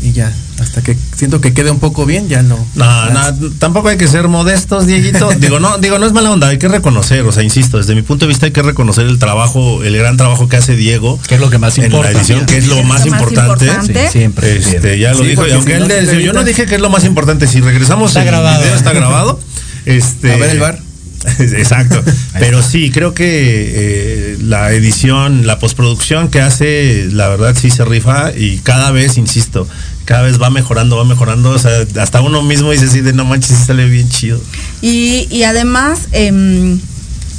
y 0.00 0.12
ya, 0.12 0.32
hasta 0.60 0.80
que 0.80 0.96
siento 1.16 1.40
que 1.40 1.52
quede 1.52 1.72
un 1.72 1.80
poco 1.80 2.06
bien, 2.06 2.28
ya 2.28 2.42
no. 2.42 2.56
No, 2.76 3.10
no, 3.10 3.50
tampoco 3.58 3.88
hay 3.88 3.96
que 3.96 4.06
ser 4.06 4.28
modestos, 4.28 4.86
Dieguito. 4.86 5.28
Digo, 5.40 5.58
no, 5.58 5.78
digo, 5.78 5.98
no 5.98 6.06
es 6.06 6.12
mala 6.12 6.30
onda, 6.30 6.48
hay 6.48 6.58
que 6.58 6.68
reconocer, 6.68 7.22
o 7.24 7.32
sea, 7.32 7.42
insisto, 7.42 7.78
desde 7.78 7.94
mi 7.96 8.02
punto 8.02 8.24
de 8.24 8.28
vista 8.28 8.46
hay 8.46 8.52
que 8.52 8.62
reconocer 8.62 9.06
el 9.06 9.18
trabajo, 9.18 9.82
el 9.82 9.96
gran 9.96 10.16
trabajo 10.16 10.48
que 10.48 10.56
hace 10.56 10.76
Diego 10.76 11.18
que 11.26 11.34
es 11.36 11.40
lo 11.40 11.50
que 11.50 11.58
más 11.58 11.78
en 11.78 11.86
importa. 11.86 12.12
la 12.12 12.18
edición, 12.18 12.46
que 12.46 12.58
es 12.58 12.68
lo 12.68 12.76
más 12.84 13.04
Lo 13.06 13.10
más 13.12 13.20
importante. 13.22 13.64
importante. 13.66 14.06
Sí, 14.06 14.12
siempre. 14.18 14.56
Este, 14.58 14.98
ya 15.00 15.12
lo 15.14 15.18
Sí, 15.18 15.26
dijo, 15.26 15.46
y 15.48 15.50
aunque 15.52 15.72
si 15.72 15.82
él 15.82 15.88
no, 15.88 16.20
yo 16.20 16.32
no 16.32 16.44
dije 16.44 16.66
que 16.66 16.76
es 16.76 16.80
lo 16.80 16.90
más 16.90 17.04
importante, 17.04 17.46
si 17.48 17.60
regresamos 17.60 18.10
Está 18.10 18.20
el 18.20 18.26
grabado. 18.26 18.60
video 18.62 18.76
está 18.76 18.92
grabado. 18.92 19.40
Este, 19.84 20.32
A 20.32 20.36
ver 20.36 20.50
el 20.50 20.58
bar. 20.60 20.78
Exacto. 21.38 22.02
Pero 22.38 22.62
sí, 22.62 22.90
creo 22.90 23.14
que 23.14 23.24
eh, 23.26 24.38
la 24.42 24.72
edición, 24.72 25.46
la 25.46 25.58
postproducción 25.58 26.28
que 26.28 26.40
hace, 26.40 27.08
la 27.12 27.28
verdad 27.28 27.56
sí 27.58 27.70
se 27.70 27.84
rifa 27.84 28.32
y 28.36 28.58
cada 28.58 28.90
vez, 28.90 29.18
insisto, 29.18 29.66
cada 30.04 30.22
vez 30.22 30.40
va 30.40 30.50
mejorando, 30.50 30.96
va 30.96 31.04
mejorando. 31.04 31.50
O 31.50 31.58
sea, 31.58 31.72
hasta 32.00 32.20
uno 32.20 32.42
mismo 32.42 32.70
dice 32.70 32.86
así 32.86 33.00
de 33.00 33.12
no 33.12 33.24
manches, 33.24 33.56
sí 33.56 33.64
sale 33.64 33.88
bien 33.88 34.08
chido. 34.08 34.40
Y, 34.80 35.26
y 35.30 35.42
además, 35.42 36.08
em, 36.12 36.78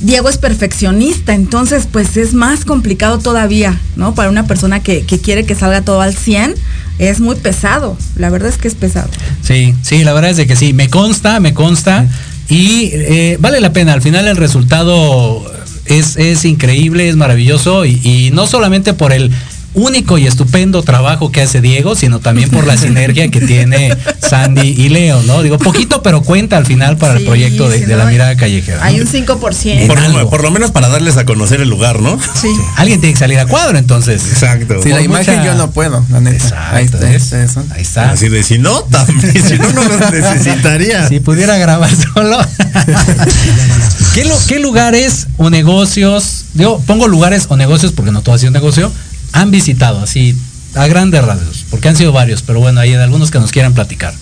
Diego 0.01 0.29
es 0.29 0.37
perfeccionista, 0.37 1.33
entonces 1.33 1.87
pues 1.91 2.15
es 2.15 2.33
más 2.33 2.63
complicado 2.63 3.19
todavía, 3.19 3.79
¿no? 3.95 4.15
Para 4.15 4.29
una 4.29 4.47
persona 4.47 4.81
que, 4.81 5.05
que 5.05 5.19
quiere 5.19 5.45
que 5.45 5.55
salga 5.55 5.81
todo 5.81 6.01
al 6.01 6.15
100, 6.15 6.55
es 6.99 7.19
muy 7.19 7.35
pesado. 7.35 7.97
La 8.15 8.29
verdad 8.29 8.49
es 8.49 8.57
que 8.57 8.67
es 8.67 8.75
pesado. 8.75 9.09
Sí, 9.41 9.73
sí, 9.81 10.03
la 10.03 10.13
verdad 10.13 10.31
es 10.31 10.37
de 10.37 10.47
que 10.47 10.55
sí, 10.55 10.73
me 10.73 10.89
consta, 10.89 11.39
me 11.39 11.53
consta. 11.53 12.07
Y 12.49 12.89
eh, 12.93 13.37
vale 13.39 13.61
la 13.61 13.71
pena, 13.73 13.93
al 13.93 14.01
final 14.01 14.27
el 14.27 14.37
resultado 14.37 15.43
es, 15.85 16.17
es 16.17 16.45
increíble, 16.45 17.07
es 17.07 17.15
maravilloso 17.15 17.85
y, 17.85 17.99
y 18.03 18.31
no 18.31 18.47
solamente 18.47 18.93
por 18.93 19.13
el 19.13 19.31
único 19.73 20.17
y 20.17 20.27
estupendo 20.27 20.81
trabajo 20.83 21.31
que 21.31 21.41
hace 21.41 21.61
Diego, 21.61 21.95
sino 21.95 22.19
también 22.19 22.49
por 22.49 22.65
la 22.65 22.77
sinergia 22.77 23.29
que 23.29 23.41
tiene 23.41 23.95
Sandy 24.19 24.61
y 24.77 24.89
Leo, 24.89 25.21
¿no? 25.23 25.41
Digo, 25.43 25.57
poquito, 25.57 26.01
pero 26.01 26.21
cuenta 26.21 26.57
al 26.57 26.65
final 26.65 26.97
para 26.97 27.17
el 27.17 27.25
proyecto 27.25 27.69
de, 27.69 27.85
la 27.95 28.05
mirada 28.05 28.35
callejera. 28.35 28.77
¿no? 28.79 28.83
Hay 28.83 28.99
un 29.01 29.07
5%. 29.07 29.87
Por, 29.87 29.99
lo- 30.09 30.29
por 30.29 30.41
lo 30.43 30.51
menos 30.51 30.71
para 30.71 30.89
darles 30.89 31.17
a 31.17 31.25
conocer 31.25 31.61
el 31.61 31.69
lugar, 31.69 31.99
¿no? 32.01 32.17
Sí. 32.41 32.49
Alguien 32.77 32.99
tiene 32.99 33.13
que 33.13 33.19
salir 33.19 33.39
a 33.39 33.45
cuadro 33.45 33.77
entonces. 33.77 34.21
Exacto. 34.31 34.81
Si 34.83 34.89
la 34.89 35.01
imagen 35.01 35.37
mucha- 35.37 35.45
yo 35.45 35.55
no 35.55 35.71
puedo, 35.71 36.05
la 36.09 36.19
neta. 36.21 36.35
Exacto, 36.43 36.97
ahí 37.05 37.15
está. 37.15 37.63
Ahí 37.75 37.81
está. 37.81 38.11
Así 38.11 38.29
de 38.29 38.43
si 38.43 38.57
no, 38.57 38.81
también, 38.83 39.43
si 39.45 39.57
no, 39.57 39.71
no 39.73 39.83
los 39.83 40.11
necesitaría. 40.11 41.07
Si 41.07 41.19
pudiera 41.19 41.57
grabar 41.57 41.89
solo. 42.13 42.37
¿Qué, 44.13 44.29
qué 44.47 44.59
lugares 44.59 45.27
o 45.37 45.49
negocios, 45.49 46.45
digo, 46.53 46.81
pongo 46.85 47.07
lugares 47.07 47.45
o 47.49 47.55
negocios 47.57 47.91
porque 47.93 48.11
no 48.11 48.21
todo 48.21 48.35
ha 48.35 48.39
sido 48.39 48.51
negocio, 48.51 48.91
han 49.33 49.51
visitado 49.51 50.01
así 50.01 50.35
a 50.75 50.87
grandes 50.87 51.23
rasgos? 51.23 51.65
Porque 51.69 51.89
han 51.89 51.95
sido 51.95 52.11
varios, 52.11 52.41
pero 52.41 52.59
bueno, 52.59 52.79
hay 52.79 52.93
algunos 52.93 53.31
que 53.31 53.39
nos 53.39 53.51
quieran 53.51 53.73
platicar. 53.73 54.13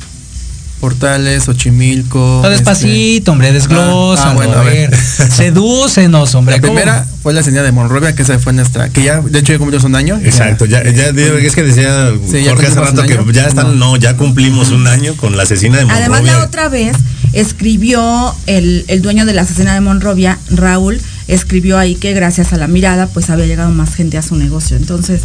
Portales, 0.79 1.47
Ochimilco. 1.49 2.41
No, 2.43 2.49
despacito, 2.51 3.31
hombre, 3.31 3.51
desglósalo, 3.51 4.15
Ah, 4.15 4.29
ah, 4.29 4.33
bueno, 4.35 4.53
a 4.59 4.61
ver. 4.63 4.95
Sedúcenos, 5.35 6.35
hombre. 6.35 6.55
La 6.57 6.61
¿cómo? 6.61 6.73
primera 6.75 7.07
fue 7.23 7.33
la 7.33 7.41
señal 7.41 7.65
de 7.65 7.71
Monrovia, 7.71 8.13
que 8.13 8.21
esa 8.21 8.37
fue 8.37 8.53
nuestra, 8.53 8.89
que 8.89 9.03
ya, 9.03 9.19
de 9.21 9.39
hecho 9.39 9.53
ya 9.53 9.57
cumplimos 9.57 9.83
un 9.85 9.95
año. 9.95 10.19
Exacto, 10.23 10.65
ya, 10.65 10.83
ya, 10.83 11.11
digo, 11.13 11.35
es 11.37 11.55
que 11.55 11.63
decía 11.63 12.11
Sí, 12.29 12.43
ya 12.43 12.51
Jorge 12.51 12.67
hace 12.67 12.79
rato 12.79 13.01
que 13.03 13.19
ya 13.33 13.47
están, 13.47 13.79
No. 13.79 13.93
no, 13.93 13.95
ya 13.95 14.15
cumplimos 14.17 14.69
un 14.69 14.85
año 14.85 15.15
con 15.15 15.35
la 15.35 15.43
asesina 15.43 15.77
de 15.77 15.83
Además, 15.83 16.09
Monrovia. 16.21 16.33
la 16.33 16.43
otra 16.45 16.69
vez 16.69 16.95
escribió 17.33 18.35
el, 18.45 18.85
el 18.87 19.01
dueño 19.01 19.25
de 19.25 19.33
la 19.33 19.41
asesina 19.41 19.73
de 19.73 19.81
Monrovia, 19.81 20.37
Raúl, 20.51 21.01
escribió 21.28 21.78
ahí 21.78 21.95
que 21.95 22.13
gracias 22.13 22.53
a 22.53 22.57
la 22.57 22.67
mirada 22.67 23.07
pues 23.07 23.30
había 23.30 23.45
llegado 23.45 23.69
más 23.71 23.93
gente 23.95 24.17
a 24.17 24.21
su 24.21 24.36
negocio. 24.36 24.78
Entonces, 24.78 25.21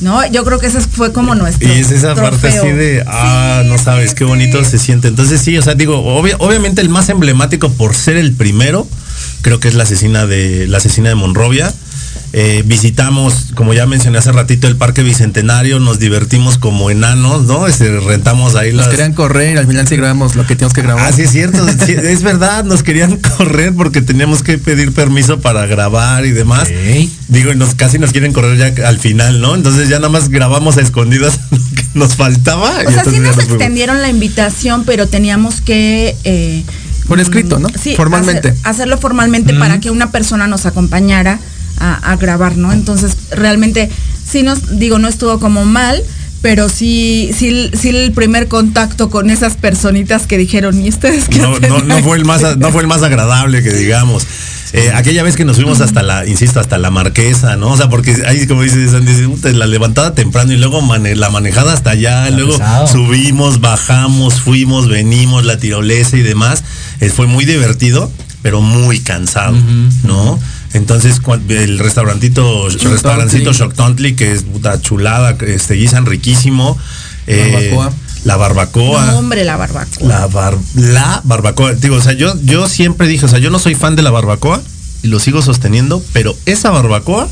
no, 0.00 0.26
yo 0.30 0.44
creo 0.44 0.58
que 0.58 0.66
ese 0.66 0.80
fue 0.80 1.12
como 1.12 1.34
nuestro 1.34 1.68
Y 1.68 1.72
es 1.72 1.90
esa 1.90 2.14
parte 2.14 2.38
trofeo. 2.38 2.62
así 2.64 2.72
de, 2.72 3.04
ah, 3.06 3.62
no 3.66 3.78
sabes 3.78 4.14
qué 4.14 4.24
bonito 4.24 4.64
se 4.64 4.78
siente. 4.78 5.08
Entonces 5.08 5.40
sí, 5.40 5.56
o 5.58 5.62
sea, 5.62 5.74
digo, 5.74 5.98
obvia- 6.20 6.36
obviamente 6.38 6.80
el 6.80 6.88
más 6.88 7.08
emblemático 7.08 7.70
por 7.72 7.94
ser 7.94 8.16
el 8.16 8.32
primero, 8.32 8.88
creo 9.42 9.60
que 9.60 9.68
es 9.68 9.74
la 9.74 9.84
asesina 9.84 10.26
de 10.26 10.66
la 10.66 10.78
asesina 10.78 11.08
de 11.08 11.14
Monrovia. 11.14 11.72
Eh, 12.38 12.62
visitamos, 12.66 13.46
como 13.54 13.72
ya 13.72 13.86
mencioné 13.86 14.18
hace 14.18 14.30
ratito, 14.30 14.68
el 14.68 14.76
Parque 14.76 15.02
Bicentenario, 15.02 15.80
nos 15.80 15.98
divertimos 15.98 16.58
como 16.58 16.90
enanos, 16.90 17.44
¿no? 17.46 17.66
Este, 17.66 17.98
rentamos 17.98 18.54
ahí 18.56 18.72
Nos 18.74 18.80
las... 18.82 18.88
querían 18.88 19.14
correr 19.14 19.56
al 19.56 19.66
final 19.66 19.88
sí 19.88 19.96
grabamos 19.96 20.36
lo 20.36 20.42
que 20.46 20.54
teníamos 20.54 20.74
que 20.74 20.82
grabar. 20.82 21.06
Ah, 21.08 21.12
sí 21.16 21.22
es 21.22 21.30
cierto, 21.30 21.66
sí, 21.86 21.92
es 21.92 22.22
verdad, 22.22 22.64
nos 22.64 22.82
querían 22.82 23.16
correr 23.16 23.72
porque 23.74 24.02
teníamos 24.02 24.42
que 24.42 24.58
pedir 24.58 24.92
permiso 24.92 25.40
para 25.40 25.64
grabar 25.64 26.26
y 26.26 26.32
demás. 26.32 26.68
Digo, 27.28 27.52
y 27.52 27.56
nos, 27.56 27.74
casi 27.74 27.98
nos 27.98 28.12
quieren 28.12 28.34
correr 28.34 28.58
ya 28.76 28.86
al 28.86 28.98
final, 28.98 29.40
¿no? 29.40 29.54
Entonces 29.54 29.88
ya 29.88 29.96
nada 29.96 30.10
más 30.10 30.28
grabamos 30.28 30.76
a 30.76 30.82
escondidas 30.82 31.40
lo 31.50 31.56
que 31.74 31.84
nos 31.94 32.16
faltaba. 32.16 32.70
O 32.86 32.90
y 32.90 32.92
sea, 32.92 33.02
sí 33.04 33.18
nos 33.18 33.34
nos 33.36 33.44
extendieron 33.46 34.02
la 34.02 34.10
invitación, 34.10 34.84
pero 34.84 35.08
teníamos 35.08 35.62
que... 35.62 36.14
eh, 36.24 36.62
Por 37.08 37.18
escrito, 37.18 37.58
¿no? 37.58 37.70
Sí, 37.82 37.96
Formalmente. 37.96 38.50
hacer- 38.50 38.60
hacerlo 38.68 38.98
formalmente 38.98 39.54
para 39.54 39.80
que 39.80 39.90
una 39.90 40.10
persona 40.10 40.46
nos 40.46 40.66
acompañara 40.66 41.38
a, 41.78 41.94
a 42.12 42.16
grabar, 42.16 42.56
¿no? 42.56 42.72
Entonces, 42.72 43.16
realmente, 43.30 43.90
sí 44.30 44.42
nos, 44.42 44.78
digo, 44.78 44.98
no 44.98 45.08
estuvo 45.08 45.38
como 45.40 45.64
mal, 45.64 46.02
pero 46.42 46.68
sí, 46.68 47.30
sí, 47.36 47.70
sí 47.78 47.88
el 47.88 48.12
primer 48.12 48.46
contacto 48.48 49.10
con 49.10 49.30
esas 49.30 49.56
personitas 49.56 50.26
que 50.26 50.38
dijeron, 50.38 50.80
¿y 50.84 50.88
ustedes 50.88 51.28
qué 51.28 51.38
no, 51.38 51.52
hacen 51.56 51.68
no, 51.70 51.82
no 51.82 51.98
fue 52.02 52.16
el 52.18 52.24
más 52.24 52.44
aquí?" 52.44 52.58
no 52.60 52.70
fue 52.70 52.82
el 52.82 52.88
más 52.88 53.02
agradable 53.02 53.62
que 53.62 53.72
digamos. 53.72 54.26
Eh, 54.72 54.90
aquella 54.94 55.22
vez 55.22 55.36
que 55.36 55.44
nos 55.44 55.56
fuimos 55.56 55.80
hasta 55.80 56.02
la, 56.02 56.26
insisto, 56.26 56.60
hasta 56.60 56.76
la 56.76 56.90
marquesa, 56.90 57.56
¿no? 57.56 57.70
O 57.70 57.76
sea, 57.76 57.88
porque 57.88 58.14
ahí 58.26 58.46
como 58.46 58.62
dice 58.62 58.86
Sandy, 58.88 59.12
dice, 59.12 59.28
"Puta, 59.28 59.48
la 59.50 59.66
levantada 59.66 60.12
temprano 60.14 60.52
y 60.52 60.56
luego 60.56 60.82
mane- 60.82 61.14
la 61.14 61.30
manejada 61.30 61.72
hasta 61.72 61.90
allá, 61.90 62.28
luego 62.30 62.52
pesado. 62.58 62.86
subimos, 62.88 63.60
bajamos, 63.60 64.40
fuimos, 64.40 64.88
venimos, 64.88 65.44
la 65.46 65.56
tirolesa 65.56 66.16
y 66.16 66.22
demás. 66.22 66.62
Eh, 67.00 67.08
fue 67.08 67.26
muy 67.26 67.44
divertido, 67.44 68.10
pero 68.42 68.60
muy 68.60 69.00
cansado, 69.00 69.56
¿no? 70.02 70.38
Entonces 70.76 71.20
el 71.48 71.78
restaurantito, 71.78 72.68
Shock 72.70 72.82
restaurancito 72.92 73.52
que 74.16 74.32
es 74.32 74.42
puta 74.42 74.80
chulada, 74.80 75.36
este, 75.46 75.74
guisan 75.74 76.06
riquísimo. 76.06 76.78
eh, 77.26 77.50
Barbacoa. 77.74 77.92
La 78.24 78.36
barbacoa. 78.36 79.06
No, 79.06 79.18
hombre, 79.18 79.44
la 79.44 79.56
barbacoa. 79.56 80.06
La, 80.08 80.26
bar- 80.26 80.58
la 80.74 81.20
barbacoa. 81.24 81.74
Digo, 81.74 81.96
o 81.96 82.02
sea, 82.02 82.12
yo, 82.12 82.34
yo 82.42 82.68
siempre 82.68 83.06
dije, 83.06 83.24
o 83.24 83.28
sea, 83.28 83.38
yo 83.38 83.50
no 83.50 83.58
soy 83.60 83.74
fan 83.76 83.94
de 83.94 84.02
la 84.02 84.10
barbacoa 84.10 84.60
y 85.02 85.08
lo 85.08 85.20
sigo 85.20 85.42
sosteniendo, 85.42 86.02
pero 86.12 86.36
esa 86.44 86.70
barbacoa 86.70 87.28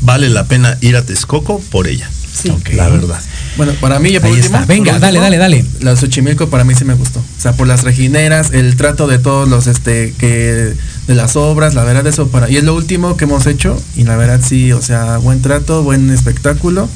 vale 0.00 0.28
la 0.30 0.44
pena 0.44 0.78
ir 0.80 0.96
a 0.96 1.04
Texcoco 1.04 1.60
por 1.70 1.86
ella. 1.86 2.10
Sí. 2.32 2.52
La 2.72 2.88
verdad. 2.88 3.20
Bueno, 3.56 3.72
para 3.80 3.98
mí 4.00 4.10
ya 4.10 4.20
por 4.20 4.30
Ahí 4.30 4.36
último. 4.36 4.56
está. 4.56 4.66
Venga, 4.66 4.92
por 4.92 5.00
dale, 5.02 5.18
dale, 5.20 5.36
dale. 5.36 5.64
La 5.80 5.94
Xochimilco 5.94 6.48
para 6.48 6.64
mí 6.64 6.74
sí 6.74 6.84
me 6.84 6.94
gustó. 6.94 7.20
O 7.20 7.40
sea, 7.40 7.52
por 7.52 7.68
las 7.68 7.84
regineras, 7.84 8.50
el 8.52 8.74
trato 8.76 9.06
de 9.06 9.18
todos 9.18 9.48
los 9.48 9.66
este 9.68 10.14
que 10.18 10.72
de 11.06 11.14
las 11.14 11.36
obras, 11.36 11.74
la 11.74 11.84
verdad 11.84 12.06
eso 12.06 12.28
para 12.28 12.48
y 12.48 12.56
es 12.56 12.64
lo 12.64 12.74
último 12.74 13.16
que 13.16 13.24
hemos 13.24 13.46
hecho 13.46 13.80
y 13.96 14.04
la 14.04 14.16
verdad 14.16 14.40
sí, 14.42 14.72
o 14.72 14.80
sea, 14.80 15.18
buen 15.18 15.42
trato, 15.42 15.82
buen 15.82 16.10
espectáculo 16.10 16.88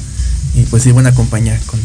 y 0.55 0.63
pues 0.63 0.83
sí 0.83 0.91
buena 0.91 1.13
compañía 1.13 1.59
con. 1.65 1.79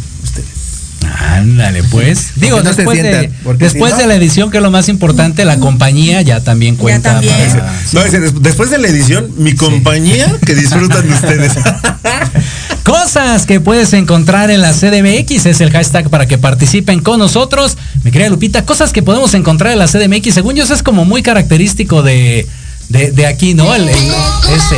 Ándale, 1.05 1.83
pues. 1.85 2.33
Digo, 2.37 2.59
no 2.63 2.71
se 2.71 2.77
después, 2.77 3.03
de, 3.03 3.31
después 3.59 3.93
si 3.93 3.97
no- 3.97 4.03
de 4.03 4.07
la 4.07 4.15
edición, 4.15 4.51
que 4.51 4.59
es 4.59 4.63
lo 4.63 4.71
más 4.71 4.89
importante, 4.89 5.45
la 5.45 5.59
compañía 5.59 6.23
ya 6.23 6.41
también 6.41 6.77
cuenta. 6.77 7.13
también. 7.15 7.35
para- 7.51 7.73
No, 7.93 8.01
después 8.41 8.71
de 8.71 8.79
la 8.79 8.89
edición, 8.89 9.31
mi 9.37 9.55
compañía 9.55 10.35
que 10.45 10.55
disfrutan 10.55 11.11
ustedes. 11.13 11.53
Cosas 12.85 13.47
que 13.47 13.61
puedes 13.61 13.93
encontrar 13.93 14.51
en 14.51 14.61
la 14.61 14.73
CDMX 14.73 15.47
es 15.47 15.61
el 15.61 15.71
hashtag 15.71 16.09
para 16.11 16.27
que 16.27 16.37
participen 16.39 17.01
con 17.01 17.19
nosotros. 17.21 17.77
Mi 18.03 18.11
querida 18.11 18.29
Lupita, 18.29 18.65
cosas 18.65 18.93
que 18.93 19.03
podemos 19.03 19.35
encontrar 19.35 19.73
en 19.73 19.79
la 19.79 19.87
CDMX, 19.87 20.35
según 20.35 20.57
yo, 20.57 20.65
eso 20.65 20.75
es 20.75 20.83
como 20.83 21.05
muy 21.05 21.23
característico 21.23 22.03
de, 22.03 22.47
de, 22.89 23.13
de 23.13 23.27
aquí, 23.27 23.55
¿no? 23.55 23.73
El, 23.75 23.89
el- 23.89 23.95
ese. 23.97 24.77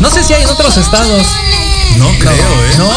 No 0.00 0.10
sé 0.10 0.24
si 0.24 0.34
hay 0.34 0.42
en 0.42 0.48
otros 0.50 0.76
estados. 0.76 1.26
No 1.98 2.08
creo, 2.18 2.32
¿eh? 2.32 2.74
¿No? 2.78 2.90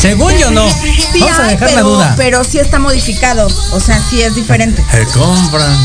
Según 0.00 0.32
yo, 0.38 0.50
no. 0.50 0.68
Sí 0.70 1.20
Vamos 1.20 1.38
a 1.38 1.42
dejar 1.44 1.68
la 1.70 1.76
pero, 1.76 1.88
duda. 1.88 2.14
pero 2.16 2.44
sí 2.44 2.58
está 2.58 2.78
modificado, 2.78 3.46
o 3.72 3.80
sea, 3.80 4.00
sí 4.08 4.22
es 4.22 4.34
diferente. 4.34 4.82
Se 4.90 5.04
compran. 5.06 5.76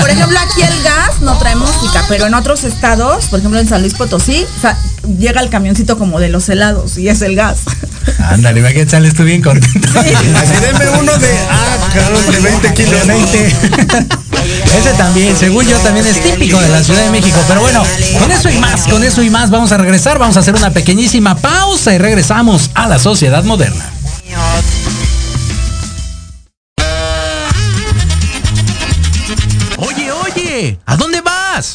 Por 0.00 0.10
ejemplo, 0.10 0.38
aquí 0.40 0.62
el 0.62 0.82
gas 0.82 1.20
no 1.20 1.38
trae 1.38 1.54
música, 1.56 2.04
pero 2.08 2.26
en 2.26 2.34
otros 2.34 2.64
estados, 2.64 3.26
por 3.26 3.38
ejemplo 3.38 3.60
en 3.60 3.68
San 3.68 3.80
Luis 3.80 3.94
Potosí, 3.94 4.44
o 4.58 4.60
sea, 4.60 4.76
llega 5.18 5.40
el 5.40 5.48
camioncito 5.50 5.98
como 5.98 6.18
de 6.20 6.28
los 6.28 6.48
helados 6.48 6.98
y 6.98 7.08
es 7.08 7.22
el 7.22 7.36
gas. 7.36 7.60
Ándale, 8.18 8.60
va 8.62 8.70
que 8.72 8.88
sales 8.88 9.14
tú 9.14 9.24
bien 9.24 9.40
contento. 9.42 9.88
Así 9.98 10.54
denme 10.60 10.88
uno 11.00 11.16
de, 11.18 11.30
ah, 11.48 11.76
cabrón, 11.94 12.30
de 12.30 12.40
20 12.40 12.74
kilos. 12.74 13.06
20. 13.06 13.56
Ese 14.76 14.92
también, 14.96 15.36
según 15.36 15.66
yo, 15.66 15.76
también 15.78 16.06
es 16.06 16.22
típico 16.22 16.58
de 16.58 16.68
la 16.68 16.82
Ciudad 16.82 17.04
de 17.04 17.10
México. 17.10 17.38
Pero 17.46 17.60
bueno, 17.60 17.82
con 18.18 18.30
eso 18.30 18.48
y 18.48 18.58
más, 18.58 18.86
con 18.88 19.04
eso 19.04 19.22
y 19.22 19.30
más 19.30 19.50
vamos 19.50 19.70
a 19.72 19.76
regresar. 19.76 20.18
Vamos 20.18 20.36
a 20.36 20.40
hacer 20.40 20.54
una 20.54 20.70
pequeñísima 20.70 21.36
pausa 21.36 21.94
y 21.94 21.98
regresamos 21.98 22.70
a 22.74 22.86
la 22.86 22.98
sociedad 22.98 23.44
moderna. 23.44 23.84
Oye, 29.76 30.12
oye, 30.12 30.78
¿a 30.86 30.96
dónde 30.96 31.20
vas? 31.20 31.74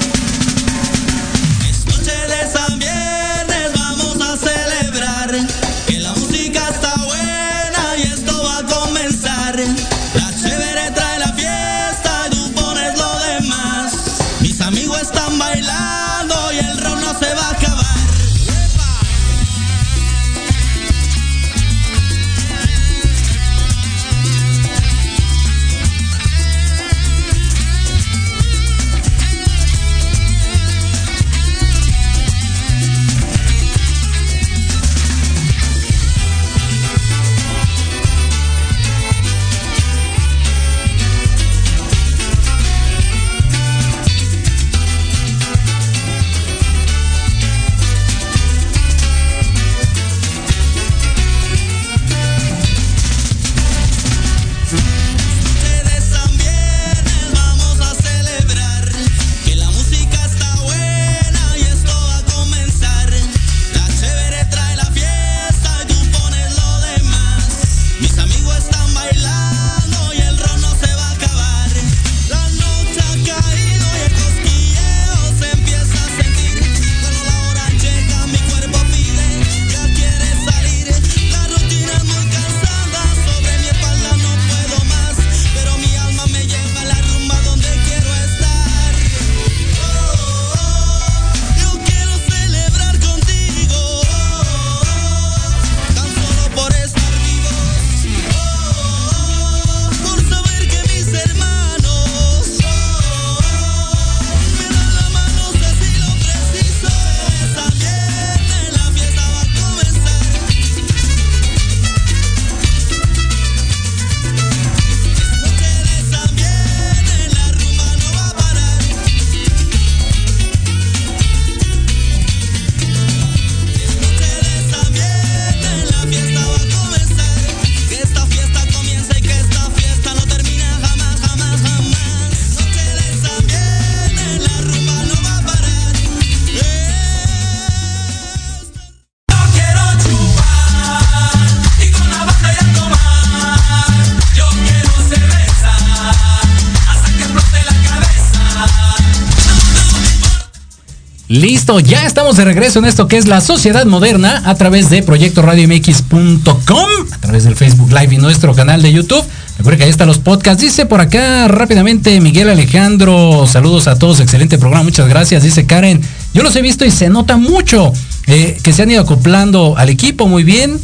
Ya 151.79 152.05
estamos 152.05 152.35
de 152.35 152.43
regreso 152.43 152.79
en 152.79 152.85
esto 152.85 153.07
que 153.07 153.17
es 153.17 153.27
la 153.27 153.39
sociedad 153.39 153.85
moderna 153.85 154.41
a 154.45 154.55
través 154.55 154.89
de 154.89 155.03
Proyecto 155.03 155.41
Radio 155.41 155.69
MX.com, 155.69 156.89
a 157.11 157.17
través 157.19 157.45
del 157.45 157.55
Facebook 157.55 157.89
Live 157.93 158.13
y 158.13 158.17
nuestro 158.17 158.53
canal 158.53 158.81
de 158.81 158.91
YouTube. 158.91 159.23
Recuerda 159.57 159.77
que 159.77 159.83
ahí 159.85 159.89
están 159.89 160.07
los 160.07 160.17
podcasts. 160.17 160.61
Dice 160.61 160.85
por 160.85 160.99
acá 160.99 161.47
rápidamente 161.47 162.19
Miguel 162.19 162.49
Alejandro, 162.49 163.47
saludos 163.47 163.87
a 163.87 163.97
todos, 163.97 164.19
excelente 164.19 164.57
programa, 164.57 164.83
muchas 164.83 165.07
gracias. 165.07 165.43
Dice 165.43 165.65
Karen, 165.65 166.01
yo 166.33 166.43
los 166.43 166.53
he 166.57 166.61
visto 166.61 166.83
y 166.83 166.91
se 166.91 167.09
nota 167.09 167.37
mucho 167.37 167.93
eh, 168.27 168.57
que 168.61 168.73
se 168.73 168.81
han 168.81 168.91
ido 168.91 169.01
acoplando 169.01 169.75
al 169.77 169.87
equipo 169.87 170.27
muy 170.27 170.43
bien, 170.43 170.77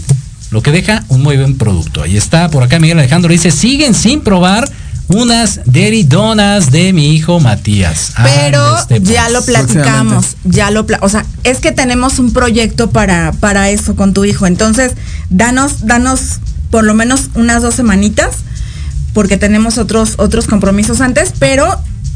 lo 0.52 0.62
que 0.62 0.72
deja 0.72 1.04
un 1.10 1.22
muy 1.22 1.36
buen 1.36 1.58
producto. 1.58 2.02
Ahí 2.02 2.16
está, 2.16 2.50
por 2.50 2.64
acá 2.64 2.80
Miguel 2.80 3.00
Alejandro 3.00 3.30
dice, 3.30 3.52
siguen 3.52 3.94
sin 3.94 4.22
probar 4.22 4.70
unas 5.10 5.62
Dairy 5.66 6.04
Donas 6.04 6.72
de 6.72 6.92
mi 6.94 7.14
hijo 7.16 7.40
Matías. 7.40 8.12
Pero 8.24 8.60
Ah, 8.62 8.80
este, 8.82 9.02
ya 9.02 9.30
lo 9.30 9.42
platicamos, 9.44 10.36
ya 10.44 10.70
lo, 10.72 10.86
pla- 10.86 11.00
o 11.02 11.10
sea, 11.10 11.26
es 11.44 11.60
que 11.60 11.72
tenemos 11.72 12.20
un 12.20 12.34
proyecto 12.34 12.90
para, 12.90 13.32
para 13.34 13.70
eso 13.70 13.96
con 13.96 14.14
tu 14.14 14.26
hijo. 14.26 14.48
Entonces, 14.48 14.94
danos, 15.30 15.86
danos 15.86 16.40
por 16.72 16.84
lo 16.84 16.94
menos 16.94 17.30
unas 17.36 17.62
dos 17.62 17.76
semanitas, 17.76 18.36
porque 19.14 19.38
tenemos 19.38 19.78
otros, 19.78 20.16
otros 20.18 20.46
compromisos 20.48 21.00
antes, 21.02 21.34
pero 21.40 21.68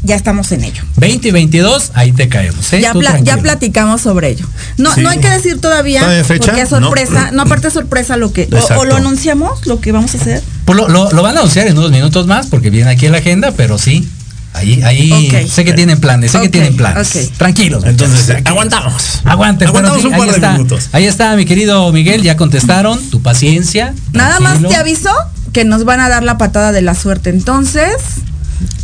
ya 0.02 0.16
estamos 0.16 0.50
en 0.52 0.64
ello. 0.64 0.82
20 0.96 1.28
y 1.28 1.30
22, 1.30 1.92
ahí 1.94 2.12
te 2.12 2.28
caemos. 2.28 2.72
¿eh? 2.72 2.80
Ya, 2.80 2.92
pla- 2.92 3.20
platicamos 3.40 4.00
sobre 4.00 4.30
ello. 4.30 4.46
No, 4.76 4.94
Sí. 4.94 5.00
no 5.02 5.10
hay 5.10 5.18
que 5.18 5.28
decir 5.30 5.60
todavía, 5.60 6.00
¿Todavía 6.00 6.18
hay 6.22 6.24
fecha? 6.26 6.46
porque 6.46 6.62
es 6.62 6.70
No. 6.70 6.80
sorpresa. 6.80 7.30
No, 7.32 7.42
aparte 7.42 7.68
es 7.68 7.74
sorpresa 7.74 8.16
lo 8.16 8.32
que. 8.32 8.48
O, 8.76 8.84
lo 8.84 8.96
anunciamos, 8.96 9.66
lo 9.66 9.80
que 9.80 9.92
vamos 9.92 10.14
a 10.14 10.18
hacer. 10.18 10.42
Pues 10.64 10.76
lo, 10.76 10.88
lo- 10.88 11.10
lo 11.12 11.22
van 11.22 11.36
a 11.36 11.40
anunciar 11.40 11.66
en 11.66 11.78
unos 11.78 11.90
minutos 11.90 12.26
más 12.26 12.46
porque 12.46 12.70
viene 12.70 12.90
aquí 12.90 13.06
en 13.06 13.12
la 13.12 13.18
agenda, 13.18 13.52
pero 13.56 13.78
sí. 13.78 14.08
Ahí, 14.54 14.82
ahí 14.82 15.48
sé 15.50 15.64
que 15.64 15.72
tienen 15.72 15.98
planes, 15.98 16.30
sé 16.32 16.40
que 16.40 16.50
tienen 16.50 16.76
planes. 16.76 17.30
Tranquilos. 17.38 17.84
Entonces, 17.86 18.36
aguantamos. 18.44 19.20
Aguanten, 19.24 19.68
Aguantamos 19.68 20.02
bueno, 20.02 20.02
sí, 20.02 20.06
un 20.08 20.12
par 20.18 20.28
de 20.28 20.34
está. 20.36 20.52
minutos. 20.52 20.88
Ahí 20.92 21.06
está, 21.06 21.34
mi 21.36 21.46
querido 21.46 21.90
Miguel, 21.90 22.22
ya 22.22 22.36
contestaron. 22.36 23.00
Tu 23.08 23.22
paciencia. 23.22 23.94
Nada 24.12 24.40
más 24.40 24.60
te 24.60 24.76
aviso 24.76 25.08
que 25.54 25.64
nos 25.64 25.84
van 25.84 26.00
a 26.00 26.10
dar 26.10 26.22
la 26.22 26.36
patada 26.36 26.70
de 26.72 26.82
la 26.82 26.94
suerte. 26.94 27.30
Entonces, 27.30 27.94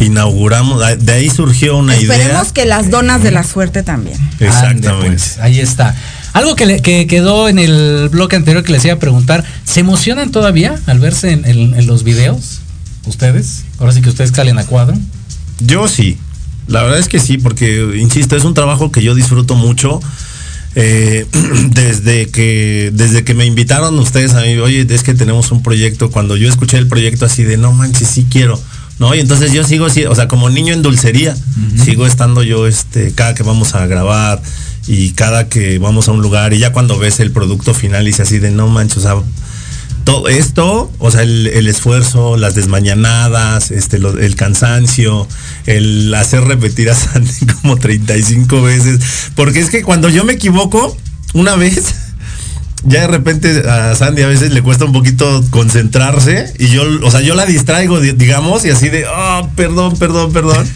Inauguramos, 0.00 0.82
de 1.00 1.12
ahí 1.12 1.30
surgió 1.30 1.76
una 1.76 1.94
esperemos 1.96 2.30
idea. 2.42 2.52
que 2.54 2.64
las 2.66 2.90
donas 2.90 3.22
de 3.22 3.30
la 3.30 3.44
suerte 3.44 3.82
también. 3.82 4.16
Ande, 4.20 4.46
Exactamente. 4.46 5.06
pues, 5.08 5.38
ahí 5.38 5.60
está. 5.60 5.94
Algo 6.32 6.54
que, 6.56 6.66
le- 6.66 6.80
que 6.82 7.06
quedó 7.06 7.48
en 7.48 7.58
el 7.58 8.08
bloque 8.10 8.36
anterior 8.36 8.62
que 8.62 8.72
les 8.72 8.84
iba 8.84 8.94
a 8.94 8.98
preguntar, 8.98 9.44
¿se 9.64 9.80
emocionan 9.80 10.30
todavía 10.30 10.78
al 10.86 11.00
verse 11.00 11.32
en, 11.32 11.44
en- 11.44 11.74
en 11.74 11.86
los 11.86 12.04
videos? 12.04 12.60
¿Ustedes? 13.06 13.64
Ahora 13.78 13.92
sí 13.92 14.02
que 14.02 14.08
ustedes 14.10 14.32
calen 14.32 14.58
a 14.58 14.64
cuadro. 14.66 14.96
Yo 15.60 15.88
sí, 15.88 16.18
la 16.66 16.82
verdad 16.82 16.98
es 16.98 17.08
que 17.08 17.18
sí, 17.18 17.38
porque, 17.38 17.96
insisto, 17.98 18.36
es 18.36 18.44
un 18.44 18.54
trabajo 18.54 18.92
que 18.92 19.02
yo 19.02 19.14
disfruto 19.14 19.54
mucho. 19.54 20.00
Eh, 20.74 21.26
desde 21.70 22.28
que 22.28 22.90
desde 22.92 23.24
que 23.24 23.34
me 23.34 23.46
invitaron 23.46 23.98
ustedes 23.98 24.34
a 24.34 24.42
mí, 24.42 24.56
oye, 24.58 24.86
es 24.88 25.02
que 25.02 25.14
tenemos 25.14 25.50
un 25.50 25.62
proyecto, 25.62 26.10
cuando 26.10 26.36
yo 26.36 26.48
escuché 26.48 26.76
el 26.76 26.86
proyecto 26.86 27.24
así 27.24 27.42
de, 27.42 27.56
no 27.56 27.72
manches, 27.72 28.06
sí 28.08 28.26
quiero, 28.30 28.60
¿no? 28.98 29.14
Y 29.14 29.20
entonces 29.20 29.52
yo 29.52 29.64
sigo, 29.64 29.86
así, 29.86 30.04
o 30.04 30.14
sea, 30.14 30.28
como 30.28 30.50
niño 30.50 30.72
en 30.74 30.82
dulcería, 30.82 31.36
sigo 31.84 32.06
estando 32.06 32.42
yo, 32.42 32.66
este, 32.66 33.12
cada 33.12 33.34
que 33.34 33.42
vamos 33.42 33.74
a 33.74 33.86
grabar 33.86 34.40
y 34.86 35.10
cada 35.10 35.48
que 35.48 35.78
vamos 35.78 36.08
a 36.08 36.12
un 36.12 36.22
lugar 36.22 36.52
y 36.54 36.58
ya 36.58 36.72
cuando 36.72 36.98
ves 36.98 37.20
el 37.20 37.30
producto 37.30 37.74
final 37.74 38.08
y 38.08 38.12
así 38.12 38.38
de, 38.38 38.50
no 38.50 38.68
manches, 38.68 38.98
o 38.98 39.00
sea, 39.02 39.14
todo 40.04 40.28
esto, 40.28 40.90
o 40.98 41.10
sea, 41.10 41.22
el, 41.22 41.46
el 41.48 41.68
esfuerzo, 41.68 42.38
las 42.38 42.54
desmañanadas, 42.54 43.70
este, 43.70 43.98
lo- 43.98 44.18
el 44.18 44.36
cansancio, 44.36 45.28
el 45.66 46.14
hacer 46.14 46.44
repetir 46.44 46.88
a 46.90 46.94
Sandy 46.94 47.46
como 47.62 47.76
35 47.76 48.62
veces, 48.62 49.00
porque 49.34 49.60
es 49.60 49.68
que 49.70 49.82
cuando 49.82 50.08
yo 50.08 50.24
me 50.24 50.32
equivoco, 50.34 50.96
una 51.34 51.56
vez, 51.56 51.94
ya 52.84 53.02
de 53.02 53.06
repente 53.08 53.62
a 53.68 53.94
Sandy 53.94 54.22
a 54.22 54.26
veces 54.28 54.52
le 54.52 54.62
cuesta 54.62 54.84
un 54.84 54.92
poquito 54.92 55.44
concentrarse 55.50 56.52
y 56.58 56.68
yo, 56.68 56.82
o 57.02 57.10
sea, 57.10 57.20
yo 57.20 57.34
la 57.34 57.46
distraigo, 57.46 58.00
di- 58.00 58.12
digamos, 58.12 58.64
y 58.64 58.70
así 58.70 58.88
de, 58.88 59.04
oh, 59.06 59.48
perdón, 59.56 59.96
perdón, 59.98 60.32
perdón. 60.32 60.66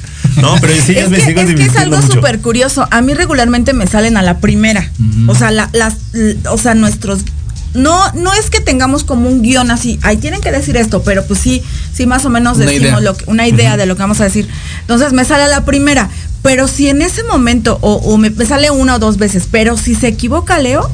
No, 0.41 0.55
pero 0.61 0.73
sí, 0.85 0.93
es, 0.97 1.11
me 1.11 1.19
que, 1.19 1.25
sigo 1.27 1.41
es 1.43 1.55
que 1.55 1.65
es 1.65 1.77
algo 1.77 2.01
súper 2.01 2.41
curioso. 2.41 2.87
A 2.91 3.03
mí 3.03 3.13
regularmente 3.13 3.73
me 3.75 3.87
salen 3.87 4.17
a 4.17 4.23
la 4.23 4.39
primera. 4.39 4.91
O 5.29 5.35
sea, 5.35 5.51
la- 5.51 5.69
las, 5.73 5.97
o 6.51 6.57
sea, 6.59 6.75
nuestros 6.75 7.21
no, 7.75 8.13
no 8.13 8.33
es 8.35 8.51
que 8.51 8.61
tengamos 8.61 9.03
como 9.05 9.29
un 9.31 9.41
guion 9.43 9.71
así, 9.71 9.99
ahí 10.03 10.19
tienen 10.19 10.43
que 10.43 10.53
decir 10.53 10.77
esto, 10.77 11.03
pero 11.03 11.25
pues 11.27 11.41
sí, 11.41 11.63
sí 11.95 12.05
más 12.07 12.25
o 12.27 12.31
menos 12.31 12.57
Una 12.59 12.67
decimos 12.67 12.89
idea. 12.89 13.01
lo 13.01 13.17
que, 13.17 13.25
una 13.29 13.49
idea 13.49 13.77
de 13.79 13.87
lo 13.87 13.95
que 13.97 14.03
vamos 14.03 14.21
a 14.21 14.25
decir. 14.25 14.47
Entonces 14.83 15.13
me 15.15 15.25
sale 15.25 15.45
a 15.45 15.49
la 15.49 15.65
primera, 15.65 16.11
pero 16.43 16.69
si 16.69 16.89
en 16.89 17.01
ese 17.01 17.23
momento, 17.25 17.79
o, 17.81 17.95
o 17.95 18.19
me, 18.19 18.29
me 18.31 18.45
sale 18.45 18.71
una 18.71 18.97
o 18.97 18.99
dos 18.99 19.17
veces, 19.17 19.45
pero 19.51 19.77
si 19.79 19.95
se 19.95 20.09
equivoca 20.09 20.59
Leo, 20.59 20.91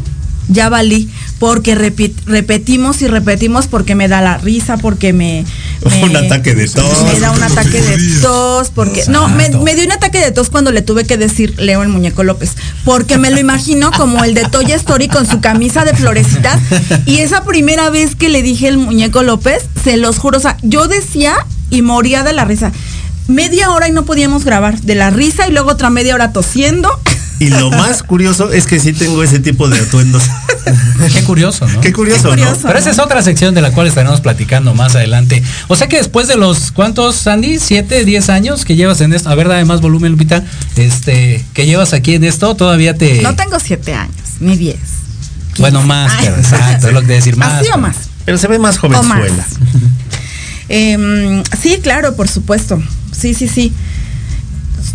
ya 0.48 0.68
valí, 0.68 1.08
porque 1.38 1.74
repetimos 1.74 3.02
y 3.02 3.06
repetimos 3.08 3.66
porque 3.66 3.94
me 3.94 4.08
da 4.08 4.20
la 4.22 4.38
risa, 4.38 4.76
porque 4.76 5.12
me... 5.12 5.44
me- 5.84 6.04
Un 6.04 6.16
ataque 6.16 6.54
de 6.54 6.66
tos. 6.68 7.04
Me 7.04 7.20
da 7.20 7.30
un 7.30 7.42
ataque 7.42 7.80
de 7.80 8.20
tos, 8.20 8.70
porque... 8.74 9.04
No, 9.08 9.28
me, 9.28 9.50
me 9.50 9.74
dio 9.74 9.84
un 9.84 9.92
ataque 9.92 10.18
de 10.20 10.32
tos 10.32 10.50
cuando 10.50 10.72
le 10.72 10.82
tuve 10.82 11.04
que 11.04 11.16
decir 11.16 11.54
Leo 11.58 11.82
el 11.82 11.88
muñeco 11.88 12.24
López, 12.24 12.52
porque 12.84 13.18
me 13.18 13.30
lo 13.30 13.38
imagino 13.38 13.90
como 13.92 14.24
el 14.24 14.34
de 14.34 14.44
Toy 14.44 14.72
Story 14.72 15.08
con 15.08 15.26
su 15.26 15.40
camisa 15.40 15.84
de 15.84 15.94
florecitas, 15.94 16.60
y 17.06 17.18
esa 17.18 17.44
primera 17.44 17.90
vez 17.90 18.16
que 18.16 18.28
le 18.28 18.42
dije 18.42 18.68
el 18.68 18.78
muñeco 18.78 19.22
López, 19.22 19.64
se 19.84 19.96
los 19.96 20.18
juro, 20.18 20.38
o 20.38 20.40
sea, 20.40 20.56
yo 20.62 20.88
decía 20.88 21.34
y 21.70 21.82
moría 21.82 22.22
de 22.22 22.32
la 22.32 22.44
risa. 22.44 22.72
Media 23.28 23.70
hora 23.72 23.88
y 23.88 23.92
no 23.92 24.06
podíamos 24.06 24.44
grabar 24.46 24.80
de 24.80 24.94
la 24.94 25.10
risa 25.10 25.46
y 25.46 25.52
luego 25.52 25.70
otra 25.70 25.90
media 25.90 26.14
hora 26.14 26.32
tosiendo. 26.32 26.88
Y 27.38 27.50
lo 27.50 27.70
más 27.70 28.02
curioso 28.02 28.52
es 28.52 28.66
que 28.66 28.80
sí 28.80 28.92
tengo 28.92 29.22
ese 29.22 29.38
tipo 29.38 29.68
de 29.68 29.78
atuendos. 29.78 30.24
Qué 31.12 31.22
curioso, 31.22 31.66
¿no? 31.66 31.80
Qué 31.80 31.92
curioso, 31.92 32.34
Qué 32.34 32.42
¿no? 32.42 32.56
Pero 32.62 32.78
esa 32.78 32.90
es 32.90 32.98
otra 32.98 33.22
sección 33.22 33.54
de 33.54 33.62
la 33.62 33.70
cual 33.70 33.86
estaremos 33.86 34.20
platicando 34.20 34.74
más 34.74 34.96
adelante. 34.96 35.42
O 35.68 35.76
sea 35.76 35.88
que 35.88 35.96
después 35.96 36.28
de 36.28 36.36
los, 36.36 36.72
¿cuántos, 36.72 37.16
Sandy? 37.16 37.58
¿Siete, 37.58 38.04
diez 38.04 38.28
años 38.28 38.64
que 38.64 38.76
llevas 38.76 39.00
en 39.00 39.12
esto? 39.12 39.30
A 39.30 39.34
ver, 39.34 39.48
dame 39.48 39.64
más 39.64 39.80
volumen, 39.80 40.12
Lupita. 40.12 40.44
Este, 40.76 41.44
que 41.54 41.66
llevas 41.66 41.92
aquí 41.92 42.14
en 42.14 42.24
esto, 42.24 42.54
todavía 42.54 42.94
te... 42.94 43.22
No 43.22 43.34
tengo 43.36 43.58
siete 43.60 43.94
años, 43.94 44.14
ni 44.40 44.56
diez. 44.56 44.78
Bueno, 45.58 45.82
más, 45.82 46.12
Ay. 46.12 46.26
pero 46.26 46.36
exacto, 46.36 46.88
es 46.88 46.94
lo 46.94 47.00
que 47.00 47.06
te 47.06 47.12
decir 47.14 47.36
más. 47.36 47.62
Así 47.62 47.70
o 47.72 47.78
más. 47.78 47.96
Pero 48.24 48.38
se 48.38 48.48
ve 48.48 48.58
más 48.58 48.78
jovenzuela. 48.78 49.46
Em, 50.70 51.42
sí, 51.58 51.78
claro, 51.82 52.14
por 52.14 52.28
supuesto. 52.28 52.82
Sí, 53.10 53.32
sí, 53.32 53.48
sí. 53.48 53.72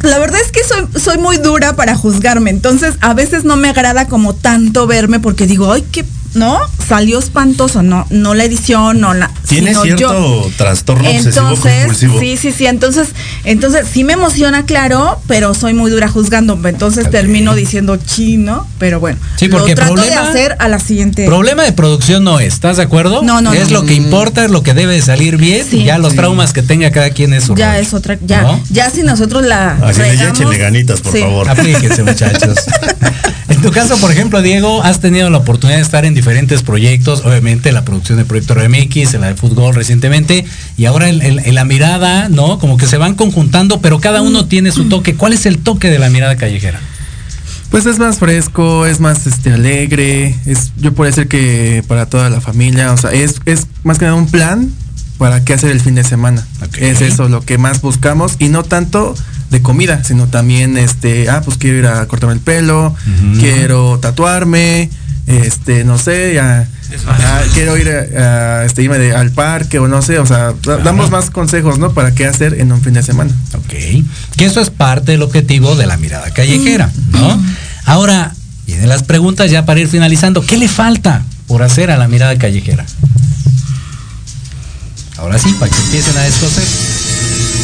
La 0.01 0.19
verdad 0.19 0.39
es 0.41 0.51
que 0.51 0.63
soy, 0.63 0.87
soy 0.99 1.17
muy 1.17 1.37
dura 1.37 1.75
para 1.75 1.95
juzgarme, 1.95 2.49
entonces 2.49 2.95
a 3.01 3.13
veces 3.13 3.43
no 3.43 3.55
me 3.55 3.69
agrada 3.69 4.07
como 4.07 4.33
tanto 4.33 4.87
verme 4.87 5.19
porque 5.19 5.45
digo, 5.45 5.71
ay, 5.71 5.81
que 5.83 6.05
no, 6.33 6.59
salió 6.87 7.19
espantoso, 7.19 7.83
no, 7.83 8.05
no 8.09 8.33
la 8.33 8.43
edición, 8.45 8.99
no 8.99 9.13
la. 9.13 9.29
Tiene 9.47 9.73
cierto 9.75 9.97
yo. 10.45 10.51
trastorno 10.57 11.07
obsesivo 11.09 11.49
Entonces, 11.49 11.73
compulsivo. 11.81 12.19
sí, 12.19 12.37
sí, 12.37 12.51
sí. 12.51 12.65
Entonces, 12.65 13.09
entonces 13.43 13.85
sí 13.91 14.03
me 14.03 14.13
emociona, 14.13 14.65
claro, 14.65 15.21
pero 15.27 15.53
soy 15.53 15.73
muy 15.73 15.91
dura 15.91 16.07
juzgando. 16.09 16.59
Entonces 16.65 17.09
termino 17.11 17.53
diciendo 17.55 17.97
chino, 17.97 18.67
pero 18.79 18.99
bueno. 18.99 19.19
Sí, 19.35 19.47
porque 19.47 19.69
lo 19.71 19.75
trato 19.75 19.95
de 19.95 20.01
problema- 20.09 20.29
hacer 20.29 20.55
a 20.59 20.67
la 20.67 20.79
siguiente. 20.79 21.25
Problema 21.25 21.63
de 21.63 21.71
producción 21.73 22.23
no 22.23 22.39
es, 22.39 22.53
¿estás 22.53 22.77
de 22.77 22.83
acuerdo? 22.83 23.21
No, 23.23 23.41
no, 23.41 23.53
Es 23.53 23.69
no. 23.69 23.81
lo 23.81 23.85
que 23.85 23.93
importa, 23.93 24.45
es 24.45 24.51
lo 24.51 24.63
que 24.63 24.73
debe 24.73 24.93
de 24.95 25.01
salir 25.01 25.37
bien. 25.37 25.65
Sí. 25.69 25.77
y 25.81 25.83
ya 25.85 25.97
los 25.97 26.11
Sí. 26.13 26.17
traumas 26.17 26.53
que 26.53 26.61
tenga 26.63 26.91
cada 26.91 27.09
quien 27.11 27.33
es 27.33 27.43
su 27.45 27.55
ya 27.55 27.77
es 27.79 27.93
otra, 27.93 28.17
ya, 28.25 28.41
¿no? 28.43 28.61
ya 28.69 28.89
si 28.89 29.03
nosotros 29.03 29.43
la 29.43 29.71
Así 29.81 29.99
de 30.01 30.09
regamos, 30.09 30.39
échenle 30.39 30.57
ganitas, 30.57 31.01
por 31.01 31.11
sí. 31.13 31.19
favor. 31.19 31.49
Aplíquense, 31.49 32.03
muchachos. 32.03 32.57
en 33.49 33.61
tu 33.61 33.71
caso, 33.71 33.97
por 33.97 34.11
ejemplo, 34.11 34.41
Diego, 34.41 34.83
has 34.83 34.99
tenido 34.99 35.29
la 35.29 35.39
oportunidad 35.39 35.77
de 35.77 35.83
estar 35.83 36.05
en 36.05 36.13
diferentes 36.13 36.63
proyectos, 36.63 37.25
obviamente 37.25 37.71
la 37.71 37.83
producción 37.83 38.17
de 38.17 38.25
Proyecto 38.25 38.53
RMX, 38.55 39.13
la 39.15 39.27
de 39.27 39.35
fútbol 39.35 39.75
recientemente, 39.75 40.45
y 40.77 40.85
ahora 40.85 41.09
en 41.09 41.55
la 41.55 41.65
mirada, 41.65 42.29
¿no? 42.29 42.59
Como 42.59 42.77
que 42.77 42.87
se 42.87 42.97
van 42.97 43.15
conjuntando, 43.15 43.81
pero 43.81 43.99
cada 43.99 44.21
uno 44.21 44.45
tiene 44.45 44.71
su 44.71 44.89
toque. 44.89 45.15
¿Cuál 45.15 45.33
es 45.33 45.45
el 45.45 45.59
toque 45.59 45.89
de 45.89 45.99
la 45.99 46.09
mirada 46.09 46.35
callejera? 46.37 46.79
Pues 47.69 47.87
es 47.87 47.97
más 47.97 48.19
fresco, 48.19 48.85
es 48.85 48.99
más 48.99 49.25
este 49.25 49.51
alegre, 49.51 50.35
es 50.45 50.71
yo 50.77 50.93
puedo 50.93 51.09
decir 51.09 51.27
que 51.27 51.83
para 51.87 52.05
toda 52.05 52.29
la 52.29 52.39
familia, 52.39 52.91
o 52.91 52.97
sea, 52.97 53.11
es, 53.11 53.41
es 53.45 53.65
más 53.83 53.97
que 53.97 54.05
nada 54.05 54.15
un 54.15 54.29
plan 54.29 54.71
para 55.17 55.43
qué 55.45 55.53
hacer 55.53 55.71
el 55.71 55.79
fin 55.81 55.95
de 55.95 56.03
semana. 56.03 56.45
Es 56.79 57.01
eso 57.01 57.29
lo 57.29 57.41
que 57.41 57.57
más 57.57 57.81
buscamos 57.81 58.35
y 58.39 58.49
no 58.49 58.63
tanto 58.63 59.15
de 59.51 59.61
comida, 59.61 60.03
sino 60.03 60.27
también 60.27 60.77
este, 60.77 61.29
ah, 61.29 61.41
pues 61.45 61.57
quiero 61.57 61.77
ir 61.77 61.87
a 61.87 62.05
cortarme 62.07 62.33
el 62.33 62.39
pelo, 62.41 62.95
quiero 63.39 63.99
tatuarme, 63.99 64.89
este, 65.27 65.83
no 65.85 65.97
sé, 65.97 66.33
ya, 66.33 66.67
ah, 67.07 67.41
quiero 67.53 67.77
ir 67.77 67.89
a, 67.89 68.59
a, 68.61 68.65
este, 68.65 68.81
irme 68.83 68.97
de- 68.97 69.13
al 69.15 69.31
parque 69.31 69.79
o 69.79 69.87
no 69.87 70.01
sé, 70.01 70.17
o 70.19 70.25
sea, 70.25 70.53
da- 70.63 70.77
damos 70.77 71.11
más 71.11 71.29
consejos, 71.29 71.77
¿no? 71.79 71.93
Para 71.93 72.13
qué 72.13 72.25
hacer 72.25 72.59
en 72.59 72.71
un 72.71 72.81
fin 72.81 72.93
de 72.93 73.03
semana. 73.03 73.31
Ok. 73.55 73.69
Que 74.35 74.45
eso 74.45 74.59
es 74.59 74.69
parte 74.69 75.11
del 75.13 75.21
objetivo 75.21 75.75
de 75.75 75.85
la 75.85 75.97
mirada 75.97 76.31
callejera, 76.31 76.91
¿no? 77.11 77.41
Ahora, 77.85 78.33
vienen 78.65 78.89
las 78.89 79.03
preguntas 79.03 79.51
ya 79.51 79.65
para 79.65 79.79
ir 79.79 79.87
finalizando. 79.87 80.41
¿Qué 80.45 80.57
le 80.57 80.67
falta 80.67 81.21
por 81.47 81.61
hacer 81.63 81.91
a 81.91 81.97
la 81.97 82.07
mirada 82.07 82.37
callejera? 82.37 82.85
Ahora 85.23 85.39
sí, 85.39 85.53
para 85.57 85.71
que 85.71 85.77
empiecen 85.81 86.17
a 86.17 86.21
descoser. 86.23 86.63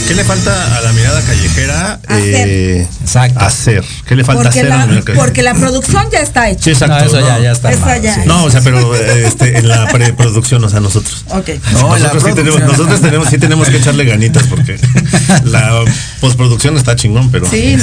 ¿Qué 0.07 0.15
le 0.15 0.23
falta 0.23 0.77
a 0.77 0.81
la 0.81 0.91
mirada 0.93 1.21
callejera? 1.21 1.99
Hacer. 2.07 2.47
Eh, 2.47 2.87
Exacto. 3.01 3.39
hacer. 3.41 3.83
¿Qué 4.07 4.15
le 4.15 4.23
falta 4.23 4.43
Porque 4.43 4.59
hacer 4.59 4.65
a 4.65 4.69
la 4.69 4.77
la, 4.77 4.85
mirada 4.87 5.01
callejera? 5.05 5.23
porque 5.25 5.43
la 5.43 5.53
producción 5.53 6.03
ya 6.09 6.19
está 6.21 6.49
hecha. 6.49 6.63
Sí, 6.63 6.69
exacto. 6.71 6.95
No, 6.97 7.05
eso 7.05 7.19
ya, 7.19 7.37
¿no? 7.37 7.43
ya 7.43 7.51
está. 7.51 7.97
Ya 7.99 8.15
sí. 8.15 8.21
No, 8.25 8.45
o 8.45 8.49
sea, 8.49 8.61
pero 8.61 8.95
eh, 8.99 9.27
este, 9.27 9.57
en 9.59 9.67
la 9.67 9.87
preproducción, 9.89 10.63
o 10.63 10.69
sea, 10.69 10.79
nosotros. 10.79 11.25
Ok. 11.27 11.49
No, 11.73 11.95
la 11.97 11.99
nosotros, 11.99 12.23
sí 12.23 12.33
tenemos, 12.33 12.59
nosotros 12.61 13.01
tenemos, 13.01 13.29
sí 13.29 13.37
tenemos 13.37 13.67
que 13.69 13.77
echarle 13.77 14.05
ganitas 14.05 14.43
porque 14.49 14.79
la 15.43 15.83
postproducción 16.21 16.77
está 16.77 16.95
chingón, 16.95 17.29
pero. 17.29 17.47
Sí. 17.47 17.75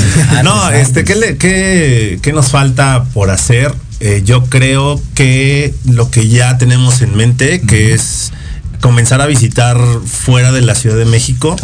No, 0.42 0.70
este, 0.70 1.04
¿qué, 1.04 1.14
le- 1.14 1.36
qué, 1.36 2.18
qué 2.22 2.32
nos 2.32 2.48
falta 2.48 3.04
por 3.12 3.30
hacer? 3.30 3.72
Eh, 4.00 4.22
yo 4.24 4.46
creo 4.46 5.00
que 5.14 5.74
lo 5.84 6.10
que 6.10 6.28
ya 6.28 6.58
tenemos 6.58 7.02
en 7.02 7.14
mente, 7.16 7.60
que 7.60 7.94
es 7.94 8.32
comenzar 8.80 9.20
a 9.20 9.26
visitar 9.26 9.76
fuera 10.06 10.52
de 10.52 10.60
la 10.62 10.74
Ciudad 10.74 10.96
de 10.96 11.04
México. 11.04 11.56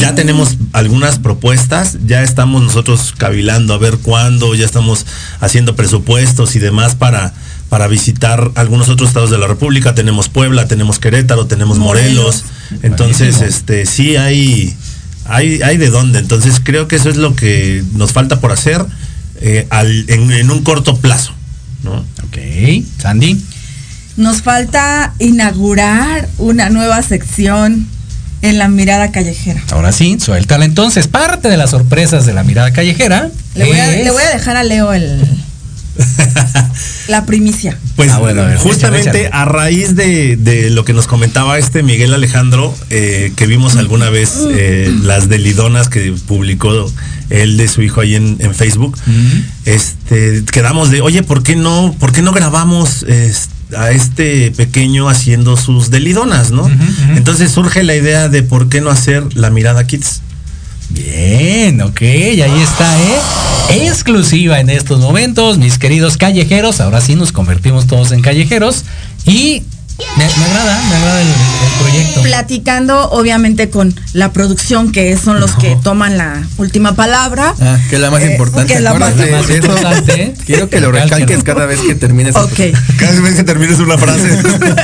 Ya 0.00 0.14
tenemos 0.14 0.56
algunas 0.72 1.18
propuestas, 1.18 1.98
ya 2.06 2.22
estamos 2.22 2.62
nosotros 2.62 3.14
cavilando 3.16 3.74
a 3.74 3.78
ver 3.78 3.98
cuándo, 3.98 4.54
ya 4.54 4.64
estamos 4.64 5.06
haciendo 5.40 5.76
presupuestos 5.76 6.56
y 6.56 6.58
demás 6.58 6.94
para, 6.94 7.32
para 7.68 7.86
visitar 7.88 8.50
algunos 8.54 8.88
otros 8.88 9.08
estados 9.08 9.30
de 9.30 9.38
la 9.38 9.46
República. 9.46 9.94
Tenemos 9.94 10.28
Puebla, 10.28 10.66
tenemos 10.68 10.98
Querétaro, 10.98 11.46
tenemos 11.46 11.78
Morelos. 11.78 12.44
Entonces, 12.82 13.36
Buenísimo. 13.38 13.46
este, 13.46 13.86
sí 13.86 14.16
hay, 14.16 14.74
hay, 15.24 15.62
hay 15.62 15.76
de 15.76 15.90
dónde. 15.90 16.18
Entonces 16.18 16.60
creo 16.62 16.88
que 16.88 16.96
eso 16.96 17.08
es 17.10 17.16
lo 17.16 17.34
que 17.36 17.82
nos 17.94 18.12
falta 18.12 18.40
por 18.40 18.52
hacer 18.52 18.84
eh, 19.40 19.66
al- 19.70 20.04
en, 20.08 20.30
en 20.32 20.50
un 20.50 20.62
corto 20.62 20.96
plazo. 20.96 21.32
¿no? 21.84 21.92
Ok, 22.24 22.38
Sandy. 22.98 23.40
Nos 24.16 24.42
falta 24.42 25.12
inaugurar 25.18 26.28
una 26.38 26.70
nueva 26.70 27.02
sección 27.02 27.86
en 28.42 28.58
la 28.58 28.68
mirada 28.68 29.10
callejera. 29.12 29.62
Ahora 29.70 29.92
sí, 29.92 30.18
suéltala 30.20 30.64
entonces. 30.64 31.06
Parte 31.08 31.48
de 31.48 31.56
las 31.56 31.70
sorpresas 31.70 32.24
de 32.26 32.32
la 32.32 32.42
mirada 32.44 32.72
callejera. 32.72 33.30
Le 33.54 33.64
voy, 33.66 33.78
a, 33.78 33.86
le 33.90 34.10
voy 34.10 34.22
a 34.22 34.30
dejar 34.30 34.56
a 34.56 34.62
Leo 34.62 34.92
el 34.92 35.20
la 37.08 37.24
primicia. 37.24 37.78
Pues 37.96 38.10
Ah, 38.12 38.18
bueno, 38.18 38.42
a 38.42 38.46
ver, 38.46 38.58
justamente 38.58 39.08
échale, 39.08 39.26
échale. 39.26 39.42
a 39.42 39.44
raíz 39.46 39.96
de, 39.96 40.36
de 40.36 40.70
lo 40.70 40.84
que 40.84 40.92
nos 40.92 41.06
comentaba 41.06 41.58
este 41.58 41.82
Miguel 41.82 42.12
Alejandro, 42.12 42.74
eh, 42.90 43.32
que 43.36 43.46
vimos 43.46 43.76
alguna 43.76 44.10
vez 44.10 44.32
eh, 44.50 44.94
las 45.02 45.28
delidonas 45.28 45.88
que 45.88 46.12
publicó 46.26 46.90
él 47.30 47.56
de 47.56 47.68
su 47.68 47.82
hijo 47.82 48.02
ahí 48.02 48.14
en, 48.14 48.36
en 48.40 48.54
Facebook, 48.54 48.96
este, 49.64 50.44
quedamos 50.52 50.90
de, 50.90 51.00
oye, 51.00 51.22
¿por 51.22 51.42
qué 51.42 51.56
no, 51.56 51.94
por 51.98 52.12
qué 52.12 52.22
no 52.22 52.32
grabamos 52.32 53.02
es- 53.04 53.48
a 53.76 53.90
este 53.90 54.50
pequeño 54.52 55.08
haciendo 55.08 55.56
sus 55.56 55.90
delidonas, 55.90 56.50
no? 56.50 56.70
Entonces 57.16 57.50
surge 57.50 57.82
la 57.82 57.94
idea 57.94 58.28
de 58.28 58.42
por 58.42 58.68
qué 58.68 58.80
no 58.80 58.90
hacer 58.90 59.36
la 59.36 59.50
mirada 59.50 59.86
kids. 59.86 60.22
Bien, 60.90 61.80
ok, 61.82 62.00
y 62.02 62.42
ahí 62.42 62.62
está, 62.62 63.02
¿eh? 63.02 63.86
Exclusiva 63.86 64.60
en 64.60 64.70
estos 64.70 65.00
momentos, 65.00 65.58
mis 65.58 65.78
queridos 65.78 66.16
callejeros. 66.16 66.80
Ahora 66.80 67.00
sí 67.00 67.16
nos 67.16 67.32
convertimos 67.32 67.86
todos 67.86 68.12
en 68.12 68.22
callejeros. 68.22 68.84
Y 69.24 69.64
me, 70.16 70.24
me 70.24 70.44
agrada, 70.44 70.80
me 70.88 70.96
agrada 70.96 71.20
el, 71.22 71.28
el 71.28 71.80
proyecto. 71.80 72.22
Platicando 72.22 73.10
obviamente 73.10 73.70
con 73.70 73.94
la 74.12 74.32
producción 74.32 74.92
que 74.92 75.16
son 75.16 75.40
los 75.40 75.52
que 75.56 75.76
toman 75.82 76.16
la 76.18 76.42
última 76.58 76.94
palabra. 76.94 77.54
Ah, 77.60 77.78
que 77.88 77.96
es 77.96 78.00
la 78.00 78.10
más 78.10 78.22
Eh, 78.22 78.32
importante. 78.32 78.66
que 78.66 78.74
es 78.74 78.80
la 78.82 78.94
más- 78.94 79.14
eso. 79.14 79.54
importante. 79.56 80.34
Quiero 80.44 80.68
que 80.68 80.80
lo 80.80 80.92
recalques 80.92 81.42
cada 81.42 81.66
vez 81.66 81.80
que 81.80 81.94
termines. 81.94 82.36
Ok. 82.36 82.60
Cada 82.98 83.20
vez 83.20 83.34
que 83.34 83.44
termines 83.44 83.78
una 83.78 83.96
frase. 83.98 84.38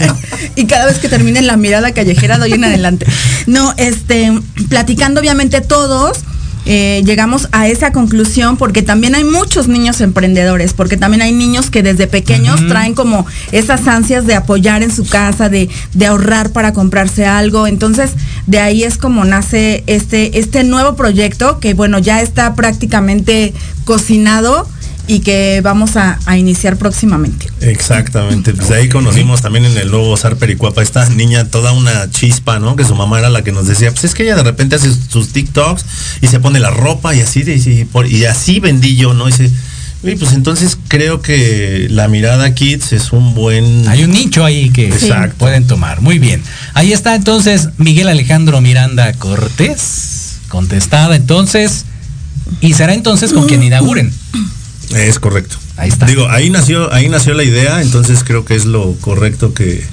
y 0.56 0.66
cada 0.66 0.86
vez 0.86 0.98
que 0.98 1.08
termine 1.08 1.40
la 1.42 1.56
mirada 1.56 1.92
callejera 1.92 2.38
doy 2.38 2.52
en 2.52 2.64
adelante. 2.64 3.06
No, 3.46 3.72
este, 3.78 4.32
platicando 4.68 5.20
obviamente 5.20 5.60
todos, 5.62 6.18
eh, 6.64 7.02
llegamos 7.04 7.48
a 7.52 7.66
esa 7.66 7.92
conclusión 7.92 8.56
porque 8.56 8.82
también 8.82 9.14
hay 9.14 9.24
muchos 9.24 9.68
niños 9.68 10.00
emprendedores, 10.00 10.72
porque 10.74 10.96
también 10.96 11.22
hay 11.22 11.32
niños 11.32 11.70
que 11.70 11.82
desde 11.82 12.06
pequeños 12.06 12.66
traen 12.68 12.94
como 12.94 13.26
esas 13.50 13.86
ansias 13.88 14.26
de 14.26 14.34
apoyar 14.34 14.82
en 14.82 14.92
su 14.92 15.04
casa, 15.04 15.48
de, 15.48 15.68
de 15.94 16.06
ahorrar 16.06 16.50
para 16.50 16.72
comprarse 16.72 17.26
algo. 17.26 17.66
Entonces, 17.66 18.12
de 18.46 18.60
ahí 18.60 18.84
es 18.84 18.96
como 18.96 19.24
nace 19.24 19.82
este, 19.86 20.38
este 20.38 20.64
nuevo 20.64 20.94
proyecto 20.94 21.58
que 21.58 21.74
bueno, 21.74 21.98
ya 21.98 22.20
está 22.20 22.54
prácticamente 22.54 23.52
cocinado 23.84 24.68
y 25.08 25.20
que 25.20 25.60
vamos 25.62 25.96
a, 25.96 26.18
a 26.26 26.36
iniciar 26.38 26.76
próximamente. 26.76 27.48
Exactamente, 27.60 28.54
pues 28.54 28.68
de 28.68 28.76
ahí 28.76 28.88
conocimos 28.88 29.42
también 29.42 29.64
en 29.64 29.76
el 29.76 29.90
nuevo 29.90 30.16
Zar 30.16 30.36
Pericuapa 30.36 30.82
esta 30.82 31.08
niña 31.08 31.44
toda 31.46 31.72
una 31.72 32.10
chispa, 32.10 32.58
¿no? 32.58 32.76
Que 32.76 32.84
su 32.84 32.94
mamá 32.94 33.18
era 33.18 33.28
la 33.30 33.42
que 33.42 33.52
nos 33.52 33.66
decía, 33.66 33.90
pues 33.90 34.04
es 34.04 34.14
que 34.14 34.22
ella 34.22 34.36
de 34.36 34.44
repente 34.44 34.76
hace 34.76 34.90
sus 35.08 35.28
TikToks 35.30 35.84
y 36.20 36.28
se 36.28 36.38
pone 36.40 36.60
la 36.60 36.70
ropa 36.70 37.14
y 37.14 37.20
así, 37.20 37.42
y, 37.46 37.84
por- 37.84 38.06
y 38.06 38.24
así 38.26 38.60
vendí 38.60 38.96
yo, 38.96 39.12
¿no? 39.12 39.28
Y 39.28 39.32
dice, 39.32 39.50
"Oye, 40.04 40.16
pues 40.16 40.32
entonces 40.32 40.78
creo 40.88 41.20
que 41.20 41.88
la 41.90 42.06
mirada 42.08 42.54
kids 42.54 42.92
es 42.92 43.12
un 43.12 43.34
buen... 43.34 43.88
Hay 43.88 44.04
un 44.04 44.10
nicho 44.12 44.44
ahí 44.44 44.70
que 44.70 44.86
Exacto. 44.88 45.34
pueden 45.38 45.66
tomar. 45.66 46.00
Muy 46.00 46.18
bien. 46.20 46.42
Ahí 46.74 46.92
está 46.92 47.14
entonces 47.16 47.68
Miguel 47.76 48.08
Alejandro 48.08 48.60
Miranda 48.60 49.12
Cortés. 49.14 50.38
Contestada 50.48 51.16
entonces. 51.16 51.84
Y 52.60 52.74
será 52.74 52.94
entonces 52.94 53.32
con 53.32 53.46
quien 53.46 53.62
inauguren. 53.62 54.12
Es 54.94 55.18
correcto. 55.18 55.56
Ahí 55.76 55.88
está. 55.88 56.06
Digo, 56.06 56.28
ahí 56.28 56.50
nació, 56.50 56.92
ahí 56.92 57.08
nació 57.08 57.34
la 57.34 57.44
idea, 57.44 57.82
entonces 57.82 58.24
creo 58.24 58.44
que 58.44 58.54
es 58.54 58.64
lo 58.64 58.92
correcto 59.00 59.54
que... 59.54 59.84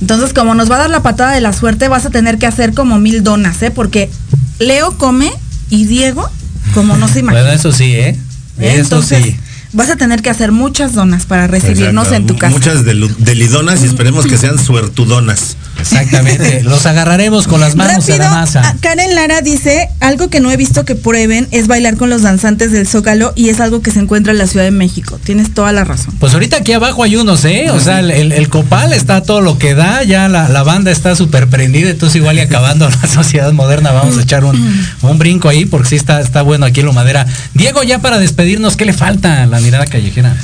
Entonces, 0.00 0.32
como 0.34 0.54
nos 0.54 0.70
va 0.70 0.76
a 0.76 0.80
dar 0.80 0.90
la 0.90 1.02
patada 1.02 1.32
de 1.32 1.40
la 1.40 1.52
suerte, 1.52 1.88
vas 1.88 2.04
a 2.04 2.10
tener 2.10 2.38
que 2.38 2.46
hacer 2.46 2.74
como 2.74 2.98
mil 2.98 3.24
donas, 3.24 3.62
¿eh? 3.62 3.70
Porque 3.70 4.10
Leo 4.58 4.98
come 4.98 5.32
y 5.70 5.86
Diego, 5.86 6.30
como 6.74 6.96
no 6.96 7.08
se 7.08 7.18
imagina. 7.20 7.42
Bueno, 7.42 7.56
eso 7.56 7.72
sí, 7.72 7.92
¿eh? 7.92 8.08
¿eh? 8.08 8.18
Eso 8.58 8.80
Entonces, 8.80 9.24
sí. 9.24 9.36
vas 9.72 9.88
a 9.90 9.96
tener 9.96 10.20
que 10.22 10.30
hacer 10.30 10.52
muchas 10.52 10.92
donas 10.92 11.24
para 11.24 11.46
recibirnos 11.46 12.08
Exacto, 12.08 12.14
en 12.14 12.26
tu 12.26 12.36
casa. 12.36 12.54
Muchas 12.54 12.84
delidonas 12.84 13.82
y 13.82 13.86
esperemos 13.86 14.26
que 14.26 14.36
sean 14.36 14.58
suertudonas. 14.58 15.56
Exactamente. 15.78 16.62
Los 16.64 16.86
agarraremos 16.86 17.46
con 17.46 17.60
las 17.60 17.76
manos 17.76 18.08
a 18.08 18.16
la 18.16 18.30
masa. 18.30 18.76
Karen 18.80 19.14
Lara 19.14 19.40
dice, 19.40 19.88
algo 20.00 20.28
que 20.28 20.40
no 20.40 20.50
he 20.50 20.56
visto 20.56 20.84
que 20.84 20.94
prueben 20.94 21.46
es 21.50 21.66
bailar 21.66 21.96
con 21.96 22.10
los 22.10 22.22
danzantes 22.22 22.72
del 22.72 22.86
Zócalo 22.86 23.32
y 23.36 23.48
es 23.48 23.60
algo 23.60 23.82
que 23.82 23.90
se 23.90 24.00
encuentra 24.00 24.32
en 24.32 24.38
la 24.38 24.46
Ciudad 24.46 24.64
de 24.64 24.70
México. 24.70 25.18
Tienes 25.22 25.52
toda 25.54 25.72
la 25.72 25.84
razón. 25.84 26.14
Pues 26.18 26.32
ahorita 26.34 26.58
aquí 26.58 26.72
abajo 26.72 27.02
hay 27.02 27.16
unos, 27.16 27.44
¿eh? 27.44 27.70
O 27.70 27.80
sea, 27.80 28.00
el, 28.00 28.10
el- 28.10 28.32
el 28.32 28.48
copal 28.48 28.92
está 28.92 29.22
todo 29.22 29.40
lo 29.40 29.58
que 29.58 29.74
da, 29.74 30.02
ya 30.02 30.28
la, 30.28 30.48
la 30.48 30.62
banda 30.62 30.90
está 30.90 31.14
súper 31.16 31.48
prendida, 31.48 31.90
entonces 31.90 32.16
igual 32.16 32.36
y 32.36 32.40
acabando 32.40 32.88
la 33.02 33.08
sociedad 33.08 33.52
moderna 33.52 33.92
vamos 33.92 34.18
a 34.18 34.22
echar 34.22 34.44
un, 34.44 34.86
un 35.02 35.18
brinco 35.18 35.48
ahí 35.48 35.64
porque 35.66 35.88
sí 35.90 35.96
está, 35.96 36.20
está 36.20 36.42
bueno 36.42 36.66
aquí 36.66 36.80
en 36.80 36.86
lo 36.86 36.92
madera. 36.92 37.26
Diego, 37.54 37.82
ya 37.82 38.00
para 38.00 38.18
despedirnos, 38.18 38.76
¿qué 38.76 38.84
le 38.84 38.92
falta 38.92 39.42
a 39.42 39.46
la 39.46 39.60
mirada 39.60 39.86
callejera? 39.86 40.36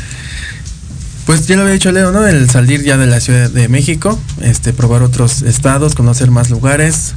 Pues 1.27 1.47
ya 1.47 1.55
lo 1.57 1.63
había 1.63 1.75
dicho 1.75 1.93
Leo, 1.93 2.11
¿no? 2.13 2.27
El 2.27 2.51
salir 2.51 2.83
ya 2.83 2.97
de 2.97 3.07
la 3.07 3.21
Ciudad 3.21 3.49
de 3.51 3.69
México, 3.69 4.19
este, 4.41 4.73
probar 4.73 5.03
otros 5.03 5.43
estados, 5.43 5.95
conocer 5.95 6.31
más 6.31 6.51
lugares. 6.51 7.15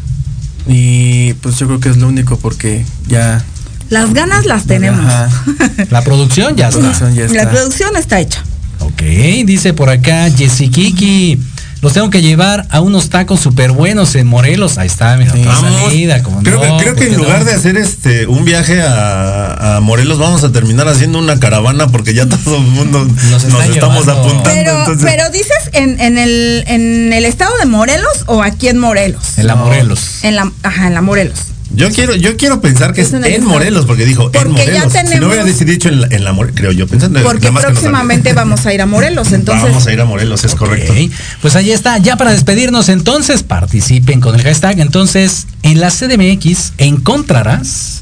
Y 0.68 1.34
pues 1.36 1.58
yo 1.60 1.68
creo 1.68 1.80
que 1.80 1.90
es 1.90 1.98
lo 1.98 2.08
único 2.08 2.38
porque 2.38 2.86
ya. 3.08 3.44
Las 3.90 4.14
ganas 4.14 4.46
las 4.46 4.66
tenemos. 4.66 5.04
Ajá, 5.06 5.30
La 5.90 6.02
producción 6.04 6.56
ya 6.56 6.64
la 6.66 6.70
está. 6.70 6.80
producción 6.82 7.14
ya 7.16 7.22
La 7.22 7.42
está. 7.42 7.50
producción 7.52 7.96
está 7.98 8.20
hecha. 8.20 8.44
Ok, 8.80 9.02
dice 9.46 9.74
por 9.74 9.90
acá 9.90 10.30
Kiki. 10.30 11.40
Los 11.82 11.94
tengo 11.94 12.10
que 12.10 12.22
llevar 12.22 12.66
a 12.72 12.82
unos 12.82 13.10
tacos 13.10 13.40
súper 13.42 13.72
buenos 13.72 14.16
en 14.16 14.26
Morelos. 14.26 14.78
Ahí 14.80 14.88
está, 14.88 15.16
mira, 15.18 15.34
Vamos. 15.46 15.82
salida, 15.84 16.24
como 16.24 16.42
creo 16.42 16.56
no, 16.56 16.62
que, 16.78 16.84
creo 16.84 16.94
¿por 16.96 16.96
que 16.96 17.10
qué 17.10 17.14
en 17.14 17.18
no? 17.18 17.24
lugar 17.26 17.46
de 17.46 17.54
hacer 17.54 17.78
este 17.78 18.26
un 18.26 18.44
viaje 18.44 18.82
a, 18.82 19.76
a 19.78 19.82
Morelos 19.82 20.18
vamos 20.18 20.44
a 20.44 20.52
terminar 20.52 20.88
haciendo 20.88 21.20
una 21.20 21.40
caravana 21.40 21.88
porque 21.88 22.14
ya 22.14 22.26
todo 22.26 22.56
el 22.58 22.64
mundo 22.64 23.06
Nos 23.30 23.44
estamos 23.44 23.68
llevando. 23.76 24.12
apuntando. 24.12 24.44
Pero, 24.46 24.80
entonces- 24.80 25.10
pero 25.12 25.30
dices 25.30 25.70
en, 25.74 26.00
en 26.02 26.18
el, 26.18 26.64
en 26.68 27.14
el 27.14 27.26
estado 27.26 27.52
de 27.60 27.66
Morelos 27.66 28.24
o 28.26 28.42
aquí 28.42 28.68
en 28.68 28.80
Morelos. 28.80 29.38
En 29.38 29.48
la. 29.48 29.56
Morelos. 29.56 30.24
En 30.24 30.36
la, 30.36 30.52
ajá, 30.64 30.88
en 30.88 30.94
la 30.96 31.02
Morelos. 31.02 31.38
Yo 31.74 31.90
quiero 31.92 32.16
yo 32.16 32.38
quiero 32.38 32.62
pensar 32.62 32.94
que 32.94 33.02
Es 33.02 33.12
es 33.12 33.24
en. 33.26 33.44
Morelos 33.44 33.86
porque 33.86 34.06
dijo 34.06 34.32
Porque 34.32 34.40
en 34.40 34.56
ya 34.56 34.84
Morelos. 34.84 34.84
Si 34.94 34.98
tenemos- 35.00 35.20
no 35.22 35.28
hubiera 35.28 35.44
dicho 35.44 35.90
en 35.90 36.02
la, 36.02 36.08
en 36.12 36.24
la 36.24 36.32
More- 36.34 36.54
creo 36.54 36.72
yo 36.72 36.88
pensando 36.88 37.22
Porque 37.24 37.52
próximamente 37.52 38.34
vamos 38.34 38.66
a 38.66 38.74
ir 38.74 38.82
a 38.82 38.86
Morelos, 38.86 39.32
entonces. 39.32 39.64
vamos 39.64 39.88
a 39.88 39.92
ir 39.94 40.00
a 40.00 40.06
Morelos, 40.06 40.44
es 40.44 40.54
correcto. 40.56 40.94
Pues 41.42 41.56
ahí 41.56 41.72
está, 41.72 41.98
ya 41.98 42.18
para 42.18 42.32
despedirnos 42.32 42.90
entonces, 42.90 43.44
participen 43.44 44.22
con 44.22 44.36
el 44.36 44.44
hashtag. 44.44 44.80
Entonces, 44.80 45.48
en 45.64 45.80
la 45.80 45.90
CDMX 45.92 46.74
encontrarás 46.78 48.02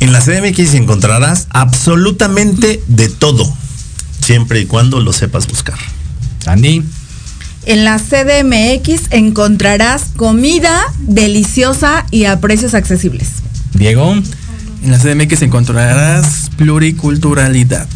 En 0.00 0.12
la 0.12 0.20
CDMX 0.20 0.74
encontrarás 0.74 1.48
absolutamente 1.50 2.80
de 2.86 3.08
todo, 3.08 3.52
siempre 4.24 4.60
y 4.60 4.66
cuando 4.66 5.00
lo 5.00 5.12
sepas 5.12 5.46
buscar. 5.48 5.78
Sandy. 6.44 6.84
En 7.68 7.84
la 7.84 7.98
CDMX 7.98 9.08
encontrarás 9.10 10.04
comida 10.16 10.80
deliciosa 11.00 12.06
y 12.10 12.24
a 12.24 12.40
precios 12.40 12.72
accesibles. 12.72 13.28
Diego. 13.74 14.14
En 14.82 14.90
la 14.90 14.98
CDMX 14.98 15.42
encontrarás 15.42 16.50
pluriculturalidad. 16.56 17.86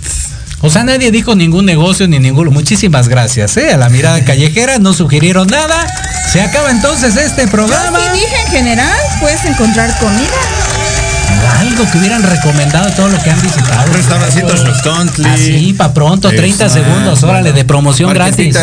O 0.61 0.69
sea, 0.69 0.85
nadie 0.85 1.11
dijo 1.11 1.35
ningún 1.37 1.65
negocio 1.65 2.07
ni 2.07 2.19
ninguno. 2.19 2.51
Muchísimas 2.51 3.09
gracias, 3.09 3.57
¿eh? 3.57 3.73
A 3.73 3.79
la 3.79 3.89
mirada 3.89 4.23
callejera 4.27 4.79
no 4.79 4.93
sugirieron 4.93 5.49
nada. 5.49 5.87
Se 6.31 6.43
acaba 6.43 6.71
entonces 6.71 7.17
este 7.17 7.49
programa. 7.49 7.99
Yo 7.99 8.15
sí 8.15 8.21
dije 8.21 8.43
en 8.45 8.53
general, 8.53 8.99
puedes 9.21 9.43
encontrar 9.47 9.99
comida. 9.99 10.62
Algo 11.61 11.91
que 11.91 11.99
hubieran 11.99 12.23
recomendado 12.23 12.89
a 12.89 12.95
todo 12.95 13.09
lo 13.09 13.23
que 13.23 13.31
han 13.31 13.41
visitado. 13.41 13.87
Un 13.89 13.95
restaurancito 13.95 14.57
Shlostontli. 14.57 15.25
Así, 15.29 15.73
pa' 15.77 15.93
pronto, 15.95 16.29
30 16.29 16.67
Exacto. 16.67 16.85
segundos, 16.85 17.23
órale, 17.23 17.53
de 17.53 17.65
promoción 17.65 18.13
gratis. 18.13 18.57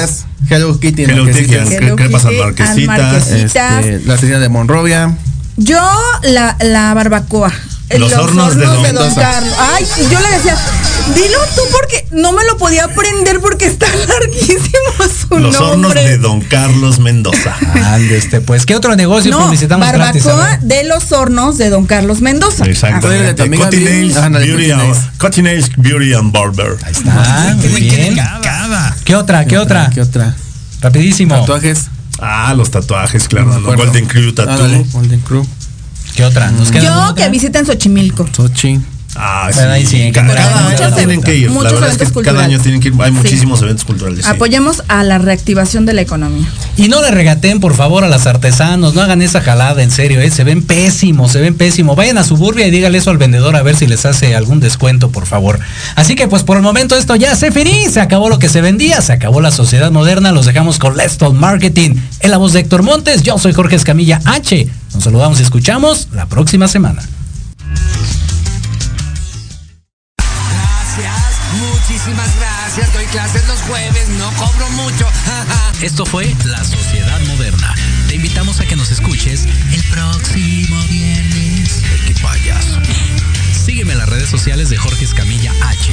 Hello 0.49 0.79
Kitty, 0.79 1.03
Hello 1.03 1.25
Kitty, 1.25 1.41
Marquesitas, 1.55 1.69
¿qué- 1.69 1.95
qué 1.95 2.09
pasa, 2.09 2.29
Kitty, 2.29 2.87
Marquesitas? 2.87 3.85
Este, 3.85 3.99
la 4.05 4.17
cecina 4.17 4.39
de 4.39 4.49
Monrovia. 4.49 5.15
Yo 5.57 5.81
la, 6.23 6.55
la 6.61 6.93
barbacoa. 6.93 7.51
Los 7.97 8.13
hornos 8.13 8.55
de 8.55 8.65
Don 8.65 8.81
Mendoza. 8.81 9.19
Carlos. 9.21 9.53
Ay, 9.73 9.85
yo 10.11 10.19
le 10.19 10.29
decía, 10.29 10.55
dilo 11.15 11.37
tú 11.55 11.61
porque 11.71 12.07
no 12.11 12.31
me 12.33 12.43
lo 12.45 12.57
podía 12.57 12.85
aprender 12.85 13.39
porque 13.39 13.65
está 13.65 13.87
larguísimo 14.07 14.69
su 15.29 15.39
Los 15.39 15.55
hornos 15.57 15.93
de 15.93 16.17
Don 16.17 16.41
Carlos 16.41 16.99
Mendoza. 16.99 17.55
Ande 17.85 18.17
este, 18.17 18.41
pues, 18.41 18.65
¿qué 18.65 18.75
otro 18.75 18.95
negocio 18.95 19.31
no, 19.31 19.45
publicitamos 19.45 19.91
gratis? 19.91 20.23
Barbacoa 20.23 20.49
ver. 20.51 20.59
de 20.61 20.83
los 20.85 21.11
hornos 21.11 21.57
de 21.57 21.69
Don 21.69 21.85
Carlos 21.85 22.21
Mendoza. 22.21 22.65
Exactamente. 22.65 23.47
Nails 23.49 24.17
Ándale, 24.17 24.45
Beauty 24.45 24.71
and- 24.71 25.75
Beauty 25.77 26.13
and 26.13 26.31
Barber. 26.31 26.77
Ahí 26.83 26.91
está, 26.91 27.55
muy 27.69 27.81
bien. 27.81 28.15
Cada. 28.15 28.95
¿Qué 29.03 29.15
otra? 29.15 29.45
¿Qué 29.45 29.57
otra? 29.57 29.89
¿Qué 29.93 30.01
otra? 30.01 30.35
Rapidísimo. 30.81 31.35
Tatuajes. 31.39 31.87
Ah, 32.21 32.53
los 32.55 32.69
tatuajes, 32.71 33.27
claro. 33.27 33.57
No. 33.59 33.75
Golden 33.75 34.05
Crew 34.05 34.33
Tattoo. 34.33 34.53
Ándale, 34.53 34.85
Golden 34.91 35.19
Crew. 35.21 35.45
¿Qué 36.15 36.25
otra? 36.25 36.51
¿Nos 36.51 36.69
queda 36.71 36.81
Yo 36.83 36.89
alguna 36.91 37.07
que 37.15 37.21
otra? 37.21 37.29
visiten 37.29 37.65
Xochimilco. 37.65 38.27
Sochi. 38.35 38.79
Ah, 39.15 39.49
ahí 39.71 39.85
sí, 39.85 40.11
Cada, 40.13 40.31
año 40.69 40.95
tienen 40.95 41.21
que 41.21 41.35
ir. 41.35 41.51
La 41.51 41.71
verdad 41.71 41.89
es 41.89 42.11
que 42.11 42.21
cada 42.21 42.43
año 42.43 42.59
tienen 42.59 42.79
que 42.79 42.89
ir. 42.89 42.93
Hay 42.99 43.09
Sí. 43.11 43.17
muchísimos 43.17 43.61
eventos 43.61 43.83
culturales. 43.83 44.23
sí. 44.23 44.31
Apoyemos 44.31 44.83
a 44.87 45.03
la 45.03 45.17
reactivación 45.17 45.85
de 45.85 45.93
la 45.93 46.01
economía. 46.01 46.47
Y 46.77 46.87
no 46.89 47.01
le 47.01 47.09
regateen, 47.11 47.59
por 47.59 47.73
favor, 47.75 48.03
a 48.03 48.07
las 48.07 48.27
artesanos, 48.27 48.93
no 48.93 49.01
hagan 49.01 49.21
esa 49.21 49.41
jalada, 49.41 49.81
en 49.81 49.91
serio, 49.91 50.21
¿eh? 50.21 50.29
se 50.29 50.43
ven 50.43 50.61
pésimos, 50.63 51.31
se 51.31 51.41
ven 51.41 51.55
pésimos. 51.55 51.95
Vayan 51.97 52.17
a 52.19 52.23
Suburbia 52.23 52.67
y 52.67 52.71
dígale 52.71 52.99
eso 52.99 53.09
al 53.09 53.17
vendedor 53.17 53.55
a 53.55 53.63
ver 53.63 53.75
si 53.75 53.87
les 53.87 54.05
hace 54.05 54.35
algún 54.35 54.59
descuento, 54.59 55.09
por 55.09 55.25
favor. 55.25 55.59
Así 55.95 56.15
que, 56.15 56.27
pues 56.27 56.43
por 56.43 56.57
el 56.57 56.63
momento 56.63 56.95
esto 56.95 57.15
ya 57.15 57.35
se 57.35 57.51
finí, 57.51 57.89
se 57.89 57.99
acabó 58.01 58.29
lo 58.29 58.37
que 58.39 58.47
se 58.47 58.61
vendía, 58.61 59.01
se 59.01 59.11
acabó 59.13 59.41
la 59.41 59.51
sociedad 59.51 59.91
moderna, 59.91 60.31
los 60.31 60.45
dejamos 60.45 60.77
con 60.77 60.95
Let's 60.95 61.17
Talk 61.17 61.33
Marketing. 61.33 61.95
En 62.19 62.31
la 62.31 62.37
voz 62.37 62.53
de 62.53 62.59
Héctor 62.59 62.83
Montes, 62.83 63.23
yo 63.23 63.37
soy 63.39 63.53
Jorge 63.53 63.75
Escamilla 63.75 64.21
H. 64.25 64.67
Nos 64.93 65.03
saludamos 65.03 65.39
y 65.39 65.43
escuchamos 65.43 66.07
la 66.13 66.27
próxima 66.27 66.67
semana. 66.67 67.01
Muchísimas 72.09 72.35
gracias. 72.37 72.93
Doy 72.93 73.05
clases 73.07 73.47
los 73.47 73.61
jueves, 73.61 74.09
no 74.09 74.31
cobro 74.33 74.69
mucho. 74.71 75.07
Esto 75.81 76.05
fue 76.05 76.35
La 76.45 76.63
Sociedad 76.63 77.19
Moderna. 77.27 77.73
Te 78.07 78.15
invitamos 78.15 78.59
a 78.59 78.65
que 78.65 78.75
nos 78.75 78.91
escuches 78.91 79.45
el 79.71 79.83
próximo 79.83 80.81
viernes. 80.87 81.81
¡Qué 82.07 82.15
payaso! 82.21 82.79
Sígueme 83.53 83.93
en 83.93 83.99
las 83.99 84.09
redes 84.09 84.29
sociales 84.29 84.69
de 84.69 84.77
Jorge 84.77 85.05
Escamilla 85.05 85.53
H. 85.63 85.91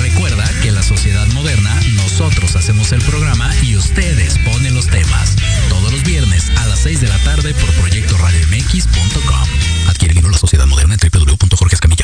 Recuerda 0.00 0.44
que 0.60 0.68
en 0.68 0.74
La 0.74 0.82
Sociedad 0.82 1.26
Moderna 1.28 1.74
nosotros 1.94 2.56
hacemos 2.56 2.92
el 2.92 3.00
programa 3.02 3.50
y 3.62 3.76
ustedes 3.76 4.38
ponen 4.38 4.74
los 4.74 4.86
temas. 4.88 5.36
Todos 5.68 5.92
los 5.92 6.02
viernes 6.02 6.50
a 6.56 6.66
las 6.66 6.80
6 6.80 7.00
de 7.00 7.08
la 7.08 7.18
tarde 7.24 7.54
por 7.54 7.72
Proyecto 7.74 8.16
RadioMX.com. 8.18 9.48
Adquiere 9.88 10.12
el 10.12 10.16
libro 10.16 10.30
La 10.30 10.38
Sociedad 10.38 10.66
Moderna 10.66 10.94
en 10.94 11.10
www.jorgescamillah.com. 11.10 12.03